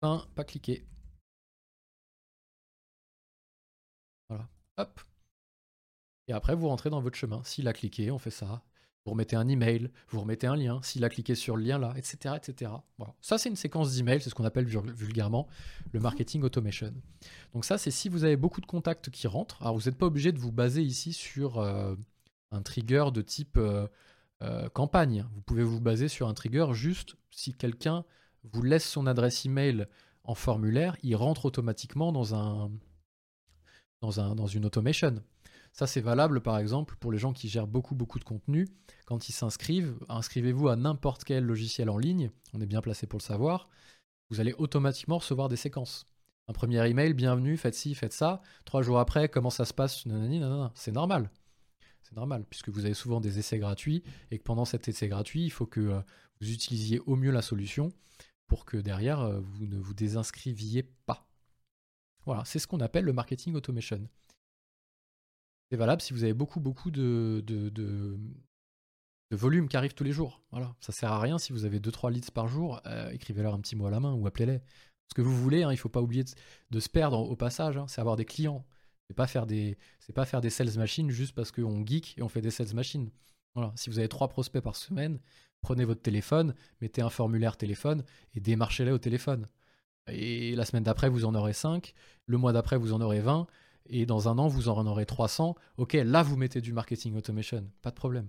Fin, 0.00 0.26
pas 0.34 0.42
cliqué. 0.42 0.84
Voilà. 4.28 4.48
Hop. 4.76 5.00
Et 6.26 6.32
après, 6.32 6.56
vous 6.56 6.66
rentrez 6.66 6.90
dans 6.90 7.00
votre 7.00 7.16
chemin. 7.16 7.44
S'il 7.44 7.68
a 7.68 7.72
cliqué, 7.72 8.10
on 8.10 8.18
fait 8.18 8.30
ça 8.32 8.64
vous 9.04 9.12
remettez 9.12 9.34
un 9.34 9.48
email, 9.48 9.90
vous 10.08 10.20
remettez 10.20 10.46
un 10.46 10.54
lien, 10.54 10.80
s'il 10.82 11.04
a 11.04 11.08
cliqué 11.08 11.34
sur 11.34 11.56
le 11.56 11.64
lien 11.64 11.78
là, 11.78 11.92
etc. 11.96 12.36
etc. 12.36 12.70
Voilà. 12.98 13.14
Ça, 13.20 13.36
c'est 13.36 13.48
une 13.48 13.56
séquence 13.56 13.94
d'emails, 13.94 14.20
c'est 14.20 14.30
ce 14.30 14.34
qu'on 14.34 14.44
appelle 14.44 14.66
vulgairement 14.66 15.48
le 15.92 16.00
marketing 16.00 16.42
automation. 16.42 16.92
Donc 17.52 17.64
ça, 17.64 17.78
c'est 17.78 17.90
si 17.90 18.08
vous 18.08 18.24
avez 18.24 18.36
beaucoup 18.36 18.60
de 18.60 18.66
contacts 18.66 19.10
qui 19.10 19.26
rentrent. 19.26 19.60
Alors, 19.60 19.76
vous 19.76 19.88
n'êtes 19.88 19.98
pas 19.98 20.06
obligé 20.06 20.30
de 20.30 20.38
vous 20.38 20.52
baser 20.52 20.82
ici 20.82 21.12
sur 21.12 21.58
euh, 21.58 21.96
un 22.52 22.62
trigger 22.62 23.06
de 23.12 23.22
type 23.22 23.56
euh, 23.56 23.88
euh, 24.42 24.68
campagne. 24.68 25.26
Vous 25.34 25.42
pouvez 25.42 25.64
vous 25.64 25.80
baser 25.80 26.06
sur 26.08 26.28
un 26.28 26.34
trigger 26.34 26.66
juste 26.72 27.16
si 27.30 27.54
quelqu'un 27.54 28.04
vous 28.44 28.62
laisse 28.62 28.88
son 28.88 29.06
adresse 29.06 29.44
email 29.46 29.86
en 30.24 30.34
formulaire, 30.34 30.96
il 31.02 31.16
rentre 31.16 31.46
automatiquement 31.46 32.12
dans 32.12 32.34
un 32.34 32.70
dans, 34.00 34.20
un, 34.20 34.34
dans 34.34 34.46
une 34.46 34.64
automation. 34.64 35.22
Ça, 35.72 35.86
c'est 35.86 36.00
valable 36.00 36.42
par 36.42 36.58
exemple 36.58 36.96
pour 37.00 37.12
les 37.12 37.18
gens 37.18 37.32
qui 37.32 37.48
gèrent 37.48 37.66
beaucoup, 37.66 37.94
beaucoup 37.94 38.18
de 38.18 38.24
contenu. 38.24 38.68
Quand 39.06 39.28
ils 39.28 39.32
s'inscrivent, 39.32 39.96
inscrivez-vous 40.08 40.68
à 40.68 40.76
n'importe 40.76 41.24
quel 41.24 41.44
logiciel 41.44 41.88
en 41.88 41.98
ligne, 41.98 42.30
on 42.52 42.60
est 42.60 42.66
bien 42.66 42.82
placé 42.82 43.06
pour 43.06 43.18
le 43.18 43.24
savoir, 43.24 43.68
vous 44.30 44.40
allez 44.40 44.54
automatiquement 44.58 45.18
recevoir 45.18 45.48
des 45.48 45.56
séquences. 45.56 46.06
Un 46.48 46.52
premier 46.52 46.86
email, 46.88 47.14
bienvenue, 47.14 47.56
faites 47.56 47.74
ci, 47.74 47.94
faites 47.94 48.12
ça. 48.12 48.42
Trois 48.64 48.82
jours 48.82 48.98
après, 48.98 49.28
comment 49.28 49.50
ça 49.50 49.64
se 49.64 49.72
passe 49.72 50.04
C'est 50.74 50.92
normal. 50.92 51.30
C'est 52.02 52.16
normal, 52.16 52.44
puisque 52.50 52.68
vous 52.68 52.84
avez 52.84 52.94
souvent 52.94 53.20
des 53.20 53.38
essais 53.38 53.58
gratuits 53.58 54.02
et 54.30 54.38
que 54.38 54.42
pendant 54.42 54.64
cet 54.64 54.88
essai 54.88 55.08
gratuit, 55.08 55.44
il 55.44 55.50
faut 55.50 55.66
que 55.66 55.80
euh, 55.80 56.00
vous 56.40 56.50
utilisiez 56.50 56.98
au 57.06 57.16
mieux 57.16 57.30
la 57.30 57.42
solution 57.42 57.92
pour 58.48 58.66
que 58.66 58.76
derrière, 58.76 59.20
euh, 59.20 59.40
vous 59.40 59.66
ne 59.66 59.78
vous 59.78 59.94
désinscriviez 59.94 60.82
pas. 61.06 61.26
Voilà, 62.26 62.44
c'est 62.44 62.58
ce 62.58 62.66
qu'on 62.66 62.80
appelle 62.80 63.04
le 63.04 63.12
marketing 63.12 63.54
automation. 63.54 64.08
C'est 65.72 65.78
valable 65.78 66.02
si 66.02 66.12
vous 66.12 66.22
avez 66.22 66.34
beaucoup, 66.34 66.60
beaucoup 66.60 66.90
de, 66.90 67.42
de, 67.46 67.70
de, 67.70 68.18
volume 69.30 69.68
qui 69.68 69.78
arrive 69.78 69.94
tous 69.94 70.04
les 70.04 70.12
jours. 70.12 70.42
Voilà. 70.50 70.76
Ça 70.80 70.92
sert 70.92 71.10
à 71.10 71.18
rien 71.18 71.38
si 71.38 71.50
vous 71.54 71.64
avez 71.64 71.80
2-3 71.80 72.12
leads 72.12 72.30
par 72.30 72.46
jour, 72.46 72.82
euh, 72.84 73.08
écrivez-leur 73.08 73.54
un 73.54 73.60
petit 73.60 73.74
mot 73.74 73.86
à 73.86 73.90
la 73.90 73.98
main 73.98 74.12
ou 74.12 74.26
appelez-les. 74.26 74.60
Ce 75.08 75.14
que 75.14 75.22
vous 75.22 75.34
voulez, 75.34 75.62
hein, 75.62 75.70
il 75.70 75.76
ne 75.76 75.80
faut 75.80 75.88
pas 75.88 76.02
oublier 76.02 76.24
de, 76.70 76.78
se 76.78 76.88
perdre 76.90 77.20
au 77.20 77.36
passage, 77.36 77.78
hein, 77.78 77.86
c'est 77.88 78.02
avoir 78.02 78.16
des 78.16 78.26
clients. 78.26 78.66
C'est 79.08 79.14
pas 79.14 79.26
faire 79.26 79.46
des, 79.46 79.78
c'est 79.98 80.12
pas 80.12 80.26
faire 80.26 80.42
des 80.42 80.50
sales 80.50 80.76
machines 80.76 81.10
juste 81.10 81.34
parce 81.34 81.50
qu'on 81.50 81.86
geek 81.86 82.18
et 82.18 82.22
on 82.22 82.28
fait 82.28 82.42
des 82.42 82.50
sales 82.50 82.74
machines. 82.74 83.10
Voilà. 83.54 83.72
Si 83.74 83.88
vous 83.88 83.98
avez 83.98 84.08
trois 84.08 84.28
prospects 84.28 84.62
par 84.62 84.76
semaine, 84.76 85.20
prenez 85.62 85.86
votre 85.86 86.02
téléphone, 86.02 86.54
mettez 86.82 87.00
un 87.00 87.08
formulaire 87.08 87.56
téléphone 87.56 88.04
et 88.34 88.40
démarchez-les 88.40 88.92
au 88.92 88.98
téléphone. 88.98 89.48
Et 90.08 90.54
la 90.54 90.66
semaine 90.66 90.82
d'après, 90.82 91.08
vous 91.08 91.24
en 91.24 91.34
aurez 91.34 91.54
5, 91.54 91.94
le 92.26 92.36
mois 92.36 92.52
d'après, 92.52 92.76
vous 92.76 92.92
en 92.92 93.00
aurez 93.00 93.20
20, 93.20 93.46
et 93.86 94.06
dans 94.06 94.28
un 94.28 94.38
an, 94.38 94.48
vous 94.48 94.68
en 94.68 94.86
aurez 94.86 95.06
300. 95.06 95.56
Ok, 95.76 95.94
là, 95.94 96.22
vous 96.22 96.36
mettez 96.36 96.60
du 96.60 96.72
marketing 96.72 97.14
automation, 97.16 97.70
pas 97.82 97.90
de 97.90 97.96
problème. 97.96 98.28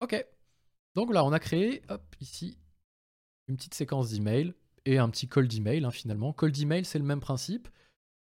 Ok, 0.00 0.26
donc 0.94 1.12
là, 1.12 1.24
on 1.24 1.32
a 1.32 1.38
créé, 1.38 1.82
hop, 1.88 2.02
ici, 2.20 2.58
une 3.48 3.56
petite 3.56 3.74
séquence 3.74 4.10
d'email 4.10 4.54
et 4.84 4.98
un 4.98 5.10
petit 5.10 5.28
call 5.28 5.48
d'email, 5.48 5.84
hein, 5.84 5.90
finalement. 5.90 6.32
Call 6.32 6.52
d'email, 6.52 6.84
c'est 6.84 6.98
le 6.98 7.04
même 7.04 7.20
principe, 7.20 7.68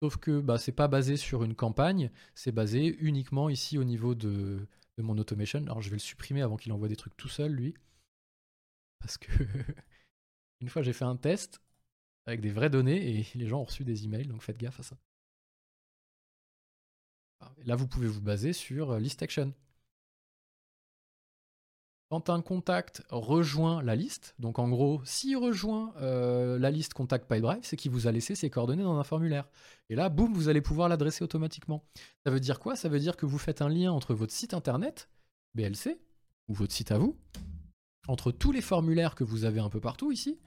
sauf 0.01 0.17
que 0.17 0.39
bah, 0.39 0.57
c'est 0.57 0.71
pas 0.71 0.87
basé 0.87 1.17
sur 1.17 1.43
une 1.43 1.55
campagne, 1.55 2.11
c'est 2.35 2.51
basé 2.51 2.95
uniquement 2.99 3.49
ici 3.49 3.77
au 3.77 3.83
niveau 3.83 4.15
de, 4.15 4.67
de 4.97 5.03
mon 5.03 5.17
automation. 5.17 5.59
Alors, 5.63 5.81
je 5.81 5.89
vais 5.89 5.95
le 5.95 5.99
supprimer 5.99 6.41
avant 6.41 6.57
qu'il 6.57 6.71
envoie 6.71 6.87
des 6.87 6.95
trucs 6.95 7.17
tout 7.17 7.29
seul, 7.29 7.51
lui. 7.51 7.73
Parce 8.99 9.17
que 9.17 9.31
une 10.61 10.69
fois, 10.69 10.83
j'ai 10.83 10.93
fait 10.93 11.05
un 11.05 11.17
test 11.17 11.61
avec 12.25 12.41
des 12.41 12.51
vraies 12.51 12.69
données 12.69 13.19
et 13.19 13.27
les 13.35 13.47
gens 13.47 13.61
ont 13.61 13.65
reçu 13.65 13.83
des 13.83 14.05
emails, 14.05 14.27
donc 14.27 14.41
faites 14.41 14.57
gaffe 14.57 14.79
à 14.79 14.83
ça. 14.83 14.97
là, 17.65 17.75
vous 17.75 17.87
pouvez 17.87 18.07
vous 18.07 18.21
baser 18.21 18.53
sur 18.53 18.91
euh, 18.91 18.99
list 18.99 19.21
action. 19.23 19.53
Quand 22.11 22.29
un 22.29 22.41
contact 22.41 23.03
rejoint 23.09 23.81
la 23.81 23.95
liste, 23.95 24.35
donc 24.37 24.59
en 24.59 24.67
gros, 24.67 25.01
s'il 25.05 25.37
rejoint 25.37 25.93
euh, 26.01 26.59
la 26.59 26.69
liste 26.69 26.93
contact 26.93 27.25
PipeDrive, 27.31 27.63
c'est 27.63 27.77
qu'il 27.77 27.89
vous 27.89 28.05
a 28.05 28.11
laissé 28.11 28.35
ses 28.35 28.49
coordonnées 28.49 28.83
dans 28.83 28.99
un 28.99 29.03
formulaire. 29.05 29.47
Et 29.89 29.95
là, 29.95 30.09
boum, 30.09 30.33
vous 30.33 30.49
allez 30.49 30.59
pouvoir 30.59 30.89
l'adresser 30.89 31.23
automatiquement. 31.23 31.85
Ça 32.25 32.31
veut 32.31 32.41
dire 32.41 32.59
quoi? 32.59 32.75
Ça 32.75 32.89
veut 32.89 32.99
dire 32.99 33.15
que 33.15 33.25
vous 33.25 33.37
faites 33.37 33.61
un 33.61 33.69
lien 33.69 33.93
entre 33.93 34.13
votre 34.13 34.33
site 34.33 34.53
internet, 34.53 35.09
BLC, 35.55 36.01
ou 36.49 36.53
votre 36.53 36.73
site 36.73 36.91
à 36.91 36.97
vous, 36.97 37.17
entre 38.09 38.33
tous 38.33 38.51
les 38.51 38.61
formulaires 38.61 39.15
que 39.15 39.23
vous 39.23 39.45
avez 39.45 39.61
un 39.61 39.69
peu 39.69 39.79
partout 39.79 40.11
ici, 40.11 40.37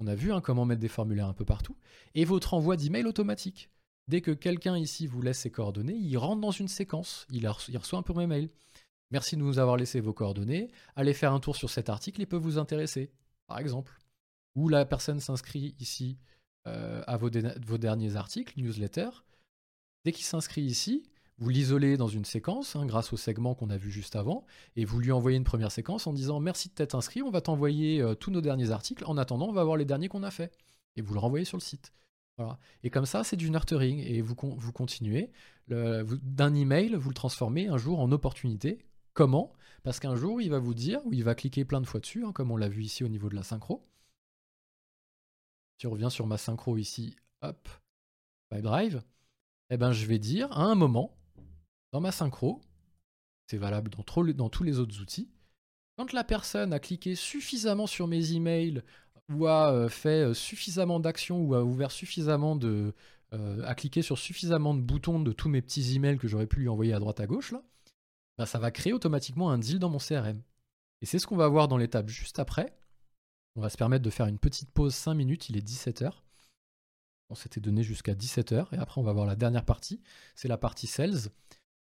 on 0.00 0.06
a 0.06 0.14
vu 0.14 0.32
hein, 0.32 0.40
comment 0.40 0.64
mettre 0.64 0.80
des 0.80 0.88
formulaires 0.88 1.28
un 1.28 1.34
peu 1.34 1.44
partout. 1.44 1.76
Et 2.14 2.24
votre 2.24 2.54
envoi 2.54 2.76
d'email 2.76 3.04
automatique. 3.04 3.70
Dès 4.08 4.20
que 4.20 4.32
quelqu'un 4.32 4.76
ici 4.76 5.06
vous 5.06 5.22
laisse 5.22 5.38
ses 5.38 5.50
coordonnées, 5.50 5.94
il 5.94 6.16
rentre 6.18 6.40
dans 6.40 6.50
une 6.50 6.68
séquence. 6.68 7.26
Il, 7.30 7.46
reçoit 7.46 7.98
un 7.98 8.02
premier 8.02 8.26
mail. 8.26 8.50
Merci 9.10 9.36
de 9.36 9.42
nous 9.42 9.58
avoir 9.58 9.76
laissé 9.76 10.00
vos 10.00 10.12
coordonnées. 10.12 10.70
Allez 10.96 11.14
faire 11.14 11.32
un 11.32 11.40
tour 11.40 11.56
sur 11.56 11.70
cet 11.70 11.88
article, 11.88 12.20
il 12.20 12.26
peut 12.26 12.36
vous 12.36 12.58
intéresser, 12.58 13.12
par 13.46 13.58
exemple. 13.58 13.98
Ou 14.54 14.68
la 14.68 14.84
personne 14.84 15.20
s'inscrit 15.20 15.74
ici 15.78 16.18
euh, 16.66 17.02
à 17.06 17.16
vos, 17.16 17.30
derniers 17.30 18.16
articles, 18.16 18.60
newsletter. 18.60 19.10
Dès 20.04 20.12
qu'il 20.12 20.24
s'inscrit 20.24 20.62
ici, 20.62 21.04
vous 21.42 21.48
l'isolez 21.48 21.96
dans 21.96 22.06
une 22.06 22.24
séquence 22.24 22.76
hein, 22.76 22.86
grâce 22.86 23.12
au 23.12 23.16
segment 23.16 23.56
qu'on 23.56 23.68
a 23.68 23.76
vu 23.76 23.90
juste 23.90 24.14
avant, 24.14 24.46
et 24.76 24.84
vous 24.84 25.00
lui 25.00 25.10
envoyez 25.10 25.36
une 25.36 25.42
première 25.42 25.72
séquence 25.72 26.06
en 26.06 26.12
disant 26.12 26.38
merci 26.38 26.68
de 26.68 26.74
t'être 26.74 26.94
inscrit, 26.94 27.20
on 27.20 27.30
va 27.30 27.40
t'envoyer 27.40 28.00
euh, 28.00 28.14
tous 28.14 28.30
nos 28.30 28.40
derniers 28.40 28.70
articles, 28.70 29.04
en 29.06 29.16
attendant 29.16 29.48
on 29.48 29.52
va 29.52 29.64
voir 29.64 29.76
les 29.76 29.84
derniers 29.84 30.06
qu'on 30.06 30.22
a 30.22 30.30
fait, 30.30 30.52
et 30.94 31.02
vous 31.02 31.14
le 31.14 31.18
renvoyez 31.18 31.44
sur 31.44 31.56
le 31.56 31.62
site. 31.62 31.92
Voilà. 32.38 32.60
Et 32.84 32.90
comme 32.90 33.06
ça, 33.06 33.24
c'est 33.24 33.36
du 33.36 33.50
nurturing, 33.50 33.98
et 33.98 34.22
vous, 34.22 34.34
continuez. 34.34 35.32
D'un 35.68 36.54
email, 36.54 36.94
vous 36.94 37.10
le 37.10 37.14
transformez 37.14 37.66
un 37.66 37.76
jour 37.76 38.00
en 38.00 38.10
opportunité. 38.12 38.78
Comment? 39.12 39.52
Parce 39.82 40.00
qu'un 40.00 40.16
jour, 40.16 40.40
il 40.40 40.48
va 40.48 40.58
vous 40.58 40.74
dire, 40.74 41.04
ou 41.04 41.12
il 41.12 41.24
va 41.24 41.34
cliquer 41.34 41.64
plein 41.64 41.80
de 41.80 41.86
fois 41.86 42.00
dessus, 42.00 42.24
hein, 42.24 42.32
comme 42.32 42.50
on 42.50 42.56
l'a 42.56 42.68
vu 42.68 42.82
ici 42.82 43.04
au 43.04 43.08
niveau 43.08 43.28
de 43.28 43.34
la 43.34 43.42
synchro. 43.42 43.84
Si 45.78 45.86
on 45.88 45.90
revient 45.90 46.10
sur 46.10 46.26
ma 46.26 46.38
synchro 46.38 46.76
ici, 46.78 47.16
hop, 47.42 47.68
Pipe 48.48 48.62
Drive, 48.62 49.02
eh 49.70 49.76
ben, 49.76 49.92
je 49.92 50.06
vais 50.06 50.18
dire 50.18 50.52
à 50.52 50.64
un 50.64 50.74
moment, 50.74 51.16
dans 51.92 52.00
ma 52.00 52.10
synchro, 52.10 52.60
c'est 53.46 53.58
valable 53.58 53.90
dans, 53.90 54.48
tous 54.48 54.62
les 54.62 54.78
autres 54.78 55.00
outils, 55.00 55.30
quand 55.96 56.12
la 56.12 56.24
personne 56.24 56.72
a 56.72 56.78
cliqué 56.78 57.14
suffisamment 57.14 57.86
sur 57.86 58.08
mes 58.08 58.32
emails 58.32 58.82
ou 59.30 59.46
a 59.46 59.72
euh, 59.72 59.88
fait 59.88 60.24
euh, 60.24 60.34
suffisamment 60.34 61.00
d'actions 61.00 61.40
ou 61.40 61.54
a 61.54 61.62
ouvert 61.62 61.90
suffisamment 61.90 62.56
de. 62.56 62.94
Euh, 63.34 63.62
a 63.64 63.74
cliqué 63.74 64.02
sur 64.02 64.18
suffisamment 64.18 64.74
de 64.74 64.80
boutons 64.80 65.20
de 65.20 65.32
tous 65.32 65.48
mes 65.48 65.62
petits 65.62 65.94
emails 65.94 66.18
que 66.18 66.28
j'aurais 66.28 66.46
pu 66.46 66.60
lui 66.60 66.68
envoyer 66.68 66.92
à 66.92 66.98
droite 66.98 67.20
à 67.20 67.26
gauche, 67.26 67.52
là, 67.52 67.62
bah, 68.36 68.44
ça 68.44 68.58
va 68.58 68.70
créer 68.70 68.92
automatiquement 68.92 69.50
un 69.50 69.58
deal 69.58 69.78
dans 69.78 69.88
mon 69.88 69.98
CRM. 69.98 70.42
Et 71.00 71.06
c'est 71.06 71.18
ce 71.18 71.26
qu'on 71.26 71.36
va 71.36 71.48
voir 71.48 71.66
dans 71.66 71.78
l'étape 71.78 72.08
juste 72.08 72.38
après. 72.38 72.74
On 73.54 73.62
va 73.62 73.70
se 73.70 73.78
permettre 73.78 74.04
de 74.04 74.10
faire 74.10 74.26
une 74.26 74.38
petite 74.38 74.70
pause 74.70 74.94
5 74.94 75.14
minutes, 75.14 75.48
il 75.48 75.56
est 75.56 75.66
17h. 75.66 76.12
On 77.30 77.34
s'était 77.34 77.60
donné 77.60 77.82
jusqu'à 77.82 78.14
17h 78.14 78.74
et 78.74 78.78
après 78.78 79.00
on 79.00 79.04
va 79.04 79.14
voir 79.14 79.24
la 79.24 79.36
dernière 79.36 79.64
partie, 79.64 80.02
c'est 80.34 80.48
la 80.48 80.58
partie 80.58 80.86
sales. 80.86 81.30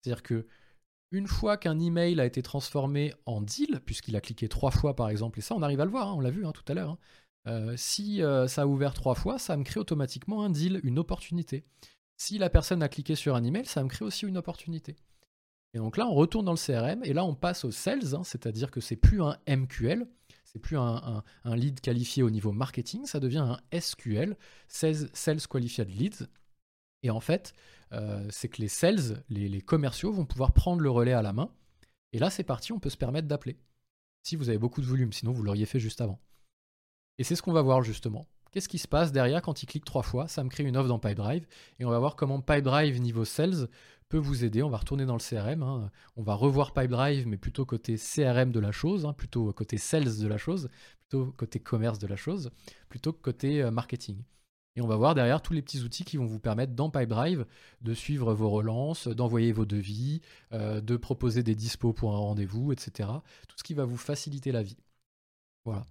C'est-à-dire 0.04 0.22
que 0.22 0.46
une 1.10 1.26
fois 1.26 1.56
qu'un 1.56 1.78
email 1.78 2.20
a 2.20 2.26
été 2.26 2.42
transformé 2.42 3.14
en 3.24 3.40
deal, 3.40 3.80
puisqu'il 3.86 4.16
a 4.16 4.20
cliqué 4.20 4.48
trois 4.48 4.70
fois 4.70 4.94
par 4.94 5.08
exemple, 5.08 5.38
et 5.38 5.42
ça 5.42 5.54
on 5.54 5.62
arrive 5.62 5.80
à 5.80 5.84
le 5.86 5.90
voir, 5.90 6.08
hein, 6.08 6.14
on 6.14 6.20
l'a 6.20 6.30
vu 6.30 6.44
hein, 6.44 6.52
tout 6.52 6.64
à 6.68 6.74
l'heure, 6.74 6.90
hein, 6.90 6.98
euh, 7.46 7.74
si 7.76 8.22
euh, 8.22 8.46
ça 8.46 8.62
a 8.62 8.66
ouvert 8.66 8.92
trois 8.92 9.14
fois, 9.14 9.38
ça 9.38 9.56
me 9.56 9.64
crée 9.64 9.80
automatiquement 9.80 10.44
un 10.44 10.50
deal, 10.50 10.80
une 10.82 10.98
opportunité. 10.98 11.64
Si 12.16 12.36
la 12.36 12.50
personne 12.50 12.82
a 12.82 12.88
cliqué 12.88 13.14
sur 13.14 13.34
un 13.34 13.44
email, 13.44 13.64
ça 13.64 13.82
me 13.82 13.88
crée 13.88 14.04
aussi 14.04 14.26
une 14.26 14.36
opportunité. 14.36 14.96
Et 15.72 15.78
donc 15.78 15.96
là, 15.96 16.06
on 16.06 16.14
retourne 16.14 16.44
dans 16.44 16.52
le 16.52 16.58
CRM 16.58 17.02
et 17.04 17.12
là, 17.12 17.24
on 17.24 17.34
passe 17.34 17.64
aux 17.64 17.72
sales, 17.72 18.02
c'est-à-dire 18.24 18.70
que 18.70 18.80
c'est 18.80 18.96
plus 18.96 19.22
un 19.22 19.36
MQL, 19.48 20.06
c'est 20.44 20.58
plus 20.58 20.76
un, 20.76 21.24
lead 21.44 21.80
qualifié 21.80 22.22
au 22.22 22.30
niveau 22.30 22.52
marketing, 22.52 23.06
ça 23.06 23.20
devient 23.20 23.38
un 23.38 23.58
SQL, 23.78 24.36
Sales, 24.68 25.08
sales 25.14 25.46
Qualified 25.48 25.88
Leads. 25.88 26.26
Et 27.04 27.10
en 27.10 27.20
fait, 27.20 27.52
euh, 27.92 28.26
c'est 28.30 28.48
que 28.48 28.60
les 28.60 28.68
sales, 28.68 29.22
les, 29.28 29.60
commerciaux 29.60 30.10
vont 30.10 30.24
pouvoir 30.24 30.52
prendre 30.52 30.80
le 30.80 30.90
relais 30.90 31.12
à 31.12 31.22
la 31.22 31.34
main. 31.34 31.50
Et 32.12 32.18
là, 32.18 32.30
c'est 32.30 32.42
parti, 32.42 32.72
on 32.72 32.80
peut 32.80 32.90
se 32.90 32.96
permettre 32.96 33.28
d'appeler. 33.28 33.58
Si 34.22 34.36
vous 34.36 34.48
avez 34.48 34.58
beaucoup 34.58 34.80
de 34.80 34.86
volume, 34.86 35.12
sinon 35.12 35.32
vous 35.32 35.42
l'auriez 35.42 35.66
fait 35.66 35.78
juste 35.78 36.00
avant. 36.00 36.18
Et 37.18 37.24
c'est 37.24 37.36
ce 37.36 37.42
qu'on 37.42 37.52
va 37.52 37.60
voir 37.60 37.82
justement. 37.82 38.26
Qu'est-ce 38.50 38.70
qui 38.70 38.78
se 38.78 38.88
passe 38.88 39.12
derrière 39.12 39.42
quand 39.42 39.62
il 39.62 39.66
clique 39.66 39.84
trois 39.84 40.02
fois? 40.02 40.28
Ça 40.28 40.42
me 40.42 40.48
crée 40.48 40.64
une 40.64 40.76
offre 40.78 40.88
dans 40.88 40.98
Pipedrive. 40.98 41.46
Et 41.78 41.84
on 41.84 41.90
va 41.90 41.98
voir 41.98 42.16
comment 42.16 42.40
Pipedrive 42.40 43.00
niveau 43.00 43.26
sales 43.26 43.68
peut 44.08 44.16
vous 44.16 44.44
aider. 44.44 44.62
On 44.62 44.70
va 44.70 44.78
retourner 44.78 45.04
dans 45.04 45.16
le 45.16 45.20
CRM. 45.20 45.62
Hein. 45.62 45.90
On 46.16 46.22
va 46.22 46.34
revoir 46.34 46.72
Pipedrive, 46.72 47.26
mais 47.28 47.36
plutôt 47.36 47.66
côté 47.66 47.96
CRM 47.96 48.50
de 48.50 48.60
la 48.60 48.72
chose, 48.72 49.04
hein, 49.04 49.12
plutôt 49.12 49.52
côté 49.52 49.76
sales 49.76 50.18
de 50.18 50.26
la 50.26 50.38
chose, 50.38 50.70
plutôt 51.08 51.32
côté 51.32 51.60
commerce 51.60 51.98
de 51.98 52.06
la 52.06 52.16
chose, 52.16 52.50
plutôt 52.88 53.12
que 53.12 53.20
côté 53.20 53.62
euh, 53.62 53.70
marketing. 53.70 54.22
Et 54.76 54.80
on 54.80 54.88
va 54.88 54.96
voir 54.96 55.14
derrière 55.14 55.40
tous 55.40 55.52
les 55.52 55.62
petits 55.62 55.82
outils 55.82 56.04
qui 56.04 56.16
vont 56.16 56.26
vous 56.26 56.40
permettre 56.40 56.72
dans 56.72 56.90
Pipedrive 56.90 57.46
de 57.80 57.94
suivre 57.94 58.34
vos 58.34 58.50
relances, 58.50 59.06
d'envoyer 59.06 59.52
vos 59.52 59.66
devis, 59.66 60.20
euh, 60.52 60.80
de 60.80 60.96
proposer 60.96 61.44
des 61.44 61.54
dispos 61.54 61.92
pour 61.92 62.12
un 62.14 62.18
rendez-vous, 62.18 62.72
etc. 62.72 63.08
Tout 63.48 63.56
ce 63.56 63.62
qui 63.62 63.74
va 63.74 63.84
vous 63.84 63.96
faciliter 63.96 64.50
la 64.50 64.62
vie. 64.62 64.78
Voilà. 65.64 65.84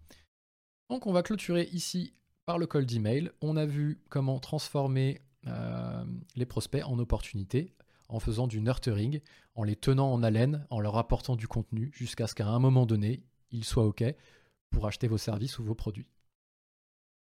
Donc 0.90 1.08
on 1.08 1.14
va 1.14 1.24
clôturer 1.24 1.70
ici 1.72 2.14
par 2.46 2.58
le 2.58 2.68
call 2.68 2.86
d'email. 2.86 3.32
On 3.42 3.56
a 3.56 3.66
vu 3.66 4.02
comment 4.10 4.40
transformer 4.40 5.22
euh, 5.48 6.04
les 6.36 6.46
prospects 6.46 6.84
en 6.86 7.00
opportunités 7.00 7.74
en 8.10 8.20
faisant 8.20 8.48
du 8.48 8.62
nurturing, 8.62 9.22
en 9.56 9.64
les 9.64 9.76
tenant 9.76 10.12
en 10.12 10.22
haleine, 10.24 10.68
en 10.70 10.80
leur 10.80 10.98
apportant 10.98 11.36
du 11.36 11.48
contenu 11.48 11.92
jusqu'à 11.94 12.28
ce 12.28 12.36
qu'à 12.36 12.48
un 12.48 12.60
moment 12.60 12.86
donné, 12.86 13.24
ils 13.52 13.64
soient 13.64 13.86
OK 13.86 14.04
pour 14.70 14.86
acheter 14.86 15.08
vos 15.08 15.18
services 15.18 15.58
ou 15.58 15.64
vos 15.64 15.74
produits. 15.74 16.08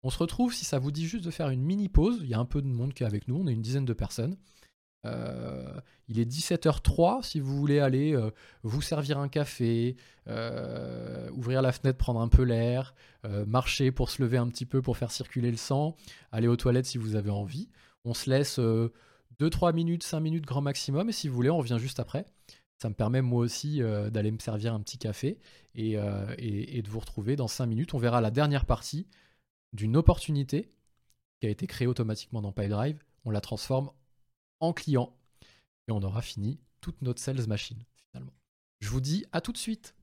On 0.03 0.11
se 0.11 0.19
retrouve, 0.19 0.55
si 0.55 0.65
ça 0.65 0.79
vous 0.79 0.91
dit 0.91 1.07
juste 1.07 1.25
de 1.25 1.31
faire 1.31 1.51
une 1.51 1.63
mini 1.63 1.89
pause, 1.89 2.19
il 2.23 2.29
y 2.29 2.35
a 2.35 2.39
un 2.39 2.47
peu 2.47 2.63
de 2.63 2.67
monde 2.67 2.95
qui 2.95 3.03
est 3.03 3.07
avec 3.07 3.29
nous, 3.29 3.37
on 3.37 3.47
est 3.47 3.53
une 3.53 3.63
dizaine 3.63 3.85
de 3.85 3.93
personnes. 3.93 4.37
Euh, 5.07 5.81
il 6.09 6.19
est 6.21 6.31
17h03 6.31 7.23
si 7.23 7.41
vous 7.41 7.57
voulez 7.57 7.81
aller 7.81 8.15
euh, 8.15 8.31
vous 8.63 8.83
servir 8.83 9.19
un 9.19 9.29
café, 9.29 9.97
euh, 10.29 11.31
ouvrir 11.31 11.63
la 11.63 11.73
fenêtre, 11.73 11.97
prendre 11.97 12.21
un 12.21 12.29
peu 12.29 12.43
l'air, 12.43 12.95
marcher 13.47 13.93
pour 13.93 14.11
se 14.11 14.23
lever 14.23 14.39
un 14.39 14.49
petit 14.49 14.67
peu 14.67 14.81
pour 14.83 14.97
faire 14.97 15.11
circuler 15.11 15.51
le 15.51 15.57
sang, 15.57 15.97
aller 16.33 16.49
aux 16.49 16.57
toilettes 16.57 16.87
si 16.87 16.99
vous 16.99 17.17
avez 17.17 17.31
envie. 17.31 17.69
On 18.05 18.15
se 18.15 18.31
laisse 18.31 18.59
2-3 19.39 19.75
minutes, 19.75 20.03
5 20.03 20.21
minutes 20.21 20.47
grand 20.47 20.63
maximum 20.63 21.11
et 21.11 21.13
si 21.13 21.29
vous 21.29 21.35
voulez 21.35 21.51
on 21.51 21.59
revient 21.59 21.79
juste 21.79 22.01
après. 22.01 22.25
Ça 22.79 22.89
me 22.89 22.95
permet 22.95 23.21
moi 23.21 23.41
aussi 23.41 23.83
d'aller 24.11 24.31
me 24.31 24.39
servir 24.39 24.73
un 24.73 24.81
petit 24.81 24.97
café 24.97 25.39
et, 25.75 25.97
et, 26.39 26.81
de 26.83 26.89
vous 26.89 27.01
retrouver 27.01 27.37
dans 27.37 27.49
5 27.49 27.67
minutes. 27.67 27.93
On 27.93 27.99
verra 27.99 28.23
la 28.23 28.31
dernière 28.31 28.65
partie 28.65 29.07
d'une 29.73 29.97
opportunité 29.97 30.73
qui 31.41 31.47
a 31.47 31.51
été 31.51 31.67
créée 31.67 31.89
automatiquement 31.89 32.43
dans 32.43 32.53
PyDrive, 32.53 33.03
on 33.25 33.31
la 33.31 33.41
transforme 33.41 33.91
en 34.61 34.73
client 34.73 35.17
et 35.89 35.93
on 35.93 36.03
aura 36.03 36.23
fini 36.23 36.61
toute 36.81 37.03
notre 37.03 37.21
sales 37.21 37.47
machine 37.47 37.85
finalement. 38.11 38.33
Je 38.81 38.89
vous 38.89 39.01
dis 39.01 39.27
à 39.33 39.41
tout 39.41 39.53
de 39.53 39.59
suite. 39.59 39.95